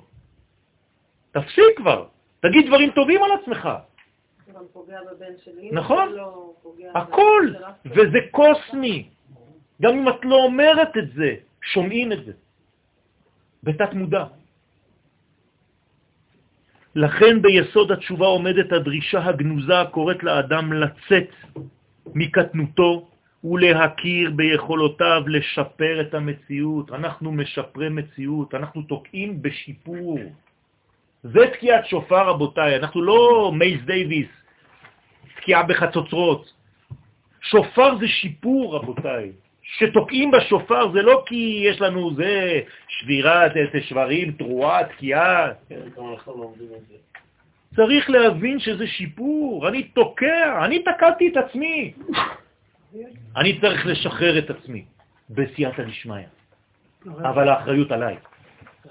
תפסיק 1.31 1.75
כבר, 1.75 2.07
תגיד 2.39 2.67
דברים 2.67 2.91
טובים 2.91 3.23
על 3.23 3.31
עצמך. 3.41 3.69
גם 4.53 4.63
פוגע 4.73 4.99
בבן 5.11 5.33
שלי. 5.43 5.71
נכון, 5.71 6.13
לא 6.13 6.53
הכל. 6.95 7.53
וזה 7.85 8.19
קוסמי. 8.31 9.09
גם 9.81 9.93
אם 9.93 10.09
את 10.09 10.19
לא 10.23 10.35
אומרת 10.35 10.97
את 10.97 11.13
זה, 11.13 11.35
שומעים 11.61 12.11
את 12.11 12.25
זה. 12.25 12.31
בתת 13.63 13.93
מודע. 13.93 14.25
לכן 16.95 17.41
ביסוד 17.41 17.91
התשובה 17.91 18.25
עומדת 18.25 18.71
הדרישה 18.71 19.25
הגנוזה 19.25 19.81
הקוראת 19.81 20.23
לאדם 20.23 20.73
לצאת 20.73 21.29
מקטנותו 22.15 23.07
ולהכיר 23.43 24.31
ביכולותיו 24.31 25.21
לשפר 25.27 26.01
את 26.01 26.13
המציאות. 26.13 26.91
אנחנו 26.91 27.31
משפרי 27.31 27.89
מציאות, 27.89 28.55
אנחנו 28.55 28.81
תוקעים 28.81 29.41
בשיפור. 29.41 30.19
זה 31.23 31.47
תקיעת 31.53 31.85
שופר, 31.85 32.27
רבותיי, 32.27 32.75
אנחנו 32.75 33.01
לא 33.01 33.51
מייס 33.53 33.81
דייוויס, 33.81 34.27
תקיעה 35.35 35.63
בחצוצרות. 35.63 36.53
שופר 37.41 37.97
זה 37.97 38.07
שיפור, 38.07 38.75
רבותיי. 38.75 39.31
שתוקעים 39.61 40.31
בשופר 40.31 40.91
זה 40.91 41.01
לא 41.01 41.23
כי 41.25 41.63
יש 41.65 41.81
לנו 41.81 42.15
זה 42.15 42.61
שבירת 42.87 43.51
איזה 43.57 43.81
שברים, 43.81 44.31
תרועה, 44.31 44.83
תקיעה. 44.83 45.47
צריך 47.75 48.09
להבין 48.09 48.59
שזה 48.59 48.87
שיפור. 48.87 49.67
אני 49.67 49.83
תוקע, 49.83 50.65
אני 50.65 50.83
תקעתי 50.83 51.27
את 51.27 51.37
עצמי. 51.37 51.93
אני 53.35 53.59
צריך 53.61 53.85
לשחרר 53.85 54.37
את 54.37 54.49
עצמי 54.49 54.85
בסייעתא 55.29 55.83
דשמיא, 55.83 56.25
אבל 57.05 57.49
האחריות 57.49 57.91
עליי. 57.91 58.17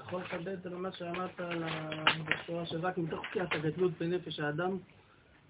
יכול 0.07 0.21
לחדד 0.21 0.65
את 0.67 0.71
מה 0.71 0.91
שאמרת 0.91 1.39
על 1.39 1.63
ה- 1.63 1.89
בצורה 2.25 2.65
שרק 2.65 2.97
מתוך 2.97 3.21
תקיעת 3.29 3.51
הגדלות 3.51 3.91
בנפש 3.99 4.39
האדם, 4.39 4.77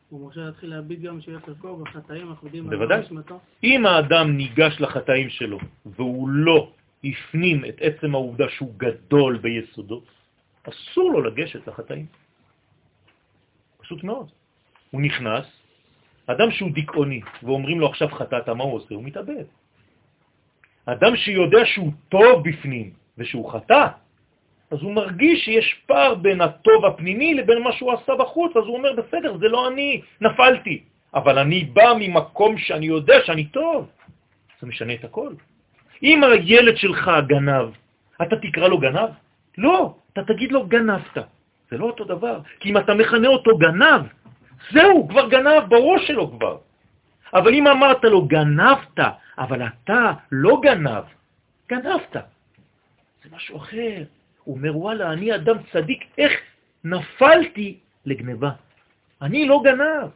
הוא 0.10 0.30
משה 0.30 0.42
להתחיל 0.42 0.70
להביט 0.70 1.00
גם 1.00 1.22
שיהיה 1.22 1.40
חלקו 1.40 1.78
בחטאים, 1.78 2.32
על 2.32 2.78
בוודאי. 2.78 3.02
אם 3.64 3.86
האדם 3.86 4.38
ניגש 4.38 4.82
לחטאים 4.82 5.30
שלו 5.30 5.58
והוא 5.86 6.30
לא 6.30 6.72
הפנים 7.04 7.66
את 7.66 7.76
עצם 7.82 8.16
העובדה 8.16 8.50
שהוא 8.50 8.74
גדול 8.78 9.38
ביסודו, 9.38 10.02
אסור 10.70 11.12
לו 11.12 11.22
לגשת 11.22 11.68
לחטאים. 11.68 12.06
פשוט 13.78 14.04
מאוד. 14.04 14.28
הוא 14.92 15.02
נכנס, 15.02 15.46
אדם 16.28 16.52
שהוא 16.52 16.72
דיכאוני 16.72 17.22
ואומרים 17.44 17.80
לו 17.80 17.88
עכשיו 17.88 18.08
חטאת, 18.08 18.50
מה 18.50 18.64
הוא 18.64 18.74
עושה? 18.74 18.96
הוא 18.96 19.04
מתאבד. 19.04 19.46
אדם 20.86 21.16
שיודע 21.16 21.66
שהוא 21.66 21.92
טוב 22.10 22.50
בפנים 22.50 22.94
ושהוא 23.18 23.52
חטא, 23.52 23.88
אז 24.72 24.82
הוא 24.82 24.94
מרגיש 24.94 25.46
שיש 25.46 25.74
פער 25.86 26.16
בין 26.16 26.42
הטוב 26.42 26.86
הפנימי 26.86 27.34
לבין 27.34 27.64
מה 27.64 27.72
שהוא 27.72 27.94
עשה 27.94 28.16
בחוץ, 28.16 28.52
אז 28.56 28.64
הוא 28.64 28.78
אומר, 28.78 28.94
בסדר, 28.94 29.38
זה 29.38 29.48
לא 29.48 29.68
אני, 29.68 30.02
נפלתי, 30.22 30.84
אבל 31.14 31.40
אני 31.40 31.64
בא 31.64 31.94
ממקום 32.00 32.58
שאני 32.58 32.86
יודע 32.86 33.16
שאני 33.26 33.46
טוב. 33.46 33.88
זה 34.62 34.68
משנה 34.68 34.94
את 34.94 35.04
הכל. 35.04 35.34
אם 36.04 36.24
הילד 36.24 36.78
שלך 36.78 37.12
גנב, 37.28 37.70
אתה 38.22 38.36
תקרא 38.36 38.68
לו 38.68 38.78
גנב? 38.78 39.10
לא, 39.58 39.96
אתה 40.14 40.24
תגיד 40.24 40.52
לו 40.52 40.68
גנבת. 40.68 41.18
זה 41.72 41.78
לא 41.78 41.86
אותו 41.86 42.04
דבר, 42.04 42.40
כי 42.60 42.70
אם 42.70 42.78
אתה 42.78 42.94
מכנה 42.94 43.28
אותו 43.28 43.58
גנב, 43.58 44.02
זהו, 44.72 45.08
כבר 45.08 45.30
גנב 45.30 45.64
בראש 45.70 46.08
שלו 46.08 46.32
כבר. 46.32 46.58
אבל 47.34 47.54
אם 47.54 47.68
אמרת 47.68 48.04
לו 48.04 48.26
גנבת, 48.26 49.00
אבל 49.38 49.62
אתה 49.62 50.12
לא 50.32 50.60
גנב, 50.62 51.04
גנבת. 51.70 52.14
זה 53.24 53.30
משהו 53.36 53.58
אחר. 53.58 54.17
הוא 54.48 54.56
אומר, 54.56 54.78
וואלה, 54.78 55.14
אני 55.14 55.36
אדם 55.36 55.58
צדיק, 55.72 56.04
איך 56.18 56.34
נפלתי 56.84 57.80
לגנבה? 58.06 58.52
אני 59.22 59.46
לא 59.46 59.62
גנב, 59.64 60.10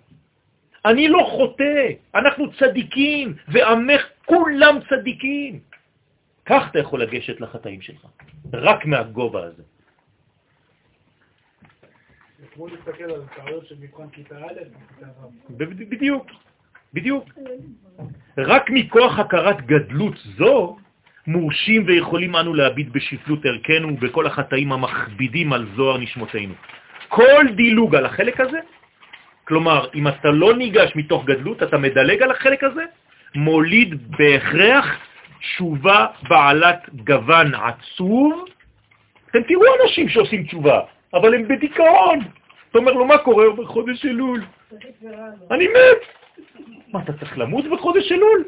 אני 0.86 1.08
לא 1.08 1.28
חוטא, 1.32 1.88
אנחנו 2.16 2.54
צדיקים, 2.54 3.36
ועמך 3.48 4.02
כולם 4.26 4.80
צדיקים. 4.90 5.60
כך 6.46 6.64
אתה 6.72 6.80
יכול 6.80 7.04
לגשת 7.04 7.42
לחטאים 7.42 7.82
שלך, 7.82 8.08
רק 8.54 8.86
מהגובה 8.86 9.44
הזה. 9.44 9.64
זה 12.40 12.48
כמו 12.54 12.68
להסתכל 12.68 13.04
על 13.04 13.24
טעויות 13.36 13.68
של 13.68 13.76
מבחן 13.80 14.10
כיתה 14.10 14.36
א' 14.38 14.60
בדיוק, 15.60 16.26
בדיוק. 16.94 17.26
רק 18.38 18.70
מכוח 18.70 19.20
הכרת 19.20 19.62
גדלות 19.66 20.16
זו, 20.38 20.78
מורשים 21.28 21.84
ויכולים 21.88 22.36
אנו 22.36 22.54
להביט 22.54 22.88
בשפלות 22.92 23.46
ערכנו 23.46 23.88
ובכל 23.88 24.26
החטאים 24.28 24.72
המכבידים 24.72 25.54
על 25.54 25.66
זוהר 25.76 25.98
נשמותינו. 25.98 26.54
כל 27.08 27.46
דילוג 27.56 27.96
על 27.96 28.06
החלק 28.06 28.40
הזה, 28.40 28.60
כלומר, 29.48 29.88
אם 29.96 30.08
אתה 30.08 30.30
לא 30.32 30.54
ניגש 30.54 30.96
מתוך 30.96 31.26
גדלות, 31.26 31.64
אתה 31.64 31.78
מדלג 31.78 32.22
על 32.22 32.32
החלק 32.32 32.64
הזה, 32.64 32.84
מוליד 33.36 34.12
בהכרח 34.18 34.98
תשובה 35.40 36.06
בעלת 36.30 36.90
גוון 36.96 37.52
עצוב. 37.56 38.46
אתם 39.30 39.44
תראו 39.44 39.64
אנשים 39.84 40.10
שעושים 40.10 40.44
תשובה, 40.44 40.80
אבל 41.14 41.34
הם 41.34 41.48
בדיכאון. 41.48 42.20
אתה 42.70 42.80
אומר 42.80 42.92
לו, 42.92 43.06
מה 43.06 43.18
קורה 43.18 43.46
בחודש 43.52 44.06
אלול? 44.06 44.44
אני 45.52 45.68
מת. 45.68 46.02
מה, 46.94 47.00
אתה 47.04 47.14
צריך 47.14 47.38
למות 47.38 47.66
בחודש 47.72 48.12
אלול? 48.12 48.44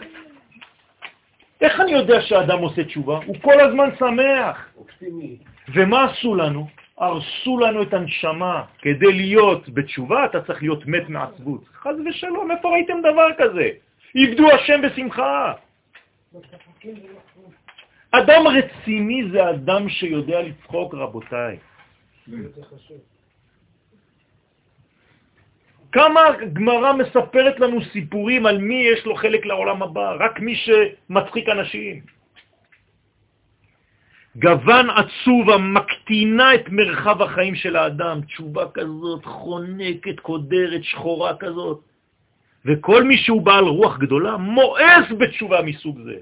איך 1.64 1.80
אני 1.80 1.92
יודע 1.92 2.22
שהאדם 2.22 2.60
עושה 2.60 2.84
תשובה? 2.84 3.20
הוא 3.26 3.36
כל 3.42 3.60
הזמן 3.60 3.90
שמח. 4.00 4.70
אופטימי. 4.78 5.38
ומה 5.74 6.04
עשו 6.04 6.36
לנו? 6.36 6.68
הרסו 6.98 7.58
לנו 7.58 7.82
את 7.84 7.94
הנשמה. 7.94 8.64
כדי 8.80 9.14
להיות 9.14 9.70
בתשובה 9.70 10.26
אתה 10.26 10.42
צריך 10.42 10.62
להיות 10.62 10.86
מת 10.86 11.10
מעצבות. 11.10 11.64
חז 11.74 11.96
ושלום, 12.06 12.52
איפה 12.52 12.70
ראיתם 12.70 13.00
דבר 13.00 13.28
כזה? 13.38 13.70
עבדו 14.16 14.52
השם 14.52 14.82
בשמחה. 14.82 15.54
אדם 18.12 18.44
רציני 18.48 19.30
זה 19.32 19.50
אדם 19.50 19.90
שיודע 19.90 20.42
לצחוק, 20.42 20.94
רבותיי. 20.94 21.58
כמה 25.94 26.22
גמרא 26.54 26.94
מספרת 26.94 27.60
לנו 27.60 27.78
סיפורים 27.94 28.46
על 28.46 28.58
מי 28.58 28.90
יש 28.94 29.06
לו 29.06 29.16
חלק 29.16 29.46
לעולם 29.46 29.84
הבא, 29.84 30.16
רק 30.20 30.40
מי 30.40 30.56
שמצחיק 30.56 31.50
אנשים. 31.50 32.02
גוון 34.36 34.90
עצוב 34.90 35.50
המקטינה 35.50 36.56
את 36.56 36.66
מרחב 36.70 37.22
החיים 37.22 37.56
של 37.56 37.76
האדם, 37.76 38.22
תשובה 38.22 38.66
כזאת, 38.74 39.26
חונקת, 39.26 40.20
קודרת, 40.20 40.84
שחורה 40.84 41.38
כזאת. 41.38 41.80
וכל 42.66 43.04
מי 43.04 43.18
שהוא 43.18 43.42
בעל 43.42 43.66
רוח 43.66 43.98
גדולה 43.98 44.38
מואס 44.38 45.08
בתשובה 45.20 45.62
מסוג 45.62 46.00
זה. 46.02 46.18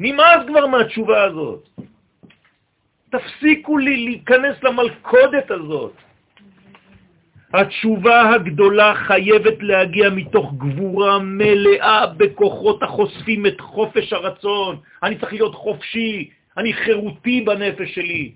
נמאס 0.00 0.40
כבר 0.46 0.66
מהתשובה 0.66 1.22
הזאת. 1.22 1.68
תפסיקו 3.10 3.78
לי 3.78 3.96
להיכנס 4.04 4.62
למלכודת 4.62 5.50
הזאת. 5.50 6.07
התשובה 7.54 8.34
הגדולה 8.34 8.94
חייבת 8.94 9.54
להגיע 9.60 10.10
מתוך 10.10 10.52
גבורה 10.58 11.18
מלאה 11.18 12.06
בכוחות 12.06 12.82
החושפים 12.82 13.46
את 13.46 13.60
חופש 13.60 14.12
הרצון. 14.12 14.76
אני 15.02 15.18
צריך 15.18 15.32
להיות 15.32 15.54
חופשי, 15.54 16.30
אני 16.56 16.72
חירותי 16.72 17.40
בנפש 17.40 17.94
שלי. 17.94 18.32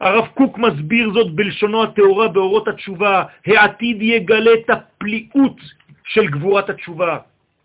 הרב 0.00 0.26
קוק 0.34 0.58
מסביר 0.58 1.10
זאת 1.14 1.34
בלשונו 1.34 1.82
התאורה 1.82 2.28
באורות 2.28 2.68
התשובה, 2.68 3.24
העתיד 3.46 4.02
יגלה 4.02 4.50
את 4.54 4.70
הפליאות 4.70 5.56
של 6.04 6.26
גבורת 6.26 6.70
התשובה. 6.70 7.18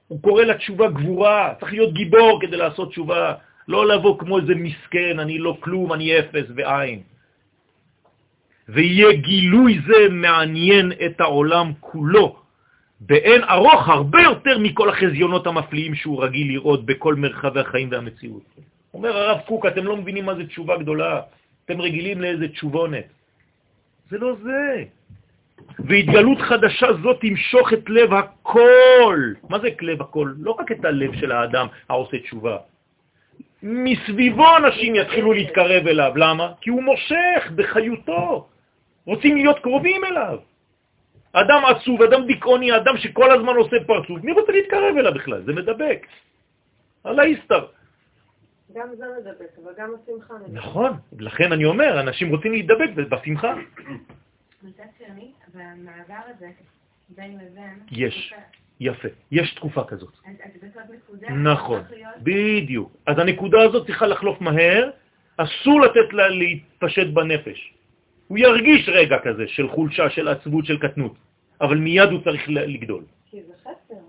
הוא 0.08 0.22
קורא 0.22 0.44
לתשובה 0.44 0.88
גבורה, 0.88 1.54
צריך 1.60 1.72
להיות 1.72 1.94
גיבור 1.94 2.40
כדי 2.42 2.58
לעשות 2.58 2.90
תשובה. 2.90 3.34
לא 3.68 3.88
לבוא 3.88 4.20
כמו 4.20 4.40
איזה 4.40 4.56
מסכן, 4.56 5.20
אני 5.20 5.40
לא 5.40 5.58
כלום, 5.60 5.94
אני 5.94 6.20
אפס 6.20 6.46
ועין. 6.56 7.02
ויהיה 8.70 9.14
גילוי 9.14 9.80
זה 9.88 10.10
מעניין 10.12 10.92
את 11.06 11.22
העולם 11.22 11.72
כולו, 11.80 12.36
באין 13.00 13.44
ארוך 13.44 13.90
הרבה 13.90 14.22
יותר 14.22 14.58
מכל 14.60 14.90
החזיונות 14.90 15.48
המפליאים 15.48 15.96
שהוא 15.96 16.24
רגיל 16.24 16.48
לראות 16.48 16.86
בכל 16.86 17.16
מרחבי 17.16 17.60
החיים 17.60 17.88
והמציאות. 17.92 18.44
אומר 18.94 19.18
הרב 19.18 19.40
קוק, 19.46 19.66
אתם 19.66 19.86
לא 19.86 19.98
מבינים 19.98 20.26
מה 20.26 20.36
זה 20.36 20.48
תשובה 20.48 20.78
גדולה, 20.78 21.22
אתם 21.66 21.82
רגילים 21.82 22.22
לאיזה 22.22 22.48
תשובונת. 22.48 23.06
זה 24.10 24.18
לא 24.18 24.36
זה. 24.44 24.84
והתגלות 25.80 26.42
חדשה 26.42 26.88
זאת 27.04 27.18
תמשוך 27.22 27.74
את 27.74 27.90
לב 27.90 28.14
הכל. 28.14 29.20
מה 29.50 29.60
זה 29.60 29.68
לב 29.82 30.02
הכל? 30.02 30.34
לא 30.40 30.52
רק 30.60 30.72
את 30.72 30.86
הלב 30.86 31.16
של 31.16 31.32
האדם 31.32 31.68
העושה 31.90 32.20
תשובה. 32.20 32.58
מסביבו 33.64 34.58
אנשים 34.58 34.96
יתחילו 34.96 35.34
להתקרב 35.34 35.88
אליו. 35.88 36.12
למה? 36.16 36.52
כי 36.62 36.70
הוא 36.70 36.84
מושך 36.84 37.52
בחיותו. 37.56 38.48
רוצים 39.08 39.36
להיות 39.38 39.60
קרובים 39.60 40.06
אליו. 40.06 40.38
אדם 41.34 41.62
עצוב, 41.66 42.02
אדם 42.02 42.26
דיכאוני, 42.26 42.76
אדם 42.76 42.98
שכל 42.98 43.32
הזמן 43.32 43.56
עושה 43.56 43.76
פרצוף, 43.88 44.24
מי 44.24 44.32
רוצה 44.32 44.52
להתקרב 44.52 44.98
אליו 44.98 45.14
בכלל? 45.14 45.42
זה 45.46 45.54
מדבק. 45.54 46.08
על 47.04 47.20
האיסטר. 47.20 47.66
גם 48.74 48.88
זה 48.98 49.06
מדבק, 49.20 49.52
אבל 49.64 49.72
גם 49.78 49.90
השמחה 50.04 50.34
מדבק. 50.34 50.54
נכון, 50.54 50.92
לכן 51.20 51.52
אני 51.52 51.66
אומר, 51.66 52.00
אנשים 52.00 52.36
רוצים 52.36 52.52
להידבק 52.52 52.90
בשמחה. 53.10 53.54
מצד 54.64 54.84
שני, 54.98 55.32
במעבר 55.54 56.22
הזה, 56.36 56.48
בין 57.10 57.38
לבין... 57.38 57.80
יש, 57.92 58.34
יפה, 58.80 59.08
יש 59.32 59.54
תקופה 59.56 59.84
כזאת. 59.84 60.14
אז 60.26 60.34
אז 60.76 60.92
נקודה... 60.92 61.30
נכון, 61.30 61.82
להיות- 61.90 62.14
בדיוק. 62.24 62.92
אז 63.06 63.20
הנקודה 63.20 63.62
הזאת 63.64 63.86
צריכה 63.88 64.08
לחלוף 64.08 64.42
מהר, 64.42 64.90
אסור 65.38 65.82
לתת 65.82 66.14
לה 66.14 66.28
להתפשט 66.28 67.08
בנפש. 67.14 67.74
הוא 68.28 68.38
ירגיש 68.38 68.90
רגע 68.90 69.18
כזה 69.24 69.48
של 69.48 69.68
חולשה, 69.68 70.10
של 70.10 70.28
עצבות, 70.28 70.66
של 70.66 70.78
קטנות, 70.78 71.16
אבל 71.62 71.78
מיד 71.78 72.10
הוא 72.10 72.22
צריך 72.24 72.50
לגדול. 72.50 73.04
כי 73.32 73.38
זה 73.44 73.54
חסר. 73.62 74.02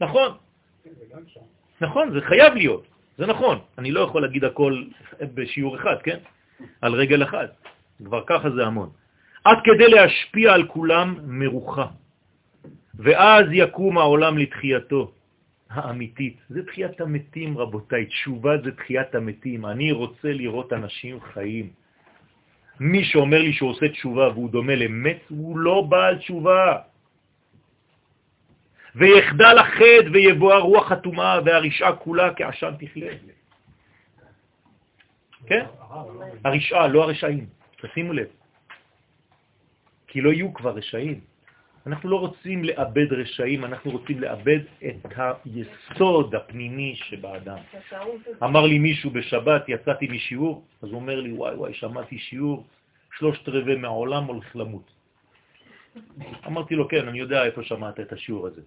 נכון, 0.00 0.30
נכון, 1.80 2.12
זה 2.12 2.20
חייב 2.20 2.54
להיות, 2.54 2.86
זה 3.18 3.26
נכון. 3.26 3.58
אני 3.78 3.90
לא 3.90 4.00
יכול 4.00 4.22
להגיד 4.22 4.44
הכל 4.44 4.84
בשיעור 5.34 5.76
אחד, 5.76 5.96
כן? 6.02 6.18
על 6.80 6.92
רגל 6.94 7.22
אחד. 7.22 7.46
כבר 8.04 8.22
ככה 8.26 8.50
זה 8.50 8.66
המון. 8.66 8.90
עד 9.44 9.58
כדי 9.64 9.88
להשפיע 9.88 10.52
על 10.52 10.66
כולם 10.66 11.18
מרוחה. 11.24 11.86
ואז 12.94 13.44
יקום 13.52 13.98
העולם 13.98 14.38
לתחייתו 14.38 15.12
האמיתית. 15.70 16.36
זה 16.48 16.66
תחיית 16.66 17.00
המתים, 17.00 17.58
רבותיי. 17.58 18.06
תשובה 18.06 18.58
זה 18.64 18.72
תחיית 18.72 19.14
המתים. 19.14 19.66
אני 19.66 19.92
רוצה 19.92 20.32
לראות 20.32 20.72
אנשים 20.72 21.20
חיים. 21.20 21.70
מי 22.80 23.04
שאומר 23.04 23.38
לי 23.38 23.52
שהוא 23.52 23.70
עושה 23.70 23.88
תשובה 23.88 24.28
והוא 24.28 24.50
דומה 24.50 24.74
למת, 24.74 25.20
הוא 25.28 25.58
לא 25.58 25.86
בעל 25.88 26.18
תשובה. 26.18 26.78
ויחדל 28.94 29.58
החד 29.58 30.04
ויבוא 30.12 30.54
הרוח 30.54 30.92
הטומאה 30.92 31.40
והרשעה 31.44 31.96
כולה 31.96 32.34
כעשן 32.34 32.74
תכלה. 32.78 33.12
כן? 35.46 35.64
הרשעה, 36.44 36.88
לא 36.88 37.02
הרשעים. 37.02 37.46
תשימו 37.82 38.12
לב. 38.12 38.26
כי 40.06 40.20
לא 40.20 40.30
יהיו 40.30 40.54
כבר 40.54 40.70
רשעים. 40.70 41.20
אנחנו 41.86 42.08
לא 42.08 42.16
רוצים 42.16 42.64
לאבד 42.64 43.12
רשעים, 43.12 43.64
אנחנו 43.64 43.90
רוצים 43.90 44.20
לאבד 44.20 44.58
את 44.86 45.06
היסוד 45.44 46.34
הפנימי 46.34 46.96
שבאדם. 46.96 47.58
אמר 48.42 48.66
לי 48.66 48.78
מישהו 48.78 49.10
בשבת, 49.10 49.68
יצאתי 49.68 50.08
משיעור, 50.08 50.64
אז 50.82 50.88
הוא 50.88 50.96
אומר 50.96 51.20
לי, 51.20 51.32
וואי 51.32 51.54
וואי, 51.54 51.74
שמעתי 51.74 52.18
שיעור, 52.18 52.64
שלושת 53.18 53.48
רבעי 53.48 53.76
מהעולם 53.76 54.24
הולך 54.24 54.56
למות. 54.56 54.90
אמרתי 56.46 56.74
לו, 56.74 56.88
כן, 56.88 57.08
אני 57.08 57.18
יודע 57.18 57.44
איפה 57.44 57.62
שמעת 57.62 58.00
את 58.00 58.12
השיעור 58.12 58.46
הזה. 58.46 58.60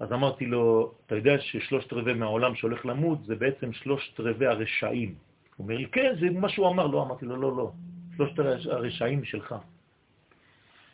אז 0.00 0.12
אמרתי 0.12 0.46
לו, 0.46 0.92
אתה 1.06 1.14
יודע 1.16 1.38
ששלושת 1.40 1.92
רבעי 1.92 2.14
מהעולם 2.14 2.54
שהולך 2.54 2.86
למות 2.86 3.24
זה 3.24 3.34
בעצם 3.34 3.72
שלושת 3.72 4.20
רבעי 4.20 4.46
הרשעים. 4.46 5.14
הוא 5.56 5.64
אומר 5.64 5.76
לי, 5.76 5.86
כן, 5.86 6.14
זה 6.20 6.30
מה 6.30 6.48
שהוא 6.48 6.68
אמר. 6.68 6.86
לא, 6.86 7.02
אמרתי 7.02 7.26
לו, 7.26 7.36
לא, 7.36 7.56
לא, 7.56 7.72
שלושת 8.16 8.38
הרשעים 8.70 9.24
שלך. 9.24 9.54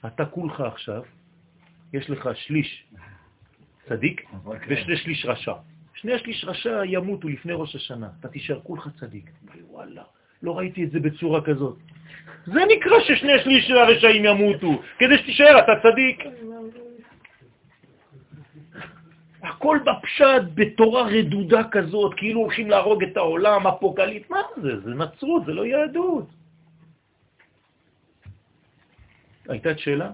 אתה 0.07 0.25
כולך 0.25 0.61
עכשיו, 0.61 1.03
יש 1.93 2.11
לך 2.11 2.31
שליש 2.35 2.85
צדיק 3.89 4.27
ושני 4.69 4.97
שליש 4.97 5.27
רשע. 5.27 5.55
שני 5.95 6.19
שליש 6.19 6.45
רשע 6.45 6.85
ימותו 6.85 7.29
לפני 7.29 7.53
ראש 7.53 7.77
השנה, 7.77 8.09
אתה 8.21 8.29
תישאר 8.29 8.61
כולך 8.63 8.89
צדיק. 9.01 9.31
וואלה, 9.71 10.03
לא 10.43 10.59
ראיתי 10.59 10.85
את 10.85 10.91
זה 10.91 11.01
בצורה 11.01 11.41
כזאת. 11.45 11.77
זה 12.47 12.61
נקרא 12.77 13.01
ששני 13.01 13.33
שליש 13.45 13.67
של 13.67 13.77
הרשעים 13.79 14.25
ימותו, 14.25 14.83
כדי 14.99 15.19
שתישאר 15.19 15.59
אתה 15.59 15.73
צדיק. 15.83 16.25
הכל 19.43 19.79
בפשט, 19.85 20.43
בתורה 20.55 21.03
רדודה 21.03 21.63
כזאת, 21.71 22.15
כאילו 22.17 22.41
הולכים 22.41 22.71
להרוג 22.71 23.03
את 23.03 23.17
העולם, 23.17 23.67
אפוקליפ, 23.67 24.31
מה 24.31 24.41
זה? 24.57 24.81
זה 24.81 24.91
נצרות, 24.91 25.47
זה 25.47 25.53
לא 25.53 25.67
יהדות. 25.67 26.27
הייתה 29.49 29.71
את 29.71 29.79
שאלה? 29.79 30.11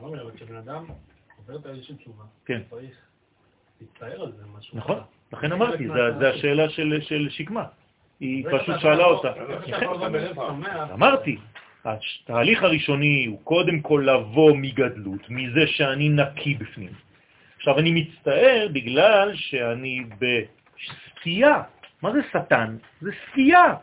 לא 0.00 0.06
אומר, 0.06 0.22
אבל 0.22 0.30
כשבן 0.36 0.56
אדם 0.56 0.84
עובר 1.36 1.56
את 1.56 1.66
איזושהי 1.66 1.94
תשובה, 1.94 2.24
כן. 2.46 2.62
צריך 2.70 2.96
להצטער 3.80 4.22
על 4.22 4.32
זה 4.32 4.42
משהו. 4.58 4.78
נכון, 4.78 5.00
לכן 5.32 5.52
אמרתי, 5.52 5.88
זה 6.18 6.30
השאלה 6.30 6.68
של 6.68 7.00
של 7.00 7.28
שקמה. 7.30 7.64
היא 8.20 8.46
פשוט 8.50 8.80
שאלה 8.80 9.04
אותה. 9.04 9.32
אמרתי, 10.94 11.38
התהליך 11.84 12.62
הראשוני 12.62 13.26
הוא 13.26 13.40
קודם 13.44 13.80
כל 13.80 14.06
לבוא 14.06 14.56
מגדלות, 14.56 15.30
מזה 15.30 15.66
שאני 15.66 16.08
נקי 16.08 16.54
בפנים. 16.54 16.92
עכשיו, 17.56 17.78
אני 17.78 17.90
מצטער 17.92 18.68
בגלל 18.72 19.32
שאני 19.34 20.04
בסטייה. 20.18 21.62
מה 22.02 22.12
זה 22.12 22.20
שטן? 22.32 22.76
זה 23.00 23.10
סטייה 23.30 23.74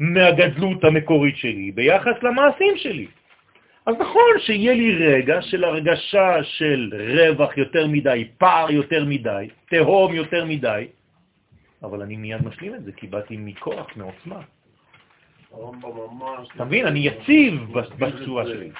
מהגדלות 0.00 0.84
המקורית 0.84 1.36
שלי 1.36 1.72
ביחס 1.74 2.22
למעשים 2.22 2.76
שלי. 2.76 3.06
אז 3.86 3.94
נכון 4.00 4.30
שיהיה 4.38 4.74
לי 4.74 5.06
רגע 5.06 5.42
של 5.42 5.64
הרגשה 5.64 6.44
של 6.44 6.92
רווח 7.16 7.56
יותר 7.56 7.86
מדי, 7.86 8.28
פער 8.38 8.70
יותר 8.70 9.04
מדי, 9.04 9.48
תהום 9.70 10.14
יותר 10.14 10.44
מדי, 10.44 10.88
אבל 11.82 12.02
אני 12.02 12.16
מיד 12.16 12.44
משלים 12.44 12.74
את 12.74 12.84
זה, 12.84 12.92
כי 12.92 13.06
באתי 13.06 13.36
מכוח, 13.36 13.86
מעוצמה. 13.96 14.40
אתה 16.54 16.64
מבין? 16.64 16.86
אני 16.86 16.98
יציב 16.98 17.72
בצורה 17.98 18.44
שלי. 18.46 18.70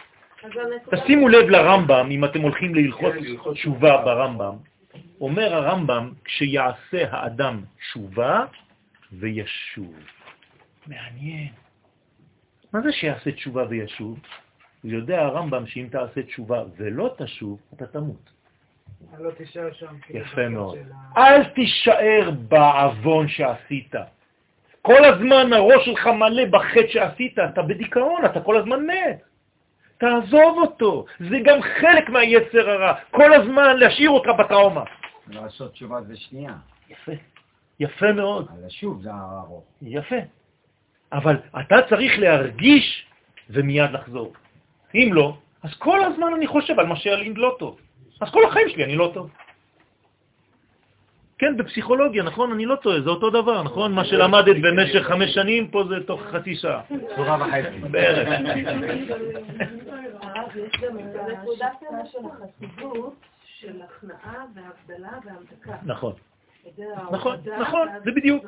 תשימו 0.91 1.29
לב 1.29 1.49
לרמב"ם, 1.49 2.09
אם 2.11 2.25
אתם 2.25 2.41
הולכים 2.41 2.75
להלכות 2.75 3.15
תשובה 3.55 4.03
ברמב"ם, 4.05 4.57
אומר 5.21 5.55
הרמב"ם, 5.55 6.13
כשיעשה 6.25 7.05
האדם 7.11 7.61
תשובה 7.79 8.45
וישוב. 9.13 9.95
מעניין. 10.89 11.49
מה 12.73 12.81
זה 12.81 12.93
שיעשה 12.93 13.33
תשובה 13.33 13.65
וישוב? 13.69 14.19
הוא 14.83 14.91
יודע 14.93 15.21
הרמב"ם 15.21 15.67
שאם 15.67 15.89
תעשה 15.91 16.23
תשובה 16.23 16.63
ולא 16.77 17.15
תשוב, 17.19 17.59
אתה 17.75 17.87
תמות. 17.87 18.31
לא 19.19 19.31
תישאר 19.31 19.73
שם. 19.73 19.95
יפה 20.11 20.49
מאוד. 20.49 20.79
אל 21.17 21.45
תישאר 21.45 22.31
בעוון 22.49 23.29
שעשית. 23.29 23.95
כל 24.83 25.05
הזמן 25.05 25.53
הראש 25.53 25.85
שלך 25.85 26.07
מלא 26.07 26.45
בחטא 26.45 26.89
שעשית, 26.89 27.39
אתה 27.39 27.63
בדיכאון, 27.63 28.25
אתה 28.25 28.41
כל 28.41 28.57
הזמן 28.57 28.87
מת. 28.87 29.23
תעזוב 29.99 30.59
אותו, 30.59 31.05
זה 31.31 31.37
גם 31.45 31.59
חלק 31.63 32.09
מהיצר 32.09 32.71
הרע, 32.71 32.95
כל 33.11 33.35
הזמן 33.35 33.77
להשאיר 33.77 34.11
אותך 34.11 34.29
בטראומה. 34.39 34.85
לעשות 35.29 35.73
תשובה 35.73 36.03
זה 36.03 36.17
שנייה. 36.17 36.55
יפה, 36.89 37.13
יפה 37.81 38.13
מאוד, 38.13 38.49
על 38.59 38.65
השוב 38.67 39.03
זה 39.03 39.11
הארוך. 39.13 39.65
יפה. 39.83 40.17
אבל 41.13 41.37
אתה 41.61 41.77
צריך 41.89 42.19
להרגיש 42.19 43.07
ומיד 43.51 43.91
לחזור. 43.93 44.33
אם 44.95 45.11
לא, 45.13 45.37
אז 45.63 45.75
כל 45.79 46.05
הזמן 46.05 46.35
אני 46.37 46.47
חושב 46.47 46.81
על 46.81 46.87
מה 46.87 46.97
שאני 46.97 47.35
לא 47.35 47.57
טוב. 47.59 47.79
אז 48.21 48.31
כל 48.31 48.45
החיים 48.45 48.69
שלי 48.69 48.85
אני 48.85 48.97
לא 48.97 49.11
טוב. 49.15 49.31
כן, 51.39 51.57
בפסיכולוגיה, 51.57 52.23
נכון? 52.23 52.53
אני 52.53 52.67
לא 52.67 52.77
טועה, 52.77 53.01
זה 53.01 53.11
אותו 53.11 53.31
דבר, 53.31 53.63
נכון? 53.63 53.93
מה 53.93 54.05
שלמדת 54.05 54.57
במשך 54.63 55.03
חמש 55.07 55.35
שנים, 55.35 55.69
פה 55.69 55.85
זה 55.89 56.07
תוך 56.07 56.23
חצי 56.23 56.57
שעה. 56.57 56.81
צורה 57.17 57.39
וחצי. 57.41 57.79
בערך. 57.91 58.29
של 63.61 63.83
הכנעה 63.83 64.45
והבדלה 64.55 65.19
והמתקה. 65.25 65.73
נכון, 65.87 66.13
נכון, 67.11 67.37
נכון, 67.61 67.89
זה 68.05 68.11
בדיוק. 68.11 68.45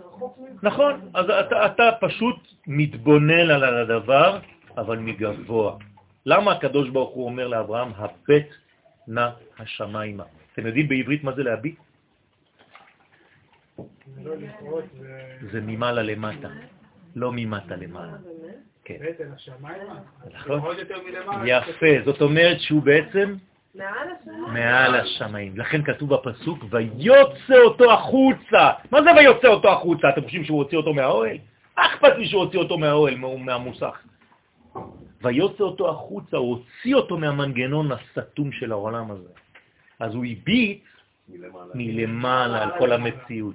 נכון. 0.62 1.10
אז 1.14 1.26
אתה, 1.30 1.66
אתה 1.66 1.90
פשוט 2.00 2.36
מתבונן 2.66 3.50
על 3.50 3.64
הדבר, 3.64 4.38
אבל 4.76 4.98
מגבוה. 4.98 5.76
למה 6.26 6.52
הקדוש 6.52 6.88
ברוך 6.88 7.14
הוא 7.14 7.24
אומר 7.24 7.48
לאברהם, 7.48 7.92
הבט 7.96 8.48
נא 9.08 9.28
השמיימה? 9.58 10.24
אתם 10.52 10.66
יודעים 10.66 10.88
בעברית 10.88 11.24
מה 11.24 11.32
זה 11.32 11.42
להביט? 11.42 11.78
לא. 14.24 14.32
זה 15.52 15.60
ממעלה 15.60 16.02
למטה, 16.02 16.48
לא 17.16 17.32
ממטה 17.34 17.76
למעלה. 17.76 18.16
כן. 18.84 18.96
בטן 19.00 19.32
השמיים? 19.32 19.82
נכון. 20.34 20.76
יפה, 21.44 21.86
זאת 22.04 22.20
אומרת 22.20 22.60
שהוא 22.60 22.82
בעצם 22.82 23.34
מעל 24.52 24.94
השמיים. 24.94 25.58
לכן 25.58 25.82
כתוב 25.82 26.14
בפסוק, 26.14 26.58
ויוצא 26.70 27.58
אותו 27.64 27.92
החוצה. 27.92 28.70
מה 28.90 29.02
זה 29.02 29.10
ויוצא 29.16 29.48
אותו 29.48 29.72
החוצה? 29.72 30.08
אתם 30.08 30.22
חושבים 30.24 30.44
שהוא 30.44 30.58
הוציא 30.58 30.78
אותו 30.78 30.94
מהאוהל? 30.94 31.36
מה 31.78 31.86
אכפת 31.86 32.12
לי 32.18 32.28
שהוא 32.28 32.42
הוציא 32.42 32.58
אותו 32.58 32.78
מהאוהל, 32.78 33.16
מה- 33.16 33.36
מהמוסך? 33.36 33.98
ויוצא 35.22 35.64
אותו 35.64 35.90
החוצה, 35.90 36.36
הוא 36.36 36.48
הוציא 36.56 36.94
אותו 36.94 37.18
מהמנגנון 37.18 37.88
הסתום 37.92 38.52
של 38.52 38.72
העולם 38.72 39.10
הזה. 39.10 39.28
אז 40.00 40.14
הוא 40.14 40.24
הביט 40.24 40.82
מלמעלה. 41.28 41.70
מלמעלה 41.74 42.62
על 42.62 42.70
כל 42.78 42.92
המציאות. 42.92 43.54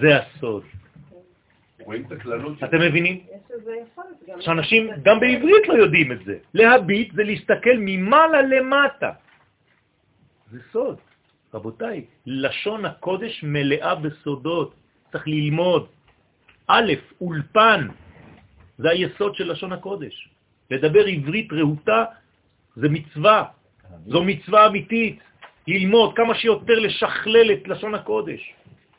זה 0.00 0.18
הסוד. 0.18 0.62
רואים 1.84 2.04
את 2.06 2.12
הכללות 2.12 2.58
של... 2.58 2.66
אתם 2.66 2.80
מבינים? 2.80 3.20
שאנשים 4.40 4.90
גם 5.02 5.20
בעברית 5.20 5.68
לא 5.68 5.74
יודעים 5.74 6.12
את 6.12 6.24
זה. 6.24 6.38
להביט 6.54 7.14
זה 7.14 7.22
להסתכל 7.24 7.76
ממעלה 7.78 8.42
למטה. 8.42 9.10
זה 10.50 10.58
סוד. 10.72 10.96
רבותיי, 11.54 12.04
לשון 12.26 12.84
הקודש 12.84 13.42
מלאה 13.42 13.94
בסודות. 13.94 14.74
צריך 15.12 15.28
ללמוד. 15.28 15.86
א', 16.66 16.92
אולפן, 17.20 17.88
זה 18.78 18.90
היסוד 18.90 19.34
של 19.34 19.52
לשון 19.52 19.72
הקודש. 19.72 20.28
לדבר 20.70 21.04
עברית 21.06 21.52
רהוטה 21.52 22.04
זה 22.76 22.88
מצווה. 22.88 23.44
זו 24.06 24.24
מצווה 24.24 24.66
אמיתית. 24.66 25.18
ללמוד 25.66 26.16
כמה 26.16 26.34
שיותר 26.34 26.78
לשכלל 26.78 27.52
את 27.52 27.68
לשון 27.68 27.94
הקודש 27.94 28.54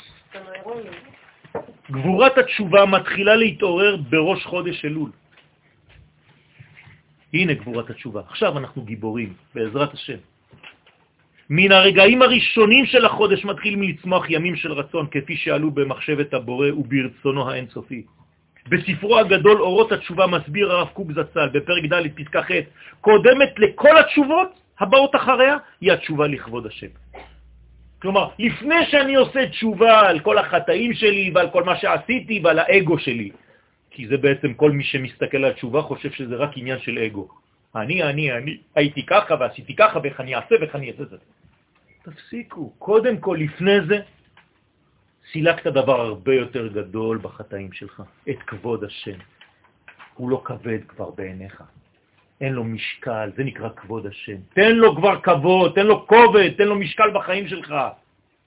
גבורת 1.91 2.37
התשובה 2.37 2.85
מתחילה 2.85 3.35
להתעורר 3.35 3.97
בראש 4.09 4.45
חודש 4.45 4.85
אלול. 4.85 5.11
הנה 7.33 7.53
גבורת 7.53 7.89
התשובה. 7.89 8.21
עכשיו 8.29 8.57
אנחנו 8.57 8.81
גיבורים, 8.81 9.33
בעזרת 9.55 9.93
השם. 9.93 10.17
מן 11.49 11.71
הרגעים 11.71 12.21
הראשונים 12.21 12.85
של 12.85 13.05
החודש 13.05 13.45
מתחילים 13.45 13.83
לצמוח 13.83 14.29
ימים 14.29 14.55
של 14.55 14.71
רצון, 14.71 15.07
כפי 15.11 15.35
שעלו 15.37 15.71
במחשבת 15.71 16.33
הבורא 16.33 16.67
וברצונו 16.71 17.49
האינסופי. 17.49 18.03
בספרו 18.69 19.17
הגדול 19.17 19.61
אורות 19.61 19.91
התשובה 19.91 20.27
מסביר 20.27 20.71
הרב 20.71 20.87
קוק 20.93 21.11
זצ"ל 21.11 21.49
בפרק 21.49 21.83
ד' 21.89 22.05
פסקה 22.15 22.41
ח' 22.43 22.51
קודמת 23.01 23.53
לכל 23.57 23.97
התשובות 23.97 24.59
הבאות 24.79 25.15
אחריה 25.15 25.57
היא 25.81 25.91
התשובה 25.91 26.27
לכבוד 26.27 26.65
השם. 26.65 26.87
כלומר, 28.01 28.29
לפני 28.39 28.85
שאני 28.89 29.15
עושה 29.15 29.49
תשובה 29.49 30.09
על 30.09 30.19
כל 30.19 30.37
החטאים 30.37 30.93
שלי 30.93 31.31
ועל 31.35 31.49
כל 31.49 31.63
מה 31.63 31.75
שעשיתי 31.77 32.41
ועל 32.43 32.59
האגו 32.59 32.99
שלי, 32.99 33.31
כי 33.91 34.07
זה 34.07 34.17
בעצם 34.17 34.53
כל 34.53 34.71
מי 34.71 34.83
שמסתכל 34.83 35.45
על 35.45 35.53
תשובה 35.53 35.81
חושב 35.81 36.11
שזה 36.11 36.35
רק 36.35 36.51
עניין 36.55 36.79
של 36.79 36.99
אגו. 36.99 37.27
אני, 37.75 38.03
אני, 38.03 38.31
אני, 38.31 38.57
הייתי 38.75 39.05
ככה 39.05 39.35
ועשיתי 39.39 39.75
ככה 39.75 39.99
ואיך 40.03 40.19
אני 40.19 40.35
אעשה 40.35 40.55
ואיך 40.59 40.75
אני 40.75 40.91
אעשה 40.91 41.05
זה. 41.05 41.17
תפסיקו. 42.03 42.73
קודם 42.79 43.17
כל, 43.17 43.37
לפני 43.39 43.81
זה, 43.87 43.99
סילקת 45.31 45.67
דבר 45.67 46.01
הרבה 46.01 46.33
יותר 46.33 46.67
גדול 46.67 47.17
בחטאים 47.17 47.71
שלך, 47.71 48.03
את 48.29 48.39
כבוד 48.47 48.83
השם. 48.83 49.19
הוא 50.13 50.29
לא 50.29 50.41
כבד 50.45 50.79
כבר 50.87 51.09
בעיניך. 51.11 51.63
אין 52.41 52.53
לו 52.53 52.63
משקל, 52.63 53.31
זה 53.35 53.43
נקרא 53.43 53.69
כבוד 53.75 54.05
השם. 54.05 54.37
תן 54.53 54.75
לו 54.75 54.95
כבר 54.95 55.21
כבוד, 55.21 55.75
תן 55.75 55.87
לו 55.87 56.07
כובד, 56.07 56.49
תן 56.57 56.67
לו 56.67 56.75
משקל 56.75 57.11
בחיים 57.13 57.47
שלך. 57.47 57.73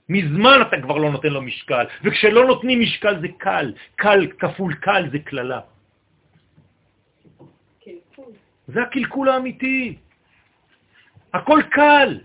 מזמן 0.09 0.59
אתה 0.67 0.81
כבר 0.81 0.97
לא 0.97 1.11
נותן 1.11 1.29
לו 1.29 1.41
משקל, 1.41 1.85
וכשלא 2.03 2.45
נותנים 2.45 2.81
משקל 2.81 3.21
זה 3.21 3.27
קל, 3.37 3.73
קל 3.95 4.27
כפול 4.39 4.73
קל 4.73 5.09
זה 5.11 5.19
כללה. 5.19 5.59
קלקול. 7.83 8.33
זה 8.67 8.81
הקלקול 8.81 9.29
האמיתי. 9.29 9.95
הכל 11.33 11.61
קל. 11.71 12.19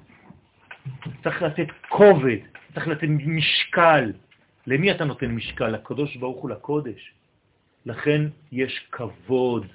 צריך 1.23 1.43
לתת 1.43 1.67
כובד, 1.89 2.39
צריך 2.75 2.89
לתת 2.89 3.09
משקל. 3.09 4.13
למי 4.67 4.91
אתה 4.91 5.05
נותן 5.05 5.31
משקל? 5.31 5.69
לקדוש 5.69 6.17
ברוך 6.17 6.43
הוא, 6.43 6.51
לקודש. 6.51 7.13
לכן 7.87 8.23
יש 8.53 8.87
כבוד. 8.93 9.67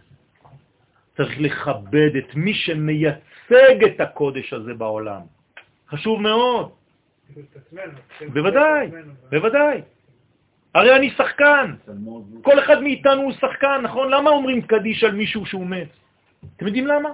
צריך 1.18 1.40
לכבד 1.40 2.16
את 2.18 2.36
מי 2.36 2.54
שמייצג 2.54 3.84
את 3.86 4.02
הקודש 4.02 4.54
הזה 4.54 4.74
בעולם. 4.74 5.22
חשוב 5.90 6.22
מאוד. 6.22 6.72
בוודאי. 8.34 8.88
בוודאי. 9.30 9.82
הרי 10.76 10.96
אני 10.96 11.10
שחקן. 11.10 11.74
כל 12.42 12.60
אחד 12.60 12.82
מאיתנו 12.82 13.22
הוא 13.22 13.34
שחקן, 13.34 13.82
נכון? 13.84 14.12
למה 14.12 14.30
אומרים 14.30 14.62
קדיש 14.62 15.04
על 15.04 15.12
מישהו 15.12 15.46
שהוא 15.46 15.68
מת? 15.68 15.90
אתם 16.58 16.66
יודעים 16.66 16.88
למה? 16.88 17.10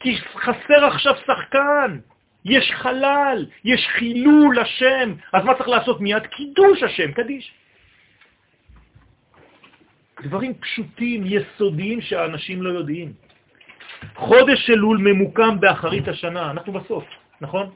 כי 0.00 0.16
חסר 0.16 0.84
עכשיו 0.84 1.14
שחקן. 1.26 1.98
יש 2.44 2.72
חלל, 2.72 3.46
יש 3.64 3.88
חילול 3.88 4.58
השם. 4.58 5.14
אז 5.32 5.44
מה 5.44 5.54
צריך 5.54 5.68
לעשות 5.68 6.00
מיד? 6.00 6.26
קידוש 6.26 6.82
השם, 6.82 7.12
קדיש. 7.12 7.54
דברים 10.22 10.54
פשוטים, 10.54 11.24
יסודיים, 11.26 12.00
שהאנשים 12.00 12.62
לא 12.62 12.70
יודעים. 12.70 13.12
חודש 14.14 14.70
אלול 14.70 14.98
ממוקם 14.98 15.60
באחרית 15.60 16.08
השנה, 16.08 16.50
אנחנו 16.50 16.72
בסוף, 16.72 17.04
נכון? 17.40 17.70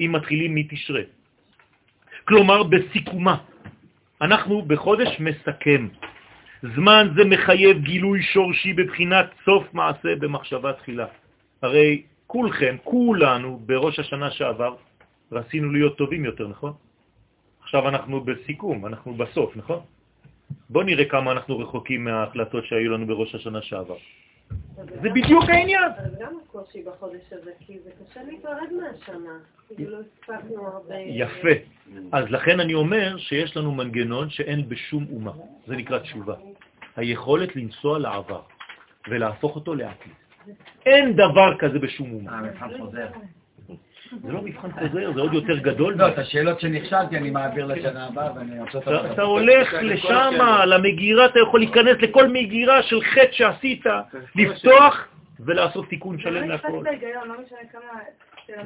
אם 0.00 0.10
מתחילים 0.12 0.54
מתשרה. 0.54 1.02
כלומר, 2.24 2.62
בסיכומה. 2.62 3.36
אנחנו 4.20 4.62
בחודש 4.62 5.20
מסכם. 5.20 5.88
זמן 6.74 7.08
זה 7.16 7.24
מחייב 7.24 7.78
גילוי 7.78 8.22
שורשי 8.22 8.72
בבחינת 8.72 9.26
סוף 9.44 9.74
מעשה 9.74 10.16
במחשבה 10.16 10.72
תחילה. 10.72 11.06
הרי 11.62 12.02
כולכם, 12.26 12.76
כולנו, 12.84 13.60
בראש 13.66 13.98
השנה 13.98 14.30
שעבר, 14.30 14.74
רצינו 15.32 15.72
להיות 15.72 15.98
טובים 15.98 16.24
יותר, 16.24 16.48
נכון? 16.48 16.72
עכשיו 17.62 17.88
אנחנו 17.88 18.20
בסיכום, 18.20 18.86
אנחנו 18.86 19.14
בסוף, 19.14 19.56
נכון? 19.56 19.80
בואו 20.70 20.84
נראה 20.84 21.04
כמה 21.04 21.32
אנחנו 21.32 21.58
רחוקים 21.58 22.04
מההחלטות 22.04 22.64
שהיו 22.66 22.90
לנו 22.90 23.06
בראש 23.06 23.34
השנה 23.34 23.62
שעבר. 23.62 23.96
זה 25.02 25.08
בדיוק 25.10 25.44
העניין. 25.48 25.90
אבל 25.98 26.10
גם 26.20 26.38
הקושי 26.44 26.82
בחודש 26.82 27.32
הזה, 27.32 27.50
כי 27.60 27.78
זה 27.84 27.90
קשה 27.90 28.22
להיפרד 28.22 28.72
מהשנה. 28.80 29.38
כאילו 29.76 29.90
לא 29.90 29.98
הספקנו 30.00 30.66
הרבה... 30.66 30.94
יפה. 30.96 31.48
אז 32.12 32.24
לכן 32.30 32.60
אני 32.60 32.74
אומר 32.74 33.18
שיש 33.18 33.56
לנו 33.56 33.72
מנגנון 33.72 34.30
שאין 34.30 34.68
בשום 34.68 35.06
אומה. 35.12 35.32
זה 35.66 35.76
נקרא 35.76 35.98
תשובה. 35.98 36.34
היכולת 36.96 37.56
לנסוע 37.56 37.98
לעבר 37.98 38.42
ולהפוך 39.08 39.56
אותו 39.56 39.74
לעתיד. 39.74 40.12
אין 40.86 41.12
דבר 41.12 41.58
כזה 41.58 41.78
בשום 41.78 42.12
אומה. 42.12 42.40
זה 44.22 44.32
לא 44.32 44.42
מבחן 44.42 44.72
חוזר, 44.72 45.12
זה 45.14 45.20
עוד 45.20 45.34
יותר 45.34 45.58
גדול. 45.58 45.94
לא, 45.94 46.08
את 46.08 46.18
השאלות 46.18 46.60
שנכשלתי 46.60 47.16
אני 47.16 47.30
מעביר 47.30 47.66
לשנה 47.66 48.06
הבאה 48.06 48.32
ואני. 48.36 48.56
אתה, 49.12 49.22
הולך 49.22 49.74
לשם, 49.82 50.30
למגירה, 50.66 51.26
אתה 51.26 51.38
יכול 51.38 51.60
להיכנס 51.60 51.96
לכל 52.02 52.28
מגירה 52.28 52.82
של 52.82 53.00
חטא 53.02 53.32
שעשית, 53.32 53.84
לפתוח 54.36 55.08
ולעשות 55.40 55.88
תיקון 55.88 56.18
שלם 56.18 56.34
לא 56.34 56.46
להכל. 56.46 56.82
בהיגיון, 56.82 57.28
לא 57.28 57.34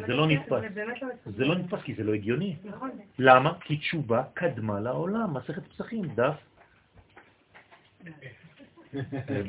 זה 0.06 0.14
לא 0.14 0.26
נתפס. 0.26 0.62
זה 0.74 0.84
לא 0.84 0.92
נתפס. 0.92 1.06
זה 1.24 1.44
לא 1.44 1.54
נתפס 1.54 1.82
כי 1.82 1.94
זה 1.94 2.04
לא 2.04 2.14
הגיוני. 2.14 2.56
נכון. 2.64 2.90
למה? 3.18 3.52
כי 3.60 3.76
תשובה 3.76 4.22
קדמה 4.34 4.80
לעולם. 4.80 5.34
מסכת 5.34 5.66
פסחים, 5.66 6.02
דף. 6.14 6.34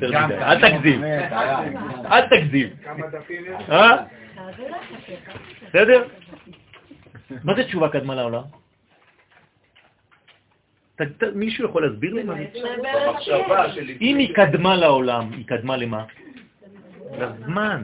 אל 0.02 0.60
תגזים. 0.60 1.04
אל 2.06 2.28
תגזים. 2.28 2.68
אה? 3.68 4.04
בסדר? 5.68 6.08
מה 7.44 7.54
זה 7.54 7.64
תשובה 7.64 7.88
קדמה 7.88 8.14
לעולם? 8.14 8.42
מישהו 11.34 11.64
יכול 11.68 11.86
להסביר 11.86 12.14
לי 12.14 12.22
מה 12.22 12.34
זה? 12.34 12.46
של... 13.74 13.90
אם 14.00 14.16
היא 14.16 14.34
קדמה 14.34 14.76
לעולם, 14.76 15.32
היא 15.32 15.46
קדמה 15.46 15.76
למה? 15.76 16.04
לזמן. 17.12 17.82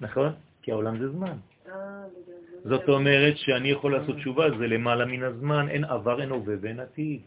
נכון? 0.00 0.32
כי 0.62 0.72
העולם 0.72 0.98
זה 0.98 1.08
זמן. 1.08 1.36
זאת 2.64 2.88
אומרת 2.88 3.36
שאני 3.36 3.70
יכול 3.70 3.92
לעשות 3.92 4.16
תשובה, 4.16 4.58
זה 4.58 4.66
למעלה 4.66 5.04
מן 5.04 5.22
הזמן, 5.22 5.68
אין 5.68 5.84
עבר, 5.84 6.20
אין 6.20 6.30
הווה 6.30 6.54
ואין 6.60 6.80
עתיד. 6.80 7.20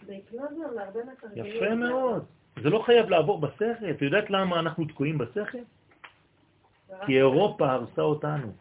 יפה 1.36 1.76
מאוד. 1.76 2.26
זה 2.62 2.70
לא 2.70 2.80
חייב 2.80 3.10
לעבור 3.10 3.40
בשכל. 3.42 3.90
את 3.90 4.02
יודעת 4.02 4.30
למה 4.30 4.60
אנחנו 4.60 4.86
תקועים 4.86 5.18
בשכל? 5.18 5.58
כי 7.06 7.18
אירופה 7.18 7.72
הרסה 7.72 8.02
אותנו. 8.02 8.54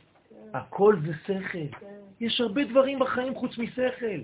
הכל 0.54 0.96
זה 1.06 1.12
שכל. 1.24 1.78
יש 2.20 2.40
הרבה 2.40 2.64
דברים 2.64 2.98
בחיים 2.98 3.34
חוץ 3.34 3.58
משכל. 3.58 4.20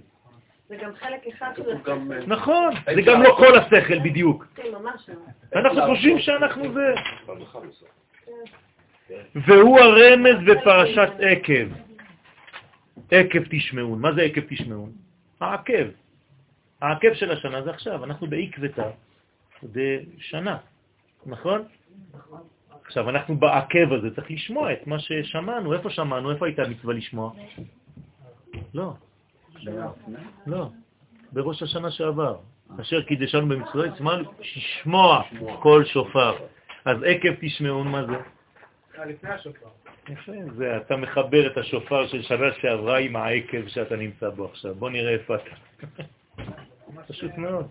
זה 0.68 0.76
גם 0.76 0.90
חלק 0.94 1.26
אחד 1.26 1.52
של 1.56 1.70
השכל. 1.70 1.98
נכון, 2.26 2.74
זה 2.94 3.02
גם 3.02 3.22
לא 3.22 3.34
כל 3.38 3.58
השכל 3.58 3.98
בדיוק. 3.98 4.46
כן, 4.54 4.62
ממש 4.72 5.08
לא. 5.08 5.60
אנחנו 5.60 5.80
חושבים 5.86 6.18
שאנחנו 6.18 6.72
זה. 6.72 6.94
והוא 9.34 9.80
הרמז 9.80 10.36
בפרשת 10.46 11.12
עקב. 11.20 11.68
עקב 13.10 13.42
תשמעון. 13.50 14.00
מה 14.00 14.12
זה 14.12 14.22
עקב 14.22 14.40
תשמעון? 14.48 14.92
העקב. 15.40 15.88
העקב 16.80 17.14
של 17.14 17.30
השנה 17.30 17.62
זה 17.62 17.70
עכשיו, 17.70 18.04
אנחנו 18.04 18.26
בעקבתא 18.26 18.90
דשנה, 19.64 20.56
נכון? 21.26 21.62
עכשיו, 22.84 23.10
אנחנו 23.10 23.36
בעקב 23.36 23.92
הזה, 23.92 24.14
צריך 24.14 24.30
לשמוע 24.30 24.72
את 24.72 24.86
מה 24.86 24.98
ששמענו. 24.98 25.74
איפה 25.74 25.90
שמענו? 25.90 26.30
איפה 26.30 26.46
הייתה 26.46 26.62
מצווה 26.68 26.94
לשמוע? 26.94 27.32
לא. 28.74 28.94
לא. 30.46 30.68
בראש 31.32 31.62
השנה 31.62 31.90
שעבר. 31.90 32.36
אשר 32.80 33.02
קידשנו 33.02 33.48
במצווה, 33.48 33.86
לשמוע 34.40 35.22
כל 35.60 35.84
שופר. 35.84 36.36
אז 36.84 36.96
עקב 37.06 37.34
תשמעון, 37.40 37.88
מה 37.88 38.04
זה? 38.06 38.12
לפני 39.06 39.30
השופר. 39.30 39.66
יפה, 40.08 40.32
זה 40.56 40.76
אתה 40.76 40.96
מחבר 40.96 41.46
את 41.46 41.56
השופר 41.56 42.06
של 42.06 42.22
שנה 42.22 42.52
שעברה 42.60 42.98
עם 42.98 43.16
העקב 43.16 43.68
שאתה 43.68 43.96
נמצא 43.96 44.28
בו 44.28 44.44
עכשיו. 44.44 44.74
בוא 44.74 44.90
נראה 44.90 45.12
איפה 45.12 45.34
אתה. 45.34 45.54
פשוט 47.08 47.30
מאוד. 47.38 47.66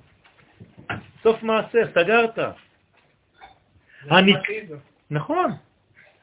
סוף 1.24 1.44
מעשה, 1.44 1.80
סגרת. 1.94 2.40
נכון. 5.12 5.52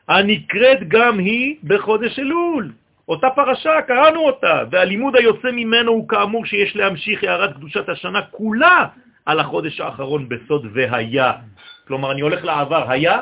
הנקראת 0.09 0.89
גם 0.89 1.19
היא 1.19 1.57
בחודש 1.65 2.19
אלול. 2.19 2.73
אותה 3.09 3.31
פרשה, 3.31 3.83
קראנו 3.87 4.21
אותה, 4.21 4.63
והלימוד 4.71 5.17
היוצא 5.17 5.51
ממנו 5.51 5.93
הוא 5.93 6.09
כאמור 6.09 6.47
שיש 6.47 6.77
להמשיך 6.77 7.25
הערת 7.25 7.55
קדושת 7.55 7.89
השנה 7.89 8.23
כולה 8.23 8.87
על 9.27 9.41
החודש 9.41 9.81
האחרון 9.81 10.29
בסוד 10.29 10.67
והיה. 10.73 11.33
כלומר, 11.87 12.13
אני 12.13 12.21
הולך 12.21 12.45
לעבר, 12.45 12.91
היה, 12.91 13.21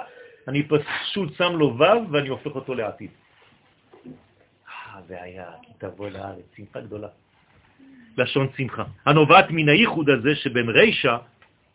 אני 0.48 0.62
פשוט 0.62 1.34
שם 1.38 1.56
לו 1.56 1.78
ו' 1.78 2.12
ואני 2.12 2.28
הופך 2.28 2.54
אותו 2.54 2.74
לעתיד. 2.74 3.10
אה, 4.68 5.00
והיה, 5.08 5.46
כי 5.62 5.72
תבוא 5.78 6.08
לארץ, 6.08 6.46
שמחה 6.56 6.80
גדולה. 6.80 7.08
לשון 8.18 8.48
שמחה. 8.56 8.84
הנובעת 9.06 9.46
מן 9.50 9.68
הייחוד 9.68 10.10
הזה 10.10 10.34
שבין 10.34 10.68
רישה 10.68 11.16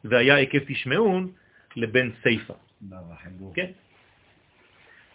והיה 0.05 0.37
עקב 0.37 0.59
תשמעון 0.67 1.31
לבין 1.75 2.11
סייפה. 2.23 2.53
כן? 3.53 3.71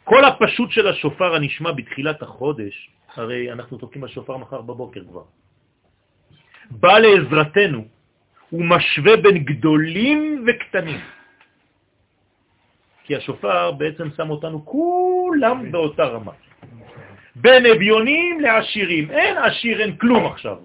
כל 0.04 0.24
הפשוט 0.24 0.70
של 0.70 0.86
השופר 0.88 1.34
הנשמע 1.34 1.72
בתחילת 1.72 2.22
החודש, 2.22 2.90
הרי 3.14 3.52
אנחנו 3.52 3.78
תוקעים 3.78 4.04
השופר 4.04 4.36
מחר 4.36 4.60
בבוקר 4.60 5.04
כבר, 5.04 5.24
בא 6.70 6.98
לעזרתנו 6.98 7.84
ומשווה 8.52 9.16
בין 9.16 9.44
גדולים 9.44 10.44
וקטנים. 10.46 11.00
כי 13.04 13.16
השופר 13.16 13.72
בעצם 13.72 14.08
שם 14.16 14.30
אותנו 14.30 14.64
כולם 14.66 15.72
באותה 15.72 16.04
רמה. 16.04 16.32
בין 17.36 17.66
אביונים 17.66 18.40
לעשירים. 18.40 19.10
אין 19.10 19.36
עשיר, 19.38 19.80
אין 19.80 19.96
כלום 19.96 20.26
עכשיו. 20.26 20.56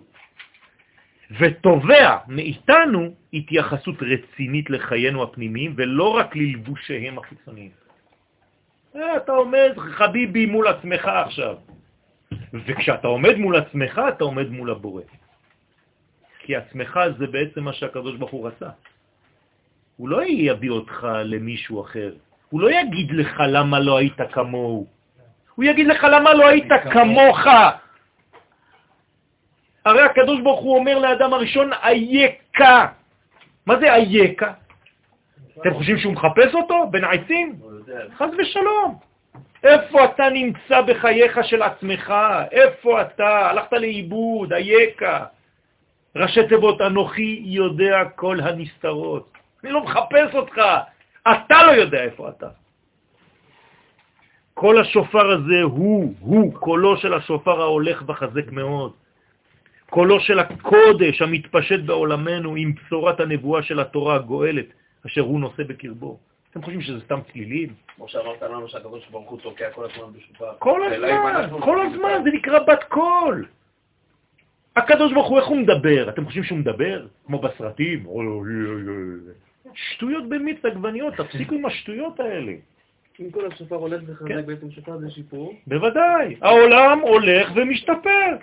ותובע 1.39 2.17
מאיתנו 2.27 3.13
התייחסות 3.33 3.95
רצינית 4.01 4.69
לחיינו 4.69 5.23
הפנימיים, 5.23 5.73
ולא 5.77 6.17
רק 6.17 6.35
ללבושיהם 6.35 7.17
החיצוניים. 7.17 7.71
אה, 8.95 9.17
אתה 9.17 9.31
עומד 9.31 9.71
חביבי 9.77 10.45
מול 10.45 10.67
עצמך 10.67 11.05
עכשיו. 11.05 11.55
וכשאתה 12.53 13.07
עומד 13.07 13.35
מול 13.35 13.55
עצמך, 13.55 14.01
אתה 14.09 14.23
עומד 14.23 14.49
מול 14.49 14.71
הבורא. 14.71 15.03
כי 16.39 16.55
עצמך 16.55 16.99
זה 17.17 17.27
בעצם 17.27 17.63
מה 17.63 17.73
שהקדוש 17.73 18.15
ברוך 18.15 18.31
הוא 18.31 18.47
רצה. 18.47 18.69
הוא 19.97 20.09
לא 20.09 20.25
יביא 20.27 20.69
אותך 20.69 21.07
למישהו 21.25 21.81
אחר. 21.81 22.13
הוא 22.49 22.61
לא 22.61 22.69
יגיד 22.71 23.11
לך 23.11 23.43
למה 23.47 23.79
לא 23.79 23.97
היית 23.97 24.21
כמוהו. 24.31 24.87
הוא 25.55 25.65
יגיד 25.65 25.87
לך 25.87 26.03
למה 26.03 26.33
לא 26.33 26.47
היית 26.47 26.71
כמוך. 26.91 27.39
הרי 29.85 30.01
הקדוש 30.01 30.41
ברוך 30.41 30.59
הוא 30.59 30.77
אומר 30.77 30.99
לאדם 30.99 31.33
הראשון, 31.33 31.73
אייכה. 31.73 32.87
מה 33.65 33.79
זה 33.79 33.93
אייכה? 33.93 34.51
אתם 35.61 35.73
חושבים 35.73 35.97
שהוא 35.97 36.13
מחפש 36.13 36.55
אותו 36.55 36.87
בין 36.91 37.03
העצים? 37.03 37.55
חז 38.17 38.29
ושלום. 38.37 38.99
איפה 39.63 40.05
אתה 40.05 40.29
נמצא 40.29 40.81
בחייך 40.81 41.39
של 41.43 41.61
עצמך? 41.61 42.13
איפה 42.51 43.01
אתה? 43.01 43.49
הלכת 43.49 43.73
לאיבוד, 43.73 44.53
אייכה. 44.53 45.25
ראשי 46.15 46.47
תיבות, 46.47 46.81
אנוכי 46.81 47.41
יודע 47.45 48.03
כל 48.15 48.39
הנסתרות. 48.39 49.31
אני 49.63 49.71
לא 49.71 49.83
מחפש 49.83 50.35
אותך, 50.35 50.61
אתה 51.21 51.65
לא 51.65 51.71
יודע 51.71 52.03
איפה 52.03 52.29
אתה. 52.29 52.47
כל 54.53 54.81
השופר 54.81 55.31
הזה 55.31 55.61
הוא, 55.61 56.13
הוא, 56.19 56.53
קולו 56.53 56.97
של 56.97 57.13
השופר 57.13 57.61
ההולך 57.61 58.03
וחזק 58.07 58.51
מאוד. 58.51 58.91
קולו 59.91 60.19
של 60.19 60.39
הקודש 60.39 61.21
המתפשט 61.21 61.79
בעולמנו 61.79 62.55
עם 62.55 62.73
בשורת 62.75 63.19
הנבואה 63.19 63.63
של 63.63 63.79
התורה 63.79 64.15
הגואלת, 64.15 64.65
אשר 65.05 65.21
הוא 65.21 65.39
נושא 65.39 65.63
בקרבו. 65.63 66.17
אתם 66.51 66.61
חושבים 66.61 66.81
שזה 66.81 66.99
סתם 66.99 67.19
צלילים? 67.31 67.69
כמו 67.95 68.07
שאמרת 68.07 68.41
לנו 68.41 68.67
שהקדוש 68.67 69.07
ברוך 69.11 69.29
הוא 69.29 69.39
תוקע 69.39 69.69
כל 69.69 69.85
הזמן 69.85 70.13
בשופר. 70.13 70.53
כל 70.59 70.83
הזמן, 70.83 71.59
כל 71.59 71.81
הזמן, 71.81 72.21
זה 72.23 72.29
נקרא 72.29 72.59
בת 72.59 72.83
קול. 72.83 73.45
הקדוש 74.75 75.13
ברוך 75.13 75.27
הוא, 75.27 75.39
איך 75.39 75.47
הוא 75.47 75.57
מדבר? 75.57 76.09
אתם 76.09 76.25
חושבים 76.25 76.43
שהוא 76.43 76.57
מדבר? 76.57 77.05
כמו 77.25 77.39
בסרטים? 77.39 78.05
שטויות 79.73 80.29
במיץ 80.29 80.65
עגבניות, 80.65 81.13
תפסיקו 81.13 81.55
עם 81.55 81.65
השטויות 81.65 82.19
האלה. 82.19 82.53
אם 83.19 83.31
כל 83.31 83.51
השופר 83.51 83.75
הולך 83.75 84.01
וחזק, 84.07 84.27
כן. 84.27 84.45
בעצם 84.45 84.71
שופר 84.71 84.97
זה 84.97 85.11
שיפור. 85.11 85.55
בוודאי. 85.67 86.35
העולם 86.41 86.99
הולך 86.99 87.51
ומשתפר. 87.55 88.35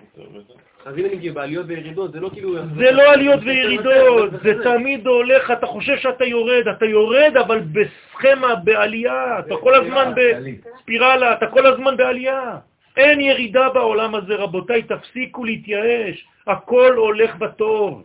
לא 2.20 2.30
כאילו... 2.32 2.54
זה 2.76 2.90
לא 2.90 3.02
עליות 3.12 3.40
וירידות, 3.42 4.30
זה 4.42 4.52
תמיד 4.64 5.06
הולך, 5.06 5.50
אתה 5.50 5.66
חושב 5.66 5.96
שאתה 5.96 6.24
יורד, 6.24 6.68
אתה 6.68 6.86
יורד, 6.86 7.36
אבל 7.36 7.60
בסכמה, 7.60 8.54
בעלייה, 8.54 9.38
אתה 9.38 9.54
כל 9.60 9.74
הזמן 9.74 10.12
בספירלה, 10.16 11.32
אתה 11.32 11.46
כל 11.46 11.66
הזמן 11.66 11.96
בעלייה. 11.96 12.58
אין 12.96 13.20
ירידה 13.20 13.68
בעולם 13.68 14.14
הזה, 14.14 14.34
רבותיי, 14.34 14.82
תפסיקו 14.82 15.44
להתייאש, 15.44 16.26
הכל 16.46 16.94
הולך 16.96 17.36
בטוב. 17.36 18.02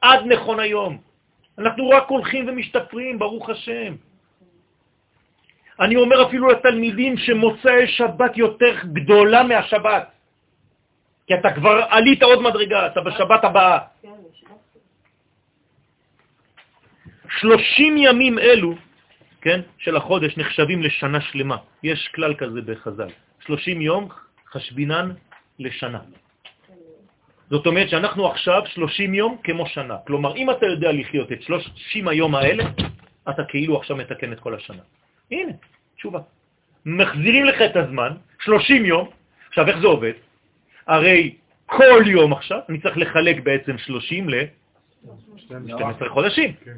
עד 0.00 0.20
נכון 0.26 0.60
היום. 0.60 0.98
אנחנו 1.58 1.88
רק 1.88 2.08
הולכים 2.08 2.48
ומשתפרים, 2.48 3.18
ברוך 3.18 3.50
השם. 3.50 3.94
אני 5.80 5.96
אומר 5.96 6.26
אפילו 6.26 6.48
לתלמידים 6.48 7.16
שמוצאי 7.16 7.86
שבת 7.86 8.36
יותר 8.36 8.74
גדולה 8.84 9.42
מהשבת. 9.42 10.15
כי 11.26 11.34
אתה 11.34 11.52
כבר 11.52 11.84
עלית 11.88 12.22
עוד 12.22 12.42
מדרגה, 12.42 12.86
אתה 12.86 13.00
בשבת 13.00 13.44
הבאה. 13.44 13.78
שלושים 17.28 17.96
ימים 17.96 18.38
אלו, 18.38 18.74
כן, 19.40 19.60
של 19.78 19.96
החודש 19.96 20.36
נחשבים 20.36 20.82
לשנה 20.82 21.20
שלמה. 21.20 21.56
יש 21.82 22.08
כלל 22.14 22.34
כזה 22.34 22.60
בחז"ל. 22.62 23.10
שלושים 23.46 23.80
יום 23.80 24.08
חשבינן 24.50 25.10
לשנה. 25.58 26.00
זאת 27.50 27.66
אומרת 27.66 27.88
שאנחנו 27.88 28.26
עכשיו 28.26 28.62
שלושים 28.66 29.14
יום 29.14 29.38
כמו 29.44 29.66
שנה. 29.66 29.96
כלומר, 30.06 30.36
אם 30.36 30.50
אתה 30.50 30.66
יודע 30.66 30.92
לחיות 30.92 31.32
את 31.32 31.42
שלושים 31.42 32.08
היום 32.08 32.34
האלה, 32.34 32.64
אתה 33.28 33.44
כאילו 33.44 33.76
עכשיו 33.76 33.96
מתקן 33.96 34.32
את 34.32 34.40
כל 34.40 34.54
השנה. 34.54 34.82
הנה, 35.30 35.52
תשובה. 35.96 36.20
מחזירים 36.86 37.44
לך 37.44 37.62
את 37.62 37.76
הזמן, 37.76 38.12
שלושים 38.40 38.84
יום, 38.84 39.10
עכשיו 39.48 39.68
איך 39.68 39.78
זה 39.78 39.86
עובד? 39.86 40.12
הרי 40.86 41.34
כל 41.66 42.02
יום 42.06 42.32
עכשיו 42.32 42.60
אני 42.68 42.80
צריך 42.80 42.96
לחלק 42.98 43.40
בעצם 43.42 43.78
30 43.78 44.28
ל-12 44.28 46.08
חודשים. 46.08 46.52
כן. 46.64 46.76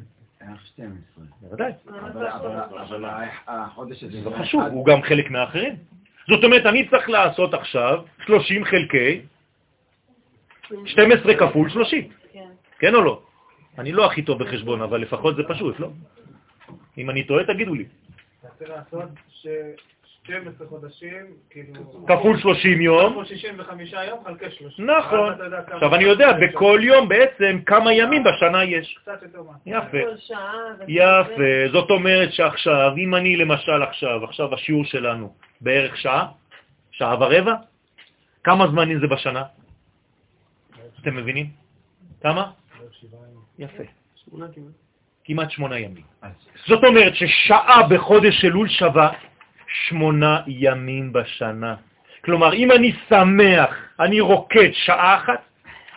בוודאי. 1.41 1.71
אבל 1.87 3.05
החודש 3.47 4.03
הזה... 4.03 4.23
זה 4.23 4.29
חשוב, 4.39 4.63
הוא 4.63 4.85
גם 4.85 5.01
חלק 5.01 5.31
מהאחרים. 5.31 5.75
זאת 6.27 6.43
אומרת, 6.43 6.65
אני 6.65 6.89
צריך 6.89 7.09
לעשות 7.09 7.53
עכשיו 7.53 8.03
30 8.25 8.65
חלקי 8.65 9.21
12 10.85 11.33
כפול 11.35 11.69
30. 11.69 12.09
כן 12.79 12.95
או 12.95 13.01
לא? 13.01 13.21
אני 13.77 13.91
לא 13.91 14.05
הכי 14.05 14.21
טוב 14.21 14.43
בחשבון, 14.43 14.81
אבל 14.81 15.01
לפחות 15.01 15.35
זה 15.35 15.43
פשוט, 15.47 15.79
לא? 15.79 15.89
אם 16.97 17.09
אני 17.09 17.23
טועה, 17.23 17.43
תגידו 17.43 17.75
לי. 17.75 17.85
אתה 18.39 18.47
צריך 18.57 18.69
לעשות 18.69 19.09
12 20.23 20.67
חודשים, 20.67 21.25
כאילו... 21.49 22.05
כפול 22.07 22.39
30 22.39 22.81
יום. 22.81 23.11
כפול 23.11 23.25
65 23.25 23.93
יום 24.07 24.19
חלקי 24.25 24.51
30. 24.51 24.85
נכון. 24.89 25.33
עכשיו 25.67 25.95
אני 25.95 26.03
יודע 26.03 26.27
בכל 26.41 26.79
יום 26.83 27.09
בעצם 27.09 27.59
כמה 27.65 27.93
ימים 27.93 28.23
בשנה 28.23 28.63
יש. 28.63 28.97
קצת 29.01 29.23
יותר 29.23 29.41
מה. 29.43 29.53
יפה. 29.65 29.97
יפה. 30.87 31.71
זאת 31.71 31.89
אומרת 31.89 32.33
שעכשיו, 32.33 32.91
אם 32.97 33.15
אני 33.15 33.35
למשל 33.35 33.83
עכשיו, 33.83 34.23
עכשיו 34.23 34.53
השיעור 34.53 34.85
שלנו 34.85 35.33
בערך 35.61 35.97
שעה, 35.97 36.27
שעה 36.91 37.15
ורבע, 37.19 37.53
כמה 38.43 38.67
זמנים 38.67 38.99
זה 38.99 39.07
בשנה? 39.07 39.43
אתם 41.01 41.15
מבינים? 41.15 41.49
כמה? 42.21 42.51
יפה. 43.59 43.83
כמעט 45.23 45.51
שמונה 45.51 45.79
ימים. 45.79 46.03
זאת 46.67 46.83
אומרת 46.83 47.15
ששעה 47.15 47.87
בחודש 47.89 48.45
אלול 48.45 48.69
שווה 48.69 49.11
שמונה 49.69 50.41
ימים 50.47 51.13
בשנה. 51.13 51.75
כלומר, 52.25 52.53
אם 52.53 52.71
אני 52.71 52.93
שמח, 53.09 53.75
אני 53.99 54.19
רוקד 54.19 54.69
שעה 54.73 55.15
אחת, 55.15 55.41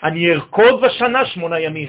אני 0.03 0.33
ארקוד 0.33 0.83
בשנה 0.83 1.27
שמונה 1.27 1.61
ימים. 1.61 1.89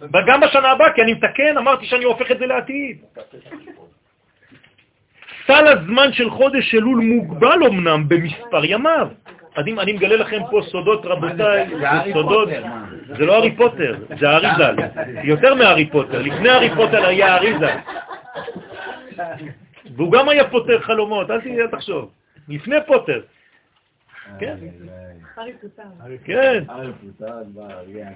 וגם 0.00 0.40
בשנה 0.40 0.70
הבאה, 0.70 0.92
כי 0.92 1.02
אני 1.02 1.12
מתקן, 1.12 1.56
אמרתי 1.58 1.86
שאני 1.86 2.04
הופך 2.04 2.30
את 2.30 2.38
זה 2.38 2.46
לעתיד. 2.46 2.96
סל 5.46 5.66
הזמן 5.66 6.12
של 6.12 6.30
חודש 6.30 6.74
אלול 6.74 7.00
מוגבל 7.00 7.64
אמנם 7.64 8.08
במספר 8.08 8.64
ימיו. 8.64 9.08
אני, 9.56 9.72
אני 9.72 9.92
מגלה 9.92 10.16
לכם 10.16 10.40
פה 10.50 10.60
סודות, 10.70 11.06
רבותיי, 11.06 11.66
סודות, 12.12 12.48
זה 13.06 13.26
לא 13.26 13.34
הארי 13.34 13.56
פוטר, 13.56 13.96
זה 14.18 14.30
האריזל. 14.30 14.76
יותר 15.24 15.54
מהארי 15.54 15.90
פוטר. 15.90 16.22
לפני 16.22 16.48
הארי 16.48 16.70
פוטר 16.74 17.06
היה 17.06 17.34
האריזל. 17.34 17.76
והוא 19.96 20.12
גם 20.12 20.28
היה 20.28 20.50
פוטר 20.50 20.80
חלומות, 20.80 21.30
אל 21.30 21.66
תחשוב. 21.70 22.10
לפני 22.48 22.76
פוטר. 22.86 23.20
כן. 24.38 24.56
כן. 26.24 26.64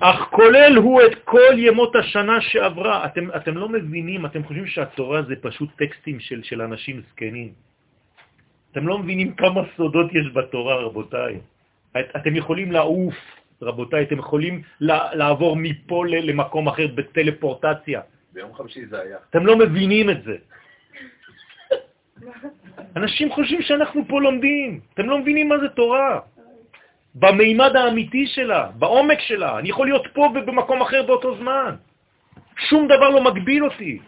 אך 0.00 0.18
כולל 0.30 0.76
הוא 0.76 1.02
את 1.02 1.14
כל 1.24 1.54
ימות 1.56 1.96
השנה 1.96 2.40
שעברה. 2.40 3.06
אתם, 3.06 3.28
אתם 3.36 3.56
לא 3.56 3.68
מבינים, 3.68 4.26
אתם 4.26 4.44
חושבים 4.44 4.66
שהתורה 4.66 5.22
זה 5.22 5.34
פשוט 5.40 5.68
טקסטים 5.76 6.20
של, 6.20 6.42
של 6.42 6.62
אנשים 6.62 7.02
זקנים. 7.10 7.52
אתם 8.72 8.88
לא 8.88 8.98
מבינים 8.98 9.34
כמה 9.34 9.60
סודות 9.76 10.14
יש 10.14 10.26
בתורה, 10.34 10.74
רבותיי. 10.74 11.40
את, 12.00 12.06
אתם 12.16 12.36
יכולים 12.36 12.72
לעוף, 12.72 13.14
רבותיי, 13.62 14.02
אתם 14.02 14.18
יכולים 14.18 14.62
לעבור 14.80 15.56
מפה 15.56 16.04
למקום 16.06 16.68
אחר 16.68 16.86
בטלפורטציה. 16.86 18.00
ביום 18.32 18.54
חמישי 18.54 18.86
זה 18.86 19.00
היה. 19.00 19.16
אתם 19.30 19.46
לא 19.46 19.58
מבינים 19.58 20.10
את 20.10 20.22
זה. 20.24 20.36
אנשים 22.96 23.32
חושבים 23.32 23.62
שאנחנו 23.62 24.02
פה 24.08 24.20
לומדים, 24.20 24.80
אתם 24.94 25.08
לא 25.08 25.18
מבינים 25.18 25.48
מה 25.48 25.58
זה 25.58 25.68
תורה. 25.68 26.20
במימד 27.14 27.76
האמיתי 27.76 28.26
שלה, 28.26 28.68
בעומק 28.78 29.20
שלה. 29.20 29.58
אני 29.58 29.68
יכול 29.68 29.86
להיות 29.86 30.06
פה 30.12 30.28
ובמקום 30.34 30.82
אחר 30.82 31.02
באותו 31.02 31.36
זמן. 31.36 31.74
שום 32.56 32.88
דבר 32.88 33.10
לא 33.10 33.24
מגביל 33.24 33.64
אותי. 33.64 33.98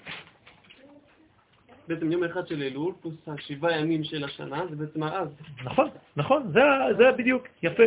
בעצם 1.88 2.12
יום 2.12 2.24
אחד 2.24 2.48
של 2.48 2.62
אלול, 2.62 2.92
פלוס 3.02 3.28
השבעה 3.28 3.80
ימים 3.80 4.04
של 4.04 4.24
השנה, 4.24 4.66
זה 4.70 4.76
בעצם 4.76 5.02
אז. 5.02 5.28
נכון, 5.64 5.88
נכון, 6.16 6.42
זה, 6.52 6.60
זה 6.98 7.12
בדיוק, 7.12 7.48
יפה. 7.62 7.82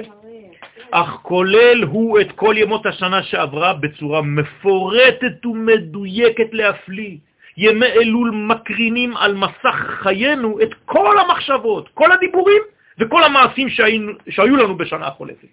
אך 0.91 1.09
כולל 1.21 1.83
הוא 1.83 2.21
את 2.21 2.31
כל 2.31 2.55
ימות 2.57 2.85
השנה 2.85 3.23
שעברה 3.23 3.73
בצורה 3.73 4.21
מפורטת 4.21 5.45
ומדויקת 5.45 6.49
להפליא. 6.51 7.17
ימי 7.57 7.85
אלול 7.85 8.31
מקרינים 8.31 9.17
על 9.17 9.35
מסך 9.35 9.99
חיינו 10.03 10.61
את 10.61 10.69
כל 10.85 11.19
המחשבות, 11.19 11.89
כל 11.93 12.11
הדיבורים 12.11 12.61
וכל 12.99 13.23
המעשים 13.23 13.69
שהיינו, 13.69 14.11
שהיו 14.29 14.55
לנו 14.55 14.77
בשנה 14.77 15.07
החולפת. 15.07 15.47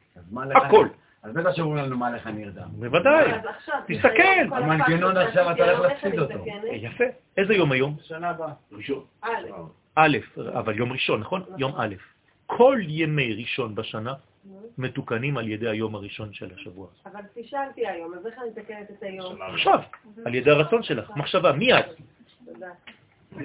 הכל. 0.55 0.87
אז 1.23 1.33
בטח 1.33 1.53
שאומרים 1.53 1.85
לנו 1.85 1.97
מה 1.97 2.11
לך 2.11 2.27
נרדם. 2.27 2.69
בוודאי. 2.71 3.33
תסתכל. 3.87 4.55
המנגנון 4.55 5.17
עכשיו 5.17 5.51
אתה 5.51 5.65
הולך 5.65 5.81
להפסיד 5.81 6.19
אותו. 6.19 6.45
יפה. 6.73 7.05
איזה 7.37 7.55
יום 7.55 7.73
היום? 7.73 7.97
שנה 8.03 8.31
הבאה. 8.31 8.53
ראשון. 8.73 9.01
א', 9.97 10.19
אבל 10.59 10.77
יום 10.77 10.93
ראשון, 10.93 11.21
נכון? 11.21 11.43
יום 11.59 11.73
א'. 11.77 11.95
כל 12.47 12.79
ימי 12.83 13.35
ראשון 13.35 13.75
בשנה 13.75 14.13
מתוקנים 14.79 15.37
על 15.37 15.49
ידי 15.49 15.69
היום 15.69 15.95
הראשון 15.95 16.33
של 16.33 16.49
השבוע. 16.57 16.87
אבל 17.07 17.21
פישלתי 17.35 17.87
היום, 17.87 18.15
אז 18.15 18.27
איך 18.27 18.35
אני 18.39 18.49
מתקנת 18.49 18.91
את 18.91 19.03
היום? 19.03 19.43
עכשיו, 19.43 19.81
על 20.25 20.35
ידי 20.35 20.51
הרצון 20.51 20.83
שלך, 20.83 21.11
מחשבה, 21.17 21.53
מיד. 21.53 21.85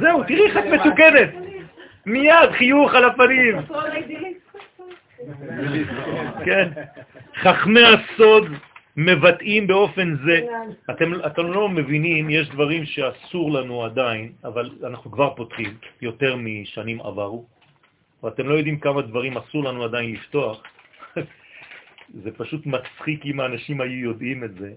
זהו, 0.00 0.24
תראי 0.24 0.46
איך 0.46 0.56
את 0.56 0.64
מתוקנת. 0.64 1.30
מיד, 2.06 2.50
חיוך 2.52 2.94
על 2.94 3.04
הפנים. 3.04 3.56
כן. 6.46 6.68
חכמי 7.34 7.80
הסוד 7.84 8.44
מבטאים 8.96 9.66
באופן 9.66 10.16
זה, 10.24 10.46
אתם, 10.90 11.12
אתם 11.26 11.46
לא 11.46 11.68
מבינים, 11.68 12.30
יש 12.30 12.48
דברים 12.48 12.84
שאסור 12.84 13.52
לנו 13.52 13.84
עדיין, 13.84 14.32
אבל 14.44 14.70
אנחנו 14.84 15.10
כבר 15.10 15.34
פותחים 15.34 15.76
יותר 16.02 16.36
משנים 16.36 17.00
עברו, 17.00 17.46
ואתם 18.22 18.48
לא 18.48 18.54
יודעים 18.54 18.78
כמה 18.78 19.02
דברים 19.02 19.36
אסור 19.36 19.64
לנו 19.64 19.84
עדיין 19.84 20.12
לפתוח. 20.12 20.62
זה 22.22 22.30
פשוט 22.36 22.66
מצחיק 22.66 23.26
אם 23.26 23.40
האנשים 23.40 23.80
היו 23.80 24.10
יודעים 24.10 24.44
את 24.44 24.54
זה, 24.54 24.72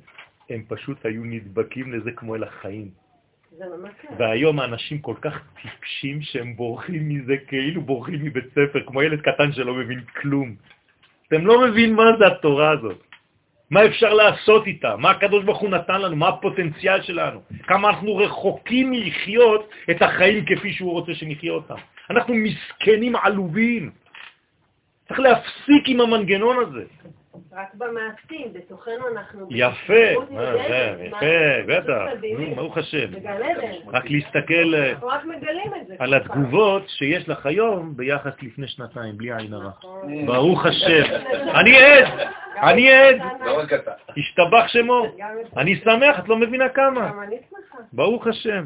הם 0.49 0.63
פשוט 0.67 1.05
היו 1.05 1.23
נדבקים 1.23 1.93
לזה 1.93 2.11
כמו 2.11 2.35
אל 2.35 2.43
החיים. 2.43 2.89
והיום 4.17 4.59
האנשים 4.59 4.99
כל 4.99 5.15
כך 5.21 5.41
טיפשים 5.61 6.21
שהם 6.21 6.55
בורחים 6.55 7.09
מזה 7.09 7.37
כאילו 7.47 7.81
בורחים 7.81 8.25
מבית 8.25 8.45
ספר, 8.51 8.79
כמו 8.85 9.03
ילד 9.03 9.21
קטן 9.21 9.51
שלא 9.51 9.73
מבין 9.73 10.01
כלום. 10.01 10.55
אתם 11.27 11.45
לא 11.45 11.67
מבין 11.67 11.93
מה 11.93 12.03
זה 12.19 12.27
התורה 12.27 12.71
הזאת. 12.71 13.03
מה 13.69 13.85
אפשר 13.85 14.13
לעשות 14.13 14.67
איתה, 14.67 14.97
מה 14.97 15.11
הקדוש 15.11 15.43
ברוך 15.43 15.59
הוא 15.59 15.69
נתן 15.69 16.01
לנו, 16.01 16.15
מה 16.15 16.27
הפוטנציאל 16.27 17.01
שלנו, 17.01 17.41
כמה 17.67 17.89
אנחנו 17.89 18.15
רחוקים 18.17 18.91
מלחיות 18.91 19.69
את 19.91 20.01
החיים 20.01 20.45
כפי 20.45 20.73
שהוא 20.73 20.91
רוצה 20.91 21.13
שנחיה 21.13 21.51
אותם. 21.51 21.77
אנחנו 22.09 22.33
מסכנים 22.33 23.15
עלובים. 23.15 23.91
צריך 25.07 25.19
להפסיק 25.19 25.83
עם 25.87 26.01
המנגנון 26.01 26.57
הזה. 26.59 26.83
רק 27.53 27.73
במעשים, 27.73 28.53
בתוכנו 28.53 29.07
אנחנו... 29.11 29.47
יפה, 29.49 29.93
יפה, 30.99 31.25
בטח, 31.67 32.05
ברוך 32.55 32.77
השם. 32.77 33.07
רק 33.87 34.03
להסתכל 34.09 34.75
אה, 34.75 34.93
על 35.99 36.13
התגובות 36.13 36.89
שיש 36.89 37.29
לך 37.29 37.45
היום 37.45 37.97
ביחס 37.97 38.33
לפני 38.41 38.67
שנתיים, 38.67 39.17
בלי 39.17 39.33
עין 39.33 39.53
הרע. 39.53 39.69
נכון. 39.69 40.25
ברוך 40.25 40.65
השם. 40.65 41.03
אני 41.59 41.77
עד, 41.77 42.27
אני 42.63 42.91
עד. 42.91 43.15
לא 43.45 43.61
השתבח 44.17 44.67
שמו. 44.67 45.05
אני 45.57 45.75
שמח, 45.75 46.19
את 46.19 46.29
לא 46.29 46.37
מבינה 46.37 46.69
כמה. 46.69 47.11
ברוך 47.93 48.27
השם. 48.27 48.65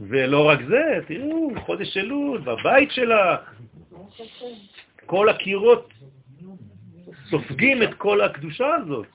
ולא 0.00 0.48
רק 0.48 0.58
זה, 0.68 1.00
תראו, 1.08 1.50
חודש 1.66 1.96
אלול, 1.96 2.40
בבית 2.40 2.90
שלך, 2.90 3.40
כל 5.06 5.28
הקירות 5.28 5.92
סופגים 7.30 7.82
את 7.82 7.94
כל 7.94 8.20
הקדושה 8.20 8.74
הזאת. 8.74 9.06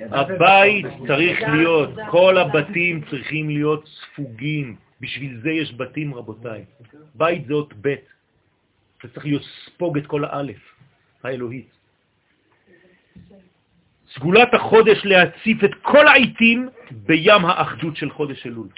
הבית 0.00 0.86
צריך 1.06 1.42
להיות, 1.42 1.90
כל 2.10 2.38
הבתים 2.38 3.04
צריכים 3.10 3.48
להיות 3.50 3.88
ספוגים. 3.88 4.76
בשביל 5.00 5.40
זה 5.42 5.50
יש 5.50 5.74
בתים, 5.74 6.14
רבותיי. 6.14 6.64
בית 7.14 7.46
זה 7.46 7.54
אות 7.54 7.74
ב', 7.80 7.94
זה 9.02 9.08
צריך 9.12 9.26
להיות 9.26 9.42
ספוג 9.66 9.98
את 9.98 10.06
כל 10.06 10.24
האלף 10.24 10.62
האלוהית. 11.22 11.83
סגולת 14.14 14.54
החודש 14.54 15.04
להציף 15.04 15.64
את 15.64 15.70
כל 15.82 16.08
העיתים 16.08 16.68
בים 16.90 17.44
האחדות 17.44 17.96
של 17.96 18.10
חודש 18.10 18.46
אלול. 18.46 18.68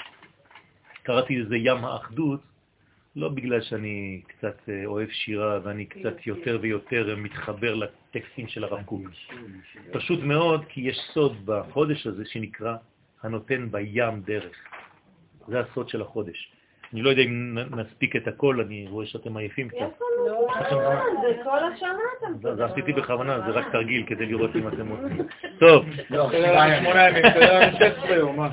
קראתי 1.02 1.38
לזה 1.38 1.56
ים 1.56 1.84
האחדות, 1.84 2.40
לא 3.16 3.28
בגלל 3.28 3.60
שאני 3.60 4.22
קצת 4.26 4.56
אה, 4.68 4.82
אוהב 4.86 5.08
שירה 5.10 5.60
ואני 5.64 5.86
קצת 5.86 6.26
יותר 6.26 6.58
ויותר 6.62 7.16
מתחבר 7.16 7.74
לטקסטים 7.74 8.48
של 8.48 8.64
הרב 8.64 8.82
קוק. 8.82 9.02
פשוט 9.92 10.20
מאוד, 10.20 10.64
כי 10.68 10.80
יש 10.80 10.96
סוד 11.12 11.46
בחודש 11.46 12.06
הזה 12.06 12.24
שנקרא 12.26 12.76
הנותן 13.22 13.70
בים 13.70 14.20
דרך. 14.20 14.56
זה 15.48 15.60
הסוד 15.60 15.88
של 15.88 16.02
החודש. 16.02 16.52
אני 16.92 17.02
לא 17.02 17.10
יודע 17.10 17.22
אם 17.22 17.58
נספיק 17.70 18.16
את 18.16 18.28
הכל, 18.28 18.60
אני 18.60 18.86
רואה 18.90 19.06
שאתם 19.06 19.36
עייפים 19.36 19.68
קצת. 19.68 19.78
לנו 20.26 20.46
זמן, 20.70 21.00
זה 21.22 21.42
כל 21.44 21.58
השנה 21.72 21.98
אתה 22.18 22.56
זה 22.56 22.64
עשיתי 22.64 22.92
בכוונה, 22.92 23.40
זה 23.40 23.50
רק 23.52 23.72
תרגיל 23.72 24.06
כדי 24.06 24.26
לראות 24.26 24.56
אם 24.56 24.68
אתם 24.68 24.88
רוצים. 24.88 25.26
טוב. 25.58 25.84
לא, 26.10 26.30
שמונה 26.30 27.08
ימים, 27.08 27.22
זה 27.78 27.92
16 27.94 28.16
יום, 28.16 28.36
מה? 28.36 28.48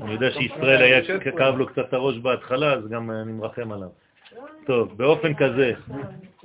אני 0.00 0.12
יודע 0.12 0.30
שישראל 0.30 0.82
היה 0.82 1.20
כאב 1.36 1.56
לו 1.56 1.66
קצת 1.66 1.92
הראש 1.92 2.18
בהתחלה, 2.18 2.72
אז 2.72 2.88
גם 2.88 3.10
אני 3.10 3.32
מרחם 3.32 3.72
עליו. 3.72 3.88
טוב, 4.66 4.96
באופן 4.96 5.34
כזה, 5.34 5.72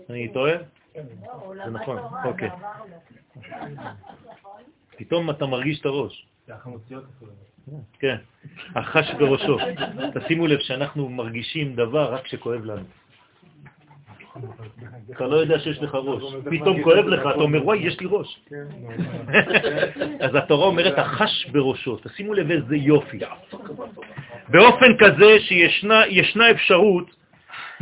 אני 0.09 0.33
טועה? 0.33 0.53
זה 1.65 1.71
נכון, 1.71 1.97
אוקיי. 2.25 2.49
פתאום 4.97 5.29
אתה 5.29 5.45
מרגיש 5.45 5.81
את 5.81 5.85
הראש. 5.85 6.27
כן, 7.99 8.15
החש 8.75 9.11
בראשו. 9.19 9.57
תשימו 10.13 10.47
לב 10.47 10.59
שאנחנו 10.59 11.09
מרגישים 11.09 11.75
דבר 11.75 12.13
רק 12.13 12.23
כשכואב 12.23 12.65
לנו. 12.65 12.83
אתה 15.11 15.27
לא 15.27 15.35
יודע 15.35 15.59
שיש 15.59 15.81
לך 15.81 15.95
ראש. 15.95 16.23
פתאום 16.51 16.83
כואב 16.83 17.05
לך, 17.05 17.19
אתה 17.19 17.39
אומר, 17.39 17.65
וואי, 17.65 17.77
יש 17.77 17.99
לי 17.99 18.07
ראש. 18.09 18.39
אז 20.19 20.35
התורה 20.35 20.65
אומרת, 20.65 20.99
החש 20.99 21.45
בראשו. 21.51 21.97
תשימו 21.97 22.33
לב 22.33 22.51
איזה 22.51 22.75
יופי. 22.75 23.19
באופן 24.49 24.97
כזה 24.97 25.39
שישנה 25.39 26.51
אפשרות 26.51 27.15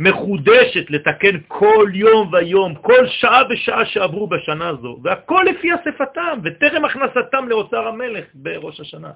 מחודשת 0.00 0.90
לתקן 0.90 1.36
כל 1.48 1.90
יום 1.94 2.32
ויום, 2.32 2.74
כל 2.74 3.06
שעה 3.06 3.42
ושעה 3.50 3.86
שעברו 3.86 4.26
בשנה 4.26 4.68
הזו, 4.68 4.98
והכל 5.02 5.44
לפי 5.50 5.68
אספתם, 5.74 6.38
וטרם 6.44 6.84
הכנסתם 6.84 7.48
לאוצר 7.48 7.88
המלך 7.88 8.24
בראש 8.34 8.80
השנה. 8.80 9.10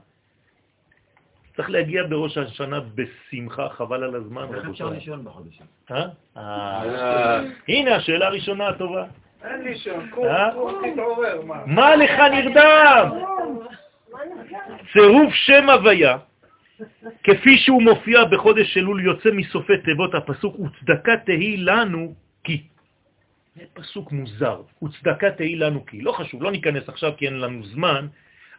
צריך 1.59 1.71
להגיע 1.71 2.03
בראש 2.09 2.39
השנה 2.39 2.81
בשמחה, 2.95 3.69
חבל 3.69 4.05
על 4.05 4.15
הזמן. 4.15 4.47
איך. 4.55 4.69
אפשר 4.71 4.89
לישון 4.89 5.25
בחודש? 5.25 5.59
אה? 5.91 6.07
אה, 6.37 7.41
הנה 7.69 7.97
השאלה 7.97 8.27
הראשונה 8.27 8.69
הטובה. 8.69 9.05
אין 9.45 9.63
לי 9.63 9.79
שם, 9.79 10.11
קום, 10.11 10.27
אה? 10.27 10.53
קום, 10.53 10.83
תתעורר, 10.93 11.43
מה? 11.43 11.63
מה 11.67 11.97
לך 11.97 12.21
נרדם? 12.21 13.11
צירוף 14.93 15.35
שם 15.35 15.71
הוויה, 15.71 16.19
כפי 17.25 17.59
שהוא 17.59 17.83
מופיע 17.83 18.25
בחודש 18.25 18.77
אלול 18.77 19.05
יוצא 19.05 19.31
מסופי 19.33 19.79
תיבות 19.79 20.15
הפסוק, 20.15 20.57
וצדקה 20.59 21.17
תהי 21.17 21.57
לנו 21.57 22.15
כי. 22.45 22.63
זה 23.57 23.63
פסוק 23.75 24.13
מוזר, 24.13 24.63
וצדקה 24.83 25.31
תהי 25.31 25.57
לנו 25.57 25.87
כי. 25.87 26.01
לא 26.01 26.13
חשוב, 26.13 26.43
לא 26.43 26.51
ניכנס 26.51 26.89
עכשיו 26.89 27.13
כי 27.17 27.27
אין 27.27 27.41
לנו 27.41 27.67
זמן, 27.67 28.07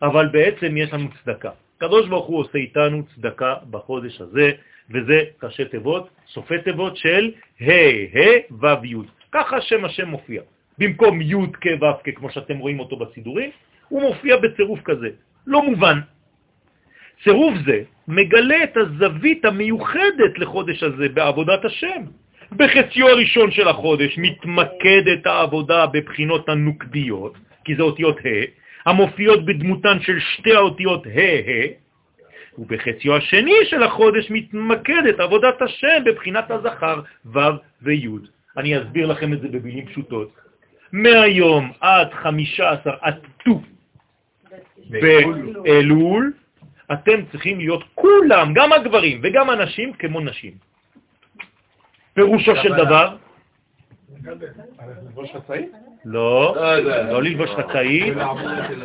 אבל 0.01 0.27
בעצם 0.27 0.77
יש 0.77 0.93
לנו 0.93 1.07
צדקה. 1.23 1.51
הקדוש 1.79 2.07
ברוך 2.07 2.25
הוא 2.25 2.39
עושה 2.39 2.57
איתנו 2.57 3.03
צדקה 3.15 3.53
בחודש 3.69 4.21
הזה, 4.21 4.51
וזה 4.91 5.23
ראשי 5.43 5.65
תיבות, 5.65 6.09
סופי 6.27 6.61
תיבות 6.63 6.97
של 6.97 7.31
ה' 7.61 7.71
ה' 8.19 8.53
ו' 8.61 8.85
י'. 8.85 8.95
ככה 9.31 9.61
שם 9.61 9.85
השם 9.85 10.07
מופיע. 10.07 10.41
במקום 10.77 11.21
י' 11.21 11.35
כ' 11.61 11.67
ו' 11.81 12.03
כ', 12.03 12.15
כמו 12.15 12.29
שאתם 12.29 12.57
רואים 12.57 12.79
אותו 12.79 12.95
בסידורים, 12.95 13.49
הוא 13.89 14.01
מופיע 14.01 14.37
בצירוף 14.37 14.79
כזה. 14.83 15.09
לא 15.47 15.63
מובן. 15.63 15.99
צירוף 17.23 17.53
זה 17.65 17.83
מגלה 18.07 18.63
את 18.63 18.77
הזווית 18.77 19.45
המיוחדת 19.45 20.39
לחודש 20.39 20.83
הזה 20.83 21.09
בעבודת 21.09 21.65
השם. 21.65 22.01
בחציו 22.51 23.07
הראשון 23.07 23.51
של 23.51 23.67
החודש 23.67 24.17
מתמקדת 24.17 25.25
העבודה 25.25 25.85
בבחינות 25.87 26.49
הנוקדיות, 26.49 27.37
כי 27.65 27.75
זה 27.75 27.81
אותיות 27.83 28.17
ה', 28.17 28.45
המופיעות 28.85 29.45
בדמותן 29.45 29.99
של 30.01 30.19
שתי 30.19 30.55
האותיות 30.55 31.07
ה' 31.07 31.89
ובחציו 32.57 33.15
השני 33.15 33.55
של 33.63 33.83
החודש 33.83 34.31
מתמקדת 34.31 35.19
עבודת 35.19 35.61
השם 35.61 36.03
בבחינת 36.05 36.51
הזכר 36.51 37.01
ו' 37.25 37.39
וי'. 37.81 38.07
אני 38.57 38.77
אסביר 38.77 39.07
לכם 39.07 39.33
את 39.33 39.41
זה 39.41 39.47
במילים 39.47 39.85
פשוטות. 39.85 40.31
מהיום 40.91 41.71
עד 41.81 42.07
חמישה 42.13 42.71
עשר 42.71 42.93
עטו 43.01 43.61
באלול, 45.63 46.33
אתם 46.91 47.25
צריכים 47.31 47.57
להיות 47.57 47.83
כולם, 47.95 48.53
גם 48.53 48.73
הגברים 48.73 49.21
וגם 49.23 49.49
הנשים, 49.49 49.93
כמו 49.93 50.19
נשים. 50.19 50.53
פירושו 52.13 52.55
של 52.55 52.73
דבר, 52.75 53.15
לא, 56.05 56.55
לא 57.09 57.23
ללבוש 57.23 57.49
חצאית, 57.49 58.13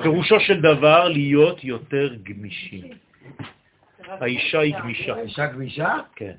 פירושו 0.03 0.41
של 0.41 0.61
דבר 0.61 1.09
להיות 1.09 1.65
יותר 1.65 2.15
גמישים. 2.23 2.85
האישה 4.09 4.61
היא 4.61 4.75
גמישה. 4.79 5.21
אישה 5.21 5.47
גמישה? 5.47 5.95
כן. 6.17 6.33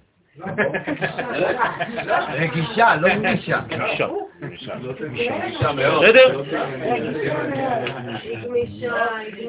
רגישה, 2.34 2.96
לא 2.96 3.16
גמישה. 3.16 3.60
גמישה. 3.70 4.08
גמישה 4.42 5.72
מאוד. 5.72 6.04
בסדר? 6.04 6.44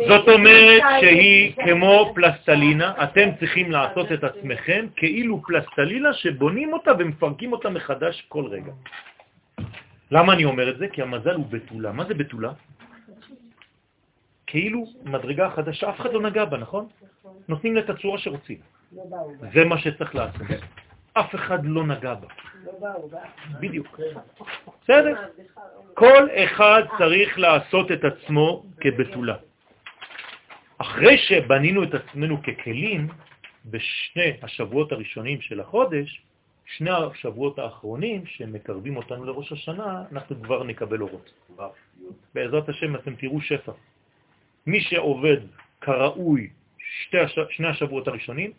זאת 0.09 0.29
אומרת 0.29 0.83
שהיא 1.01 1.53
כמו 1.65 2.13
פלסטלינה, 2.15 2.93
אתם 3.03 3.29
צריכים 3.39 3.71
לעשות 3.71 4.13
את 4.13 4.25
עצמכם 4.25 4.87
כאילו 4.97 5.43
פלסטלינה 5.43 6.13
שבונים 6.13 6.73
אותה 6.73 6.91
ומפרקים 6.99 7.53
אותה 7.53 7.71
מחדש 7.71 8.27
כל 8.29 8.45
רגע. 8.47 8.73
למה 10.11 10.33
אני 10.33 10.45
אומר 10.45 10.71
את 10.71 10.79
זה? 10.79 10.89
כי 10.89 11.03
המזל 11.03 11.35
הוא 11.35 11.47
בתולה. 11.47 11.93
מה 11.93 12.05
זה 12.05 12.15
בתולה? 12.15 12.53
כאילו 14.47 14.85
מדרגה 15.05 15.51
חדשה, 15.51 15.91
אף 15.91 16.01
אחד 16.01 16.13
לא 16.13 16.21
נגע 16.21 16.45
בה, 16.45 16.57
נכון? 16.57 16.89
נותנים 17.49 17.75
לה 17.75 17.81
את 17.81 17.91
הצורה 17.91 18.19
שרוצים. 18.19 18.59
זה 19.55 19.65
מה 19.65 19.79
שצריך 19.79 20.15
לעשות. 20.15 20.43
אף 21.13 21.35
אחד 21.35 21.65
לא 21.65 21.87
נגע 21.87 22.15
בה. 22.15 22.29
בדיוק. 23.61 24.01
בסדר? 24.83 25.15
כל 25.95 26.29
אחד 26.35 26.83
צריך 26.99 27.39
לעשות 27.39 27.93
את 27.93 28.05
עצמו 28.05 28.65
כבתולה. 28.81 29.37
אחרי 30.79 31.19
שבנינו 31.19 31.83
את 31.83 31.95
עצמנו 31.95 32.43
ככלים, 32.43 33.09
בשני 33.65 34.37
השבועות 34.43 34.93
הראשונים 34.93 35.41
של 35.41 35.61
החודש, 35.61 36.23
שני 36.67 36.91
השבועות 36.91 37.59
האחרונים 37.59 38.27
שמקרבים 38.27 38.97
אותנו 38.97 39.25
לראש 39.25 39.53
השנה, 39.53 40.05
אנחנו 40.13 40.43
כבר 40.43 40.63
נקבל 40.63 41.03
אורות. 41.03 41.33
בעזרת 42.35 42.69
השם 42.69 42.97
אתם 42.97 43.17
תראו 43.17 43.41
שפע. 43.41 43.73
מי 44.67 44.81
שעובד 44.81 45.37
כראוי 45.81 46.51
שתי 46.79 47.19
הש... 47.19 47.39
שני 47.51 47.69
השבועות 47.69 48.09
הראשונים, 48.09 48.53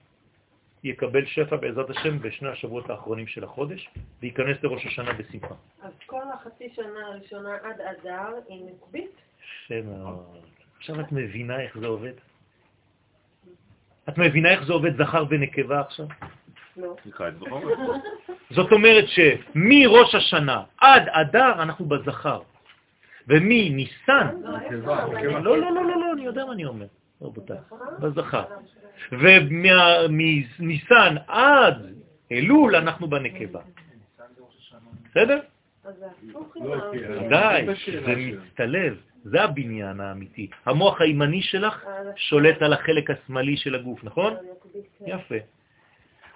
יקבל 0.84 1.26
שפע 1.26 1.56
בעזרת 1.56 1.90
השם 1.90 2.20
בשני 2.20 2.50
השבועות 2.50 2.90
האחרונים 2.90 3.28
של 3.28 3.44
החודש, 3.44 3.90
וייכנס 4.22 4.58
לראש 4.64 4.86
השנה 4.86 5.14
בשמחה. 5.14 5.56
אז 5.82 5.94
כל 6.06 6.22
החצי 6.34 6.70
שנה 6.70 7.08
הראשונה 7.08 7.56
עד 7.64 7.82
אדר 7.82 8.34
היא 8.48 8.66
נקבית? 8.66 9.22
מאוד. 9.84 10.26
עכשיו 10.78 11.00
את 11.00 11.12
מבינה 11.12 11.62
איך 11.62 11.78
זה 11.78 11.88
עובד? 11.88 12.14
את 14.10 14.18
מבינה 14.18 14.50
איך 14.50 14.64
זה 14.64 14.74
עובד 14.74 14.98
זכר 14.98 15.26
ונקבה 15.30 15.80
עכשיו? 15.80 16.08
לא. 16.78 16.96
זאת 18.50 18.72
אומרת 18.72 19.06
שמראש 19.08 20.16
השנה 20.16 20.64
עד 20.78 21.10
אדר 21.10 21.62
אנחנו 21.62 21.86
בזכר, 21.86 22.40
ומניסן, 23.28 24.28
לא, 24.44 25.14
לא, 25.14 25.58
לא, 25.58 25.58
לא, 25.58 25.84
לא, 25.84 26.14
אני 26.14 26.26
יודע 26.26 26.46
מה 26.46 26.54
אני 26.54 26.66
אומר, 26.66 26.86
רבותיי, 27.22 27.58
בזכר. 28.00 28.44
ומניסן 29.12 31.16
עד 31.28 31.86
אלול 32.32 32.76
אנחנו 32.76 33.08
בנקבה. 33.08 33.60
בסדר? 35.10 35.40
לא, 36.56 36.92
די, 37.30 37.66
זה. 38.06 38.16
מצטלב, 38.16 38.98
זה 39.24 39.44
הבניין 39.44 40.00
האמיתי. 40.00 40.50
המוח 40.66 41.02
הימני 41.02 41.42
שלך 41.42 41.86
שולט 42.16 42.62
על 42.62 42.74
החלק 42.74 43.10
השמאלי 43.10 43.58
של 43.58 43.76
הגוף, 43.76 44.04
נכון? 44.04 44.34
יפה. 45.06 45.36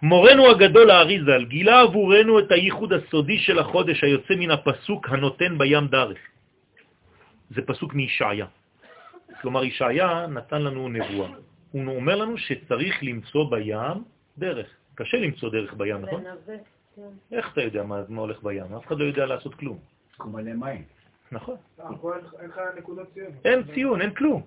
מורנו 0.02 0.50
הגדול 0.52 0.90
האריזל 0.90 1.46
גילה 1.46 1.82
עבורנו 1.82 2.40
את 2.40 2.52
הייחוד 2.52 2.94
הסודי 2.94 3.38
של 3.40 3.60
החודש 3.60 4.04
היוצא 4.04 4.34
מן 4.36 4.52
הפסוק 4.52 5.10
הנותן 5.10 5.58
בים 5.58 5.88
דרך. 5.88 6.18
זה 7.50 7.62
פסוק 7.62 7.94
מישעיה. 7.94 8.46
כלומר, 9.42 9.64
ישעיה 9.64 10.28
נתן 10.28 10.62
לנו 10.62 10.90
נבואה. 10.90 11.30
הוא 11.72 11.96
אומר 11.96 12.16
לנו 12.16 12.38
שצריך 12.38 13.04
למצוא 13.04 13.52
בים 13.52 14.04
דרך. 14.38 14.68
קשה 14.96 15.18
למצוא 15.18 15.50
דרך 15.50 15.74
בים, 15.74 16.02
נכון? 16.02 16.24
כן. 16.46 16.58
איך 17.32 17.54
אתה 17.54 17.62
יודע 17.62 17.84
מה, 17.84 18.02
מה 18.10 18.22
הולך 18.22 18.44
בים? 18.44 18.74
אף 18.78 18.88
אחד 18.88 19.00
לא 19.00 19.04
יודע 19.06 19.26
לעשות 19.26 19.56
כלום. 19.56 19.78
מלא 20.26 20.54
מים. 20.54 20.84
נכון. 21.32 21.56
אה, 21.80 21.86
אין- 23.46 23.64
ציון. 23.74 24.02
אין 24.02 24.14
כלום. 24.14 24.42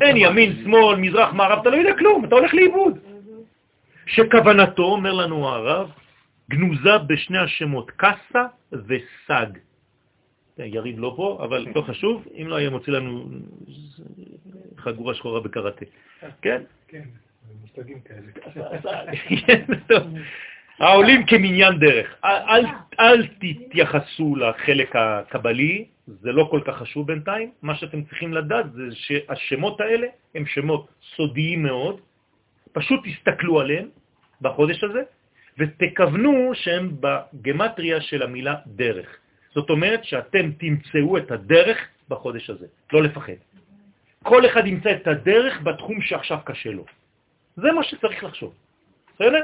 אין 0.00 0.16
ימין, 0.16 0.52
שמאל, 0.64 0.96
מזרח, 0.96 1.32
מערב, 1.32 1.58
אתה 1.60 1.70
לא 1.70 1.76
יודע 1.76 1.98
כלום, 1.98 2.24
אתה 2.24 2.34
הולך 2.34 2.54
לאיבוד. 2.54 2.98
שכוונתו, 4.10 4.82
אומר 4.82 5.12
לנו 5.12 5.48
הרב, 5.48 5.90
גנוזה 6.50 6.98
בשני 7.06 7.38
השמות, 7.38 7.90
קסה 7.96 8.44
וסג. 8.72 9.46
כן, 10.56 10.64
יריב 10.66 10.98
לא 10.98 11.12
פה, 11.16 11.40
אבל 11.44 11.66
לא 11.74 11.82
חשוב, 11.82 12.26
אם 12.42 12.48
לא 12.48 12.56
היה 12.56 12.70
מוציא 12.70 12.92
לנו 12.92 13.24
חגורה 14.76 15.14
שחורה 15.14 15.40
בקראטה. 15.40 15.84
כן? 16.42 16.62
כן, 16.88 17.02
מושגים 17.60 18.00
כאלה. 18.00 18.30
כן. 19.46 19.64
העולים 20.78 21.26
כמניין 21.26 21.78
דרך. 21.78 22.14
אל, 22.24 22.64
אל 23.00 23.26
תתייחסו 23.26 24.36
לחלק 24.36 24.96
הקבלי, 24.96 25.84
זה 26.06 26.32
לא 26.32 26.48
כל 26.50 26.60
כך 26.64 26.76
חשוב 26.76 27.06
בינתיים. 27.06 27.50
מה 27.62 27.74
שאתם 27.74 28.04
צריכים 28.04 28.32
לדעת 28.32 28.72
זה 28.72 28.82
שהשמות 28.92 29.80
האלה 29.80 30.06
הם 30.34 30.46
שמות 30.46 30.88
סודיים 31.16 31.62
מאוד. 31.62 32.00
פשוט 32.72 33.00
תסתכלו 33.04 33.60
עליהם 33.60 33.88
בחודש 34.40 34.84
הזה 34.84 35.02
ותכוונו 35.58 36.52
שהם 36.54 36.90
בגמטריה 37.00 38.00
של 38.00 38.22
המילה 38.22 38.54
דרך. 38.66 39.08
זאת 39.54 39.70
אומרת 39.70 40.04
שאתם 40.04 40.50
תמצאו 40.58 41.18
את 41.18 41.30
הדרך 41.30 41.78
בחודש 42.08 42.50
הזה, 42.50 42.66
לא 42.92 43.02
לפחד. 43.02 43.40
כל 44.22 44.46
אחד 44.46 44.66
ימצא 44.66 44.90
את 44.90 45.06
הדרך 45.06 45.60
בתחום 45.62 46.00
שעכשיו 46.00 46.38
קשה 46.44 46.70
לו. 46.70 46.84
זה 47.56 47.72
מה 47.72 47.82
שצריך 47.82 48.24
לחשוב. 48.24 48.52
בסדר? 49.14 49.42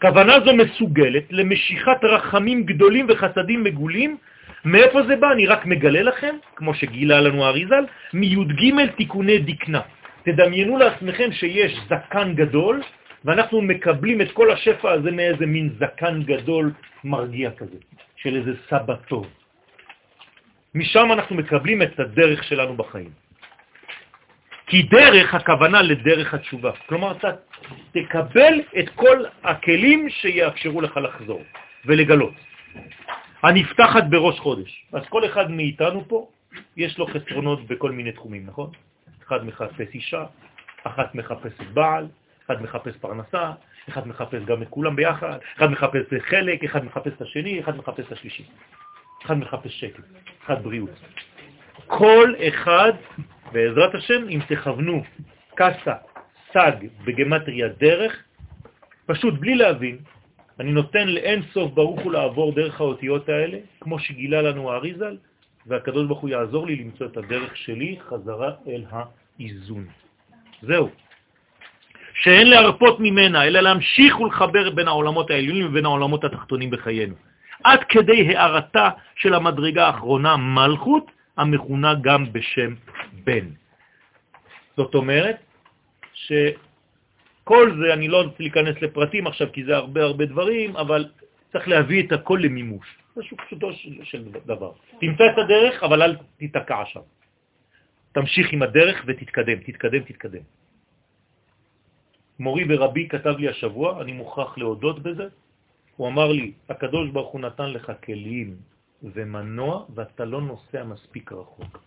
כוונה 0.00 0.40
זו 0.44 0.52
מסוגלת 0.56 1.24
למשיכת 1.30 2.00
רחמים 2.02 2.64
גדולים 2.64 3.06
וחסדים 3.08 3.64
מגולים. 3.64 4.16
מאיפה 4.64 5.02
זה 5.02 5.16
בא? 5.16 5.32
אני 5.32 5.46
רק 5.46 5.66
מגלה 5.66 6.02
לכם, 6.02 6.36
כמו 6.56 6.74
שגילה 6.74 7.20
לנו 7.20 7.44
אריזל, 7.44 7.84
מי"ג 8.12 8.90
תיקוני 8.96 9.38
דקנה. 9.38 9.80
תדמיינו 10.24 10.78
לעצמכם 10.78 11.32
שיש 11.32 11.72
זקן 11.88 12.34
גדול, 12.34 12.82
ואנחנו 13.24 13.62
מקבלים 13.62 14.20
את 14.20 14.32
כל 14.32 14.50
השפע 14.50 14.92
הזה 14.92 15.10
מאיזה 15.10 15.46
מין 15.46 15.70
זקן 15.80 16.22
גדול 16.22 16.72
מרגיע 17.04 17.50
כזה, 17.50 17.78
של 18.16 18.36
איזה 18.36 18.52
סבא 18.68 18.94
טוב. 19.08 19.26
משם 20.74 21.12
אנחנו 21.12 21.36
מקבלים 21.36 21.82
את 21.82 22.00
הדרך 22.00 22.44
שלנו 22.44 22.76
בחיים. 22.76 23.10
כי 24.66 24.82
דרך 24.82 25.34
הכוונה 25.34 25.82
לדרך 25.82 26.34
התשובה. 26.34 26.72
כלומר, 26.86 27.12
אתה 27.12 27.30
תקבל 27.92 28.54
את 28.78 28.88
כל 28.94 29.24
הכלים 29.44 30.10
שיאפשרו 30.10 30.80
לך 30.80 30.96
לחזור 30.96 31.42
ולגלות. 31.84 32.34
הנפתחת 33.42 34.04
בראש 34.10 34.40
חודש. 34.40 34.86
אז 34.92 35.02
כל 35.08 35.24
אחד 35.24 35.50
מאיתנו 35.50 36.08
פה, 36.08 36.28
יש 36.76 36.98
לו 36.98 37.06
חסרונות 37.06 37.66
בכל 37.66 37.90
מיני 37.90 38.12
תחומים, 38.12 38.46
נכון? 38.46 38.70
אחד 39.26 39.44
מחפש 39.44 39.88
אישה, 39.94 40.24
אחת 40.84 41.14
מחפשת 41.14 41.68
בעל, 41.72 42.08
אחד 42.46 42.62
מחפש 42.62 42.96
פרנסה, 42.96 43.52
אחד 43.88 44.08
מחפש 44.08 44.42
גם 44.44 44.62
את 44.62 44.68
כולם 44.70 44.96
ביחד, 44.96 45.38
אחד 45.56 45.70
מחפש 45.70 46.04
חלק, 46.20 46.64
אחד 46.64 46.84
מחפש 46.84 47.12
את 47.16 47.22
השני, 47.22 47.60
אחד 47.60 47.76
מחפש 47.76 48.06
את 48.06 48.12
השלישי. 48.12 48.44
אחד 49.24 49.38
מחפש 49.38 49.80
שקט, 49.80 50.04
אחד 50.44 50.62
בריאות. 50.62 50.90
כל 51.86 52.34
אחד, 52.48 52.92
בעזרת 53.52 53.94
השם, 53.94 54.28
אם 54.28 54.40
תכוונו 54.48 55.02
קסה, 55.54 55.94
סג, 56.52 56.72
בגמטריה 57.04 57.68
דרך, 57.68 58.22
פשוט 59.06 59.34
בלי 59.34 59.54
להבין, 59.54 59.98
אני 60.60 60.72
נותן 60.72 61.08
לאין 61.08 61.42
סוף 61.42 61.72
ברוך 61.72 62.00
הוא 62.00 62.12
לעבור 62.12 62.54
דרך 62.54 62.80
האותיות 62.80 63.28
האלה, 63.28 63.58
כמו 63.80 63.98
שגילה 63.98 64.42
לנו 64.42 64.72
האריזל, 64.72 65.16
והקדוש 65.66 66.06
ברוך 66.06 66.20
הוא 66.20 66.30
יעזור 66.30 66.66
לי 66.66 66.76
למצוא 66.76 67.06
את 67.06 67.16
הדרך 67.16 67.56
שלי 67.56 67.98
חזרה 68.08 68.50
אל 68.68 68.84
האיזון. 68.90 69.86
זהו. 70.62 70.88
שאין 72.14 72.50
להרפות 72.50 73.00
ממנה, 73.00 73.44
אלא 73.44 73.60
להמשיך 73.60 74.20
ולחבר 74.20 74.70
בין 74.70 74.88
העולמות 74.88 75.30
העליונים 75.30 75.66
ובין 75.66 75.84
העולמות 75.84 76.24
התחתונים 76.24 76.70
בחיינו. 76.70 77.14
עד 77.64 77.84
כדי 77.84 78.36
הערתה 78.36 78.90
של 79.16 79.34
המדרגה 79.34 79.86
האחרונה, 79.86 80.36
מלכות, 80.36 81.10
המכונה 81.36 81.94
גם 81.94 82.32
בשם 82.32 82.74
בן. 83.24 83.46
זאת 84.76 84.94
אומרת 84.94 85.36
שכל 86.14 87.76
זה, 87.80 87.92
אני 87.92 88.08
לא 88.08 88.22
רוצה 88.22 88.36
להיכנס 88.38 88.82
לפרטים 88.82 89.26
עכשיו 89.26 89.48
כי 89.52 89.64
זה 89.64 89.76
הרבה 89.76 90.02
הרבה 90.02 90.24
דברים, 90.26 90.76
אבל 90.76 91.08
צריך 91.52 91.68
להביא 91.68 92.06
את 92.06 92.12
הכל 92.12 92.38
למימוש. 92.42 92.86
זה 93.14 93.22
פשוטו 93.46 93.72
של, 93.72 94.04
של 94.04 94.24
דבר. 94.46 94.72
תמצא 95.00 95.24
את 95.32 95.38
הדרך, 95.38 95.82
אבל 95.82 96.02
אל 96.02 96.16
תתקע 96.38 96.82
שם. 96.86 97.00
תמשיך 98.12 98.52
עם 98.52 98.62
הדרך 98.62 99.04
ותתקדם, 99.06 99.58
תתקדם, 99.58 100.00
תתקדם. 100.00 100.42
מורי 102.38 102.64
ורבי 102.68 103.08
כתב 103.08 103.34
לי 103.38 103.48
השבוע, 103.48 104.02
אני 104.02 104.12
מוכרח 104.12 104.58
להודות 104.58 105.02
בזה, 105.02 105.28
הוא 105.96 106.08
אמר 106.08 106.32
לי, 106.32 106.52
הקדוש 106.68 107.10
ברוך 107.10 107.32
הוא 107.32 107.40
נתן 107.40 107.70
לך 107.70 107.92
כלים 108.04 108.56
ומנוע 109.02 109.84
ואתה 109.94 110.24
לא 110.24 110.40
נוסע 110.40 110.84
מספיק 110.84 111.32
רחוק. 111.32 111.82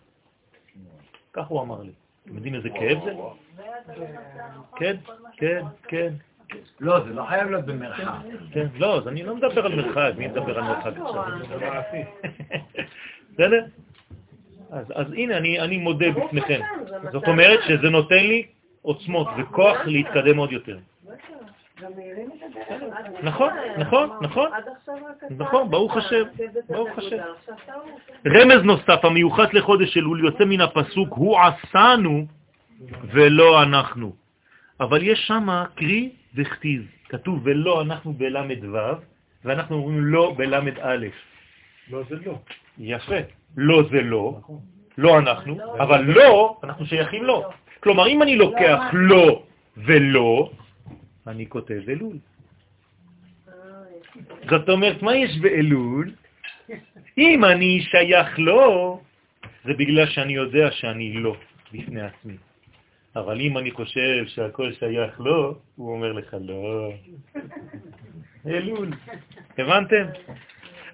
כך 1.32 1.46
הוא 1.46 1.62
אמר 1.62 1.82
לי. 1.82 1.92
אתם 2.24 2.34
יודעים 2.36 2.54
איזה 2.54 2.68
כאב 2.70 2.98
זה? 3.04 3.14
כן, 4.76 4.96
כן, 5.36 5.62
כן. 5.88 6.12
לא, 6.80 7.04
זה 7.04 7.14
לא 7.14 7.24
חייב 7.28 7.50
להיות 7.50 7.64
במרחק. 7.64 8.04
כן, 8.52 8.66
לא, 8.74 8.98
אז 8.98 9.08
אני 9.08 9.22
לא 9.22 9.36
מדבר 9.36 9.66
על 9.66 9.74
מרחק, 9.74 10.12
מי 10.16 10.28
מדבר 10.28 10.58
על 10.58 10.64
מרחק 10.64 10.92
עכשיו? 10.96 11.24
בסדר? 13.32 13.64
אז 14.70 15.12
הנה, 15.12 15.36
אני 15.36 15.76
מודה 15.78 16.10
בפניכם. 16.10 16.60
זאת 17.12 17.28
אומרת 17.28 17.60
שזה 17.68 17.90
נותן 17.90 18.24
לי 18.24 18.46
עוצמות 18.88 19.28
וכוח 19.38 19.76
להתקדם 19.86 20.36
עוד 20.36 20.52
יותר. 20.52 20.78
נכון, 23.22 23.50
נכון, 23.78 24.10
נכון, 24.20 24.50
נכון, 25.30 25.70
ברוך 25.70 25.96
השם, 25.96 26.22
ברוך 26.68 26.98
השם. 26.98 27.16
רמז 28.26 28.62
נוסף 28.64 29.04
המיוחס 29.04 29.52
לחודש 29.52 29.96
אלול 29.96 30.24
יוצא 30.24 30.44
מן 30.44 30.60
הפסוק, 30.60 31.08
הוא 31.12 31.38
עשנו 31.38 32.26
ולא 33.12 33.62
אנחנו. 33.62 34.12
אבל 34.80 35.02
יש 35.02 35.18
שם 35.26 35.48
קרי 35.74 36.10
וכתיב, 36.34 36.86
כתוב 37.08 37.40
ולא 37.44 37.82
אנחנו 37.82 38.12
בלמד 38.12 38.64
ו', 38.64 38.76
ואנחנו 39.44 39.76
אומרים 39.76 40.04
לא 40.04 40.34
בלמד 40.36 40.78
א'. 40.80 41.06
לא 41.90 42.02
זה 42.08 42.16
לא. 42.26 42.34
יפה, 42.78 43.20
לא 43.56 43.82
זה 43.90 44.02
לא, 44.02 44.40
לא 44.98 45.18
אנחנו, 45.18 45.58
אבל 45.78 46.04
לא, 46.04 46.58
אנחנו 46.64 46.86
שייכים 46.86 47.24
לו. 47.24 47.50
כלומר, 47.80 48.08
אם 48.08 48.22
אני 48.22 48.36
לוקח 48.36 48.80
לא 48.92 49.42
ולא, 49.76 50.50
אני 51.26 51.46
כותב 51.48 51.80
אלול. 51.88 52.16
זאת 54.50 54.68
אומרת, 54.68 55.02
מה 55.02 55.16
יש 55.16 55.38
באלול? 55.40 56.10
אם 57.18 57.44
אני 57.44 57.80
שייך 57.80 58.38
לו, 58.38 59.00
זה 59.64 59.72
בגלל 59.74 60.06
שאני 60.06 60.32
יודע 60.32 60.70
שאני 60.70 61.12
לא 61.12 61.36
בפני 61.72 62.00
עצמי. 62.00 62.36
אבל 63.16 63.40
אם 63.40 63.58
אני 63.58 63.70
חושב 63.70 64.26
שהכל 64.26 64.72
שייך 64.72 65.20
לו, 65.20 65.54
הוא 65.76 65.92
אומר 65.92 66.12
לך 66.12 66.36
לא. 66.40 66.92
אלול. 68.46 68.90
הבנתם? 69.58 70.04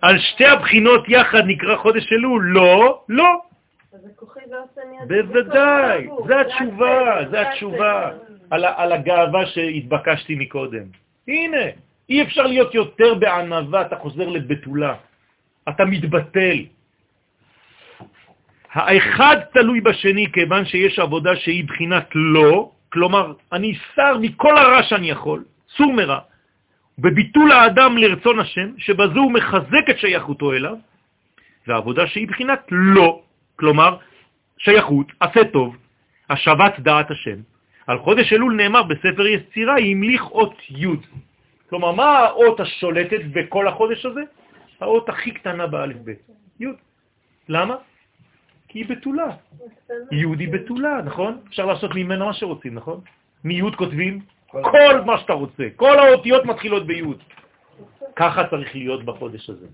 על 0.02 0.18
שתי 0.18 0.46
הבחינות 0.46 1.08
יחד 1.08 1.42
נקרא 1.46 1.76
חודש 1.76 2.12
אלול, 2.12 2.44
לא, 2.54 3.04
לא. 3.08 3.40
בוודאי, 5.08 6.08
זה 6.26 6.40
התשובה, 6.40 7.28
זה 7.30 7.40
התשובה 7.40 8.10
על 8.50 8.92
הגאווה 8.92 9.46
שהתבקשתי 9.46 10.34
מקודם. 10.34 10.84
הנה, 11.28 11.64
אי 12.08 12.22
אפשר 12.22 12.46
להיות 12.46 12.74
יותר 12.74 13.14
בענבה, 13.14 13.80
אתה 13.82 13.96
חוזר 13.96 14.28
לבתולה, 14.28 14.94
אתה 15.68 15.84
מתבטל. 15.84 16.58
האחד 18.72 19.36
תלוי 19.52 19.80
בשני 19.80 20.26
כיוון 20.32 20.64
שיש 20.64 20.98
עבודה 20.98 21.36
שהיא 21.36 21.64
בחינת 21.64 22.08
לא, 22.14 22.70
כלומר, 22.92 23.32
אני 23.52 23.74
שר 23.94 24.18
מכל 24.20 24.58
הרע 24.58 24.82
שאני 24.82 25.10
יכול, 25.10 25.44
סור 25.76 25.92
מרע, 25.92 26.18
בביטול 26.98 27.52
האדם 27.52 27.98
לרצון 27.98 28.38
השם, 28.38 28.68
שבזו 28.78 29.20
הוא 29.20 29.32
מחזק 29.32 29.90
את 29.90 29.98
שייכותו 29.98 30.52
אליו, 30.52 30.76
והעבודה 31.66 32.06
שהיא 32.06 32.28
בחינת 32.28 32.60
לא, 32.70 33.23
כלומר, 33.56 33.96
שייכות, 34.58 35.06
עשה 35.20 35.44
טוב, 35.52 35.76
השבת 36.30 36.80
דעת 36.80 37.10
השם. 37.10 37.38
על 37.86 37.98
חודש 37.98 38.32
אלול 38.32 38.54
נאמר 38.54 38.82
בספר 38.82 39.26
יצירה, 39.26 39.78
המליך 39.78 40.22
אות 40.30 40.54
י'. 40.70 40.86
כלומר, 41.68 41.92
מה 41.92 42.18
האות 42.18 42.60
השולטת 42.60 43.20
בכל 43.32 43.68
החודש 43.68 44.06
הזה? 44.06 44.22
האות 44.80 45.08
הכי 45.08 45.30
קטנה 45.30 45.66
באלף 45.66 45.96
ב', 46.04 46.12
י'. 46.60 46.66
למה? 47.48 47.76
כי 48.68 48.78
היא 48.78 48.88
בתולה. 48.88 49.30
י' 50.12 50.24
היא 50.38 50.52
בתולה, 50.52 51.00
נכון? 51.04 51.38
אפשר 51.48 51.66
לעשות 51.66 51.94
ממנו 51.94 52.26
מה 52.26 52.32
שרוצים, 52.32 52.74
נכון? 52.74 53.00
מי' 53.44 53.62
כותבים 53.76 54.20
כל 54.46 55.00
מה 55.06 55.18
שאתה 55.18 55.32
רוצה. 55.32 55.64
כל 55.76 55.98
האותיות 55.98 56.44
מתחילות 56.44 56.86
בי'. 56.86 57.02
ככה 58.16 58.48
צריך 58.48 58.74
להיות 58.74 59.04
בחודש 59.04 59.50
הזה. 59.50 59.66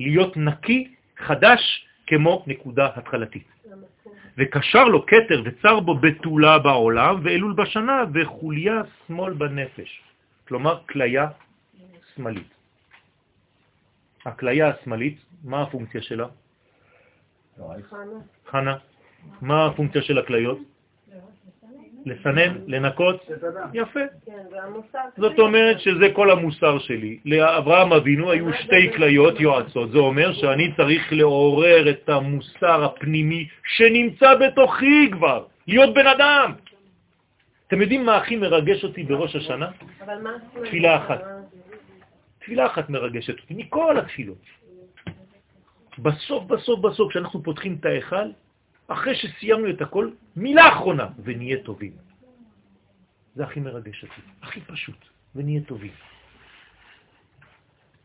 להיות 0.00 0.36
נקי, 0.36 0.94
חדש, 1.18 1.86
כמו 2.06 2.44
נקודה 2.46 2.88
התחלתית. 2.96 3.48
וקשר 4.38 4.84
לו 4.84 5.06
קטר 5.06 5.42
וצר 5.44 5.80
בו 5.80 5.94
בתולה 5.94 6.58
בעולם 6.58 7.20
ואלול 7.24 7.52
בשנה 7.52 8.04
וחוליה 8.14 8.82
שמאל 9.06 9.32
בנפש, 9.32 10.02
כלומר 10.48 10.80
כליה 10.86 11.28
שמאלית. 12.14 12.54
הכליה 14.24 14.68
השמאלית, 14.68 15.18
מה 15.44 15.62
הפונקציה 15.62 16.02
שלה? 16.02 16.26
חנה. 18.46 18.76
מה 19.40 19.66
הפונקציה 19.66 20.02
של 20.02 20.18
הכליות? 20.18 20.58
לסנן, 22.06 22.58
לנקות, 22.66 23.30
יפה. 23.74 24.00
זאת 25.16 25.38
אומרת 25.38 25.80
שזה 25.80 26.06
כל 26.12 26.30
המוסר 26.30 26.78
שלי. 26.78 27.18
לאברהם 27.24 27.92
אבינו 27.92 28.30
היו 28.30 28.52
שתי 28.54 28.92
כליות 28.96 29.40
יועצות. 29.40 29.90
זה 29.90 29.98
אומר 29.98 30.32
שאני 30.32 30.74
צריך 30.76 31.12
לעורר 31.12 31.90
את 31.90 32.08
המוסר 32.08 32.84
הפנימי 32.84 33.48
שנמצא 33.76 34.34
בתוכי 34.34 35.10
כבר, 35.12 35.44
להיות 35.66 35.94
בן 35.94 36.06
אדם. 36.06 36.52
אתם 37.66 37.80
יודעים 37.80 38.06
מה 38.06 38.16
הכי 38.16 38.36
מרגש 38.36 38.84
אותי 38.84 39.02
בראש 39.02 39.36
השנה? 39.36 39.68
תפילה 40.64 40.96
אחת. 40.96 41.22
תפילה 42.38 42.66
אחת 42.66 42.90
מרגשת 42.90 43.40
אותי, 43.40 43.54
מכל 43.54 43.98
התפילות. 43.98 44.42
בסוף, 45.98 46.44
בסוף, 46.44 46.80
בסוף, 46.80 47.10
כשאנחנו 47.10 47.42
פותחים 47.42 47.76
את 47.80 47.84
ההיכל, 47.84 48.30
אחרי 48.88 49.14
שסיימנו 49.14 49.70
את 49.70 49.82
הכל, 49.82 50.10
מילה 50.36 50.68
אחרונה, 50.68 51.06
ונהיה 51.24 51.56
טובים. 51.62 51.92
זה 53.34 53.44
הכי 53.44 53.60
מרגש 53.60 54.02
אותי, 54.02 54.20
הכי 54.42 54.60
פשוט, 54.60 55.04
ונהיה 55.34 55.60
טובים. 55.60 55.92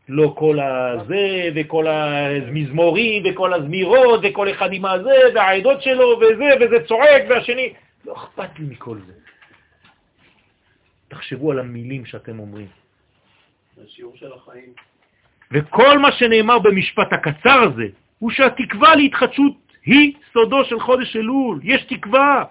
לא 0.08 0.34
כל 0.38 0.58
הזה, 0.60 1.50
וכל 1.54 1.86
המזמורים, 1.86 3.22
וכל 3.26 3.54
הזמירות, 3.54 4.20
וכל 4.22 4.50
אחד 4.50 4.72
עם 4.72 4.84
הזה, 4.84 5.16
והעדות 5.34 5.82
שלו, 5.82 6.20
וזה, 6.20 6.48
וזה 6.60 6.86
צועק, 6.88 7.22
והשני. 7.28 7.72
לא 8.04 8.12
אכפת 8.16 8.58
לי 8.58 8.64
מכל 8.64 8.98
זה. 9.06 9.12
תחשבו 11.08 11.52
על 11.52 11.58
המילים 11.58 12.06
שאתם 12.06 12.38
אומרים. 12.38 12.66
זה 13.76 13.82
שיעור 13.88 14.16
של 14.16 14.32
החיים. 14.32 14.72
וכל 15.50 15.98
מה 15.98 16.12
שנאמר 16.12 16.58
במשפט 16.58 17.12
הקצר 17.12 17.58
הזה, 17.60 17.86
הוא 18.18 18.30
שהתקווה 18.30 18.94
להתחדשות 18.96 19.52
היא 19.86 20.12
סודו 20.32 20.64
של 20.64 20.80
חודש 20.80 21.16
אלול. 21.16 21.60
יש 21.62 21.84
תקווה. 21.84 22.44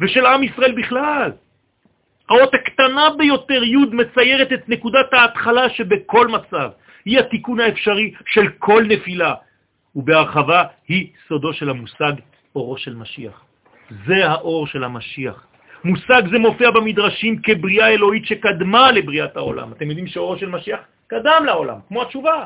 ושל 0.00 0.26
עם 0.26 0.42
ישראל 0.42 0.72
בכלל. 0.72 1.32
האות 2.28 2.54
הקטנה 2.54 3.10
ביותר, 3.18 3.62
י', 3.64 3.76
מציירת 3.76 4.52
את 4.52 4.68
נקודת 4.68 5.12
ההתחלה 5.12 5.70
שבכל 5.70 6.28
מצב. 6.28 6.70
היא 7.04 7.18
התיקון 7.18 7.60
האפשרי 7.60 8.12
של 8.26 8.48
כל 8.58 8.84
נפילה, 8.88 9.34
ובהרחבה 9.96 10.64
היא 10.88 11.08
סודו 11.28 11.52
של 11.52 11.70
המושג 11.70 12.12
אורו 12.56 12.76
של 12.78 12.94
משיח. 12.94 13.44
זה 14.06 14.28
האור 14.28 14.66
של 14.66 14.84
המשיח. 14.84 15.46
מושג 15.84 16.22
זה 16.30 16.38
מופיע 16.38 16.70
במדרשים 16.70 17.42
כבריאה 17.42 17.88
אלוהית 17.88 18.26
שקדמה 18.26 18.92
לבריאת 18.92 19.36
העולם. 19.36 19.72
אתם 19.72 19.88
יודעים 19.88 20.06
שאורו 20.06 20.36
של 20.36 20.48
משיח 20.48 20.80
קדם 21.06 21.42
לעולם, 21.46 21.78
כמו 21.88 22.02
התשובה. 22.02 22.44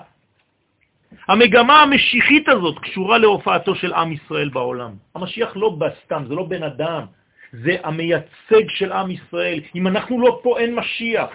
המגמה 1.28 1.82
המשיחית 1.82 2.48
הזאת 2.48 2.78
קשורה 2.78 3.18
להופעתו 3.18 3.74
של 3.74 3.92
עם 3.92 4.12
ישראל 4.12 4.48
בעולם. 4.48 4.92
המשיח 5.14 5.56
לא 5.56 5.68
בא 5.68 5.88
סתם, 6.04 6.24
זה 6.28 6.34
לא 6.34 6.42
בן 6.42 6.62
אדם, 6.62 7.02
זה 7.52 7.76
המייצג 7.84 8.68
של 8.68 8.92
עם 8.92 9.10
ישראל. 9.10 9.60
אם 9.74 9.86
אנחנו 9.86 10.20
לא 10.20 10.40
פה, 10.42 10.58
אין 10.58 10.74
משיח. 10.74 11.30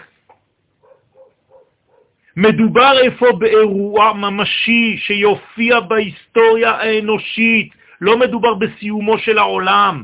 מדובר 2.38 2.94
איפה 3.04 3.26
באירוע 3.32 4.14
ממשי 4.14 4.98
שיופיע 4.98 5.80
בהיסטוריה 5.80 6.72
האנושית, 6.72 7.72
לא 8.02 8.20
מדובר 8.20 8.54
בסיומו 8.54 9.18
של 9.18 9.38
העולם, 9.38 10.04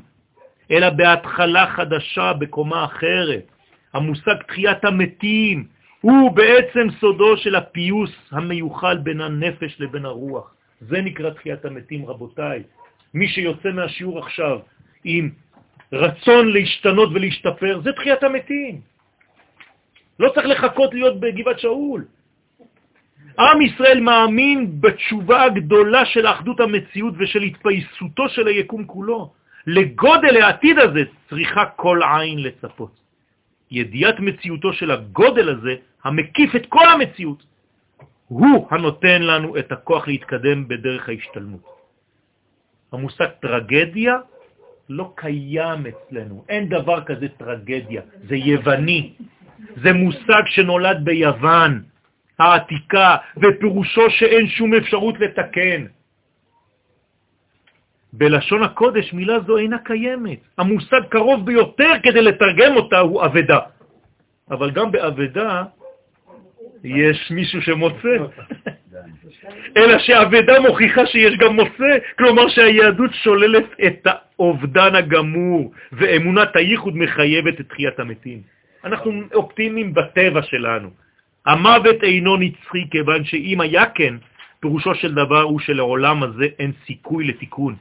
אלא 0.71 0.89
בהתחלה 0.89 1.67
חדשה, 1.67 2.33
בקומה 2.33 2.85
אחרת. 2.85 3.51
המושג 3.93 4.35
תחיית 4.47 4.85
המתים 4.85 5.65
הוא 6.01 6.31
בעצם 6.31 6.87
סודו 6.99 7.37
של 7.37 7.55
הפיוס 7.55 8.11
המיוחל 8.31 8.97
בין 8.97 9.21
הנפש 9.21 9.75
לבין 9.79 10.05
הרוח. 10.05 10.53
זה 10.81 11.01
נקרא 11.01 11.29
תחיית 11.29 11.65
המתים, 11.65 12.05
רבותיי. 12.05 12.63
מי 13.13 13.27
שיוצא 13.27 13.69
מהשיעור 13.71 14.19
עכשיו 14.19 14.59
עם 15.03 15.29
רצון 15.93 16.53
להשתנות 16.53 17.09
ולהשתפר, 17.13 17.81
זה 17.83 17.91
תחיית 17.93 18.23
המתים. 18.23 18.81
לא 20.19 20.29
צריך 20.29 20.47
לחכות 20.47 20.93
להיות 20.93 21.19
בגבעת 21.19 21.59
שאול. 21.59 22.05
עם 23.39 23.61
ישראל 23.61 23.99
מאמין 23.99 24.81
בתשובה 24.81 25.43
הגדולה 25.43 26.05
של 26.05 26.27
אחדות 26.27 26.59
המציאות 26.59 27.13
ושל 27.19 27.41
התפייסותו 27.41 28.29
של 28.29 28.47
היקום 28.47 28.85
כולו. 28.85 29.33
לגודל 29.67 30.41
העתיד 30.41 30.79
הזה 30.79 31.03
צריכה 31.29 31.65
כל 31.65 31.99
עין 32.03 32.39
לצפות. 32.39 32.91
ידיעת 33.71 34.19
מציאותו 34.19 34.73
של 34.73 34.91
הגודל 34.91 35.49
הזה, 35.49 35.75
המקיף 36.03 36.55
את 36.55 36.65
כל 36.65 36.87
המציאות, 36.89 37.43
הוא 38.27 38.67
הנותן 38.71 39.21
לנו 39.21 39.57
את 39.57 39.71
הכוח 39.71 40.07
להתקדם 40.07 40.67
בדרך 40.67 41.09
ההשתלמות. 41.09 41.63
המושג 42.91 43.27
טרגדיה 43.41 44.17
לא 44.89 45.13
קיים 45.15 45.79
אצלנו, 45.87 46.45
אין 46.49 46.69
דבר 46.69 47.03
כזה 47.03 47.27
טרגדיה, 47.37 48.01
זה 48.27 48.35
יווני, 48.35 49.13
זה 49.83 49.93
מושג 49.93 50.43
שנולד 50.45 50.97
ביוון 51.03 51.83
העתיקה, 52.39 53.15
ופירושו 53.37 54.09
שאין 54.09 54.47
שום 54.47 54.73
אפשרות 54.73 55.19
לתקן. 55.19 55.85
בלשון 58.13 58.63
הקודש 58.63 59.13
מילה 59.13 59.39
זו 59.39 59.57
אינה 59.57 59.77
קיימת. 59.77 60.39
המושג 60.57 61.01
קרוב 61.09 61.45
ביותר 61.45 61.91
כדי 62.03 62.21
לתרגם 62.21 62.75
אותה 62.75 62.99
הוא 62.99 63.25
אבדה. 63.25 63.59
אבל 64.51 64.71
גם 64.71 64.91
באבדה 64.91 65.63
יש 66.83 67.31
מישהו 67.31 67.61
שמוצא. 67.61 68.15
אלא 69.77 69.99
שהאבדה 69.99 70.59
מוכיחה 70.59 71.05
שיש 71.05 71.37
גם 71.37 71.55
מוצא, 71.55 71.97
כלומר 72.17 72.49
שהיהדות 72.49 73.11
שוללת 73.13 73.65
את 73.85 74.07
האובדן 74.07 74.95
הגמור, 74.95 75.71
ואמונת 75.91 76.55
הייחוד 76.55 76.97
מחייבת 76.97 77.59
את 77.59 77.69
תחיית 77.69 77.99
המתים. 77.99 78.41
אנחנו 78.83 79.11
אופטימיים 79.33 79.93
בטבע 79.93 80.41
שלנו. 80.43 80.89
המוות 81.45 82.03
אינו 82.03 82.37
נצחי, 82.37 82.89
כיוון 82.91 83.25
שאם 83.25 83.61
היה 83.61 83.85
כן, 83.85 84.15
פירושו 84.59 84.95
של 84.95 85.13
דבר 85.13 85.41
הוא 85.41 85.59
שלעולם 85.59 86.23
הזה 86.23 86.45
אין 86.59 86.71
סיכוי 86.85 87.27
לתיקון. 87.27 87.75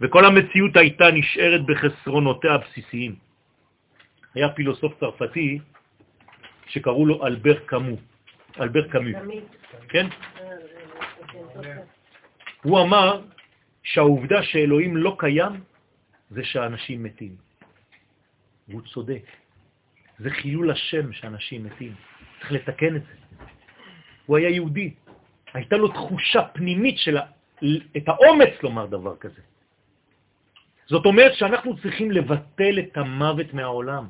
וכל 0.00 0.24
המציאות 0.24 0.76
הייתה 0.76 1.04
נשארת 1.10 1.66
בחסרונותיה 1.66 2.54
הבסיסיים. 2.54 3.14
היה 4.34 4.48
פילוסוף 4.52 5.00
צרפתי 5.00 5.58
שקראו 6.66 7.06
לו 7.06 7.26
אלבר 7.26 7.58
קמו, 7.66 7.96
אלבר 8.60 8.88
קמו, 8.88 9.18
כן? 9.88 10.06
הוא 12.62 12.80
אמר 12.80 13.22
שהעובדה 13.82 14.42
שאלוהים 14.42 14.96
לא 14.96 15.16
קיים 15.18 15.52
זה 16.30 16.44
שאנשים 16.44 17.02
מתים. 17.02 17.36
והוא 18.68 18.82
צודק. 18.82 19.22
זה 20.18 20.30
חילול 20.30 20.70
השם 20.70 21.12
שאנשים 21.12 21.64
מתים. 21.64 21.94
צריך 22.40 22.52
לתקן 22.52 22.96
את 22.96 23.02
זה. 23.02 23.14
הוא 24.26 24.36
היה 24.36 24.48
יהודי. 24.48 24.94
הייתה 25.54 25.76
לו 25.76 25.88
תחושה 25.88 26.42
פנימית 26.42 26.98
של 26.98 27.18
את 27.96 28.08
האומץ 28.08 28.62
לומר 28.62 28.86
דבר 28.86 29.16
כזה. 29.16 29.42
זאת 30.86 31.06
אומרת 31.06 31.34
שאנחנו 31.34 31.76
צריכים 31.76 32.10
לבטל 32.10 32.78
את 32.78 32.96
המוות 32.96 33.54
מהעולם. 33.54 34.04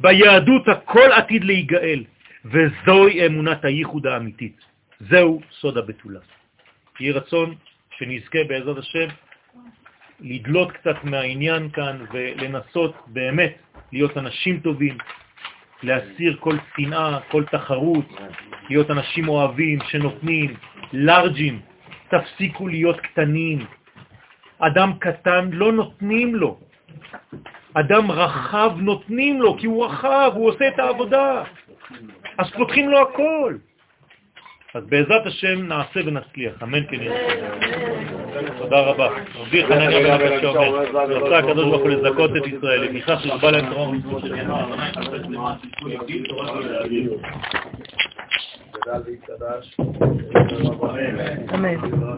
ביהדות 0.00 0.68
הכל 0.68 1.12
עתיד 1.12 1.44
להיגאל, 1.44 2.04
וזוהי 2.44 3.26
אמונת 3.26 3.64
הייחוד 3.64 4.06
האמיתית. 4.06 4.56
זהו 5.00 5.40
סוד 5.60 5.78
הבתולה. 5.78 6.20
יהי 7.00 7.12
רצון 7.12 7.54
שנזכה 7.98 8.38
בעזרת 8.48 8.78
השם 8.78 9.08
לדלות 10.20 10.72
קצת 10.72 11.04
מהעניין 11.04 11.70
כאן 11.70 12.04
ולנסות 12.12 12.94
באמת 13.06 13.56
להיות 13.92 14.16
אנשים 14.18 14.60
טובים, 14.60 14.98
להסיר 15.82 16.36
כל 16.40 16.56
שנאה, 16.76 17.20
כל 17.30 17.44
תחרות, 17.44 18.08
להיות 18.68 18.90
אנשים 18.90 19.28
אוהבים 19.28 19.78
שנותנים, 19.88 20.54
לארג'ים, 20.92 21.60
תפסיקו 22.08 22.68
להיות 22.68 23.00
קטנים, 23.00 23.66
אדם 24.66 24.92
קטן 24.98 25.48
לא 25.52 25.72
נותנים 25.72 26.34
לו. 26.34 26.58
אדם 27.74 28.10
רחב 28.10 28.70
נותנים 28.76 29.42
לו, 29.42 29.58
כי 29.58 29.66
הוא 29.66 29.84
רחב, 29.84 30.32
הוא 30.34 30.48
עושה 30.48 30.68
את 30.68 30.78
העבודה. 30.78 31.42
אז 32.38 32.50
פותחים 32.50 32.88
לו 32.90 32.98
הכל. 33.02 33.56
אז 34.74 34.84
בעזרת 34.86 35.26
השם 35.26 35.66
נעשה 35.68 36.00
ונצליח, 36.06 36.62
אמן 36.62 36.86
כן 36.86 36.98
תודה 38.58 38.80
רבה. 38.80 39.08
רבי 39.34 39.66
חנניה 39.66 40.00
בן 40.00 40.10
הקדש 40.10 40.40
שאומר, 40.40 40.82
רצה 41.06 41.38
הקדוש 41.38 41.64
ברוך 41.64 41.82
הוא 41.82 41.90
לזכות 41.90 42.30
את 42.36 42.46
ישראל, 42.46 42.80
לפיכך 42.80 43.20
הרבה 43.24 43.50
להם 43.50 43.70
תורה 43.70 43.88
ומצוות 43.88 44.22
של 44.22 44.34
אמן. 44.34 44.70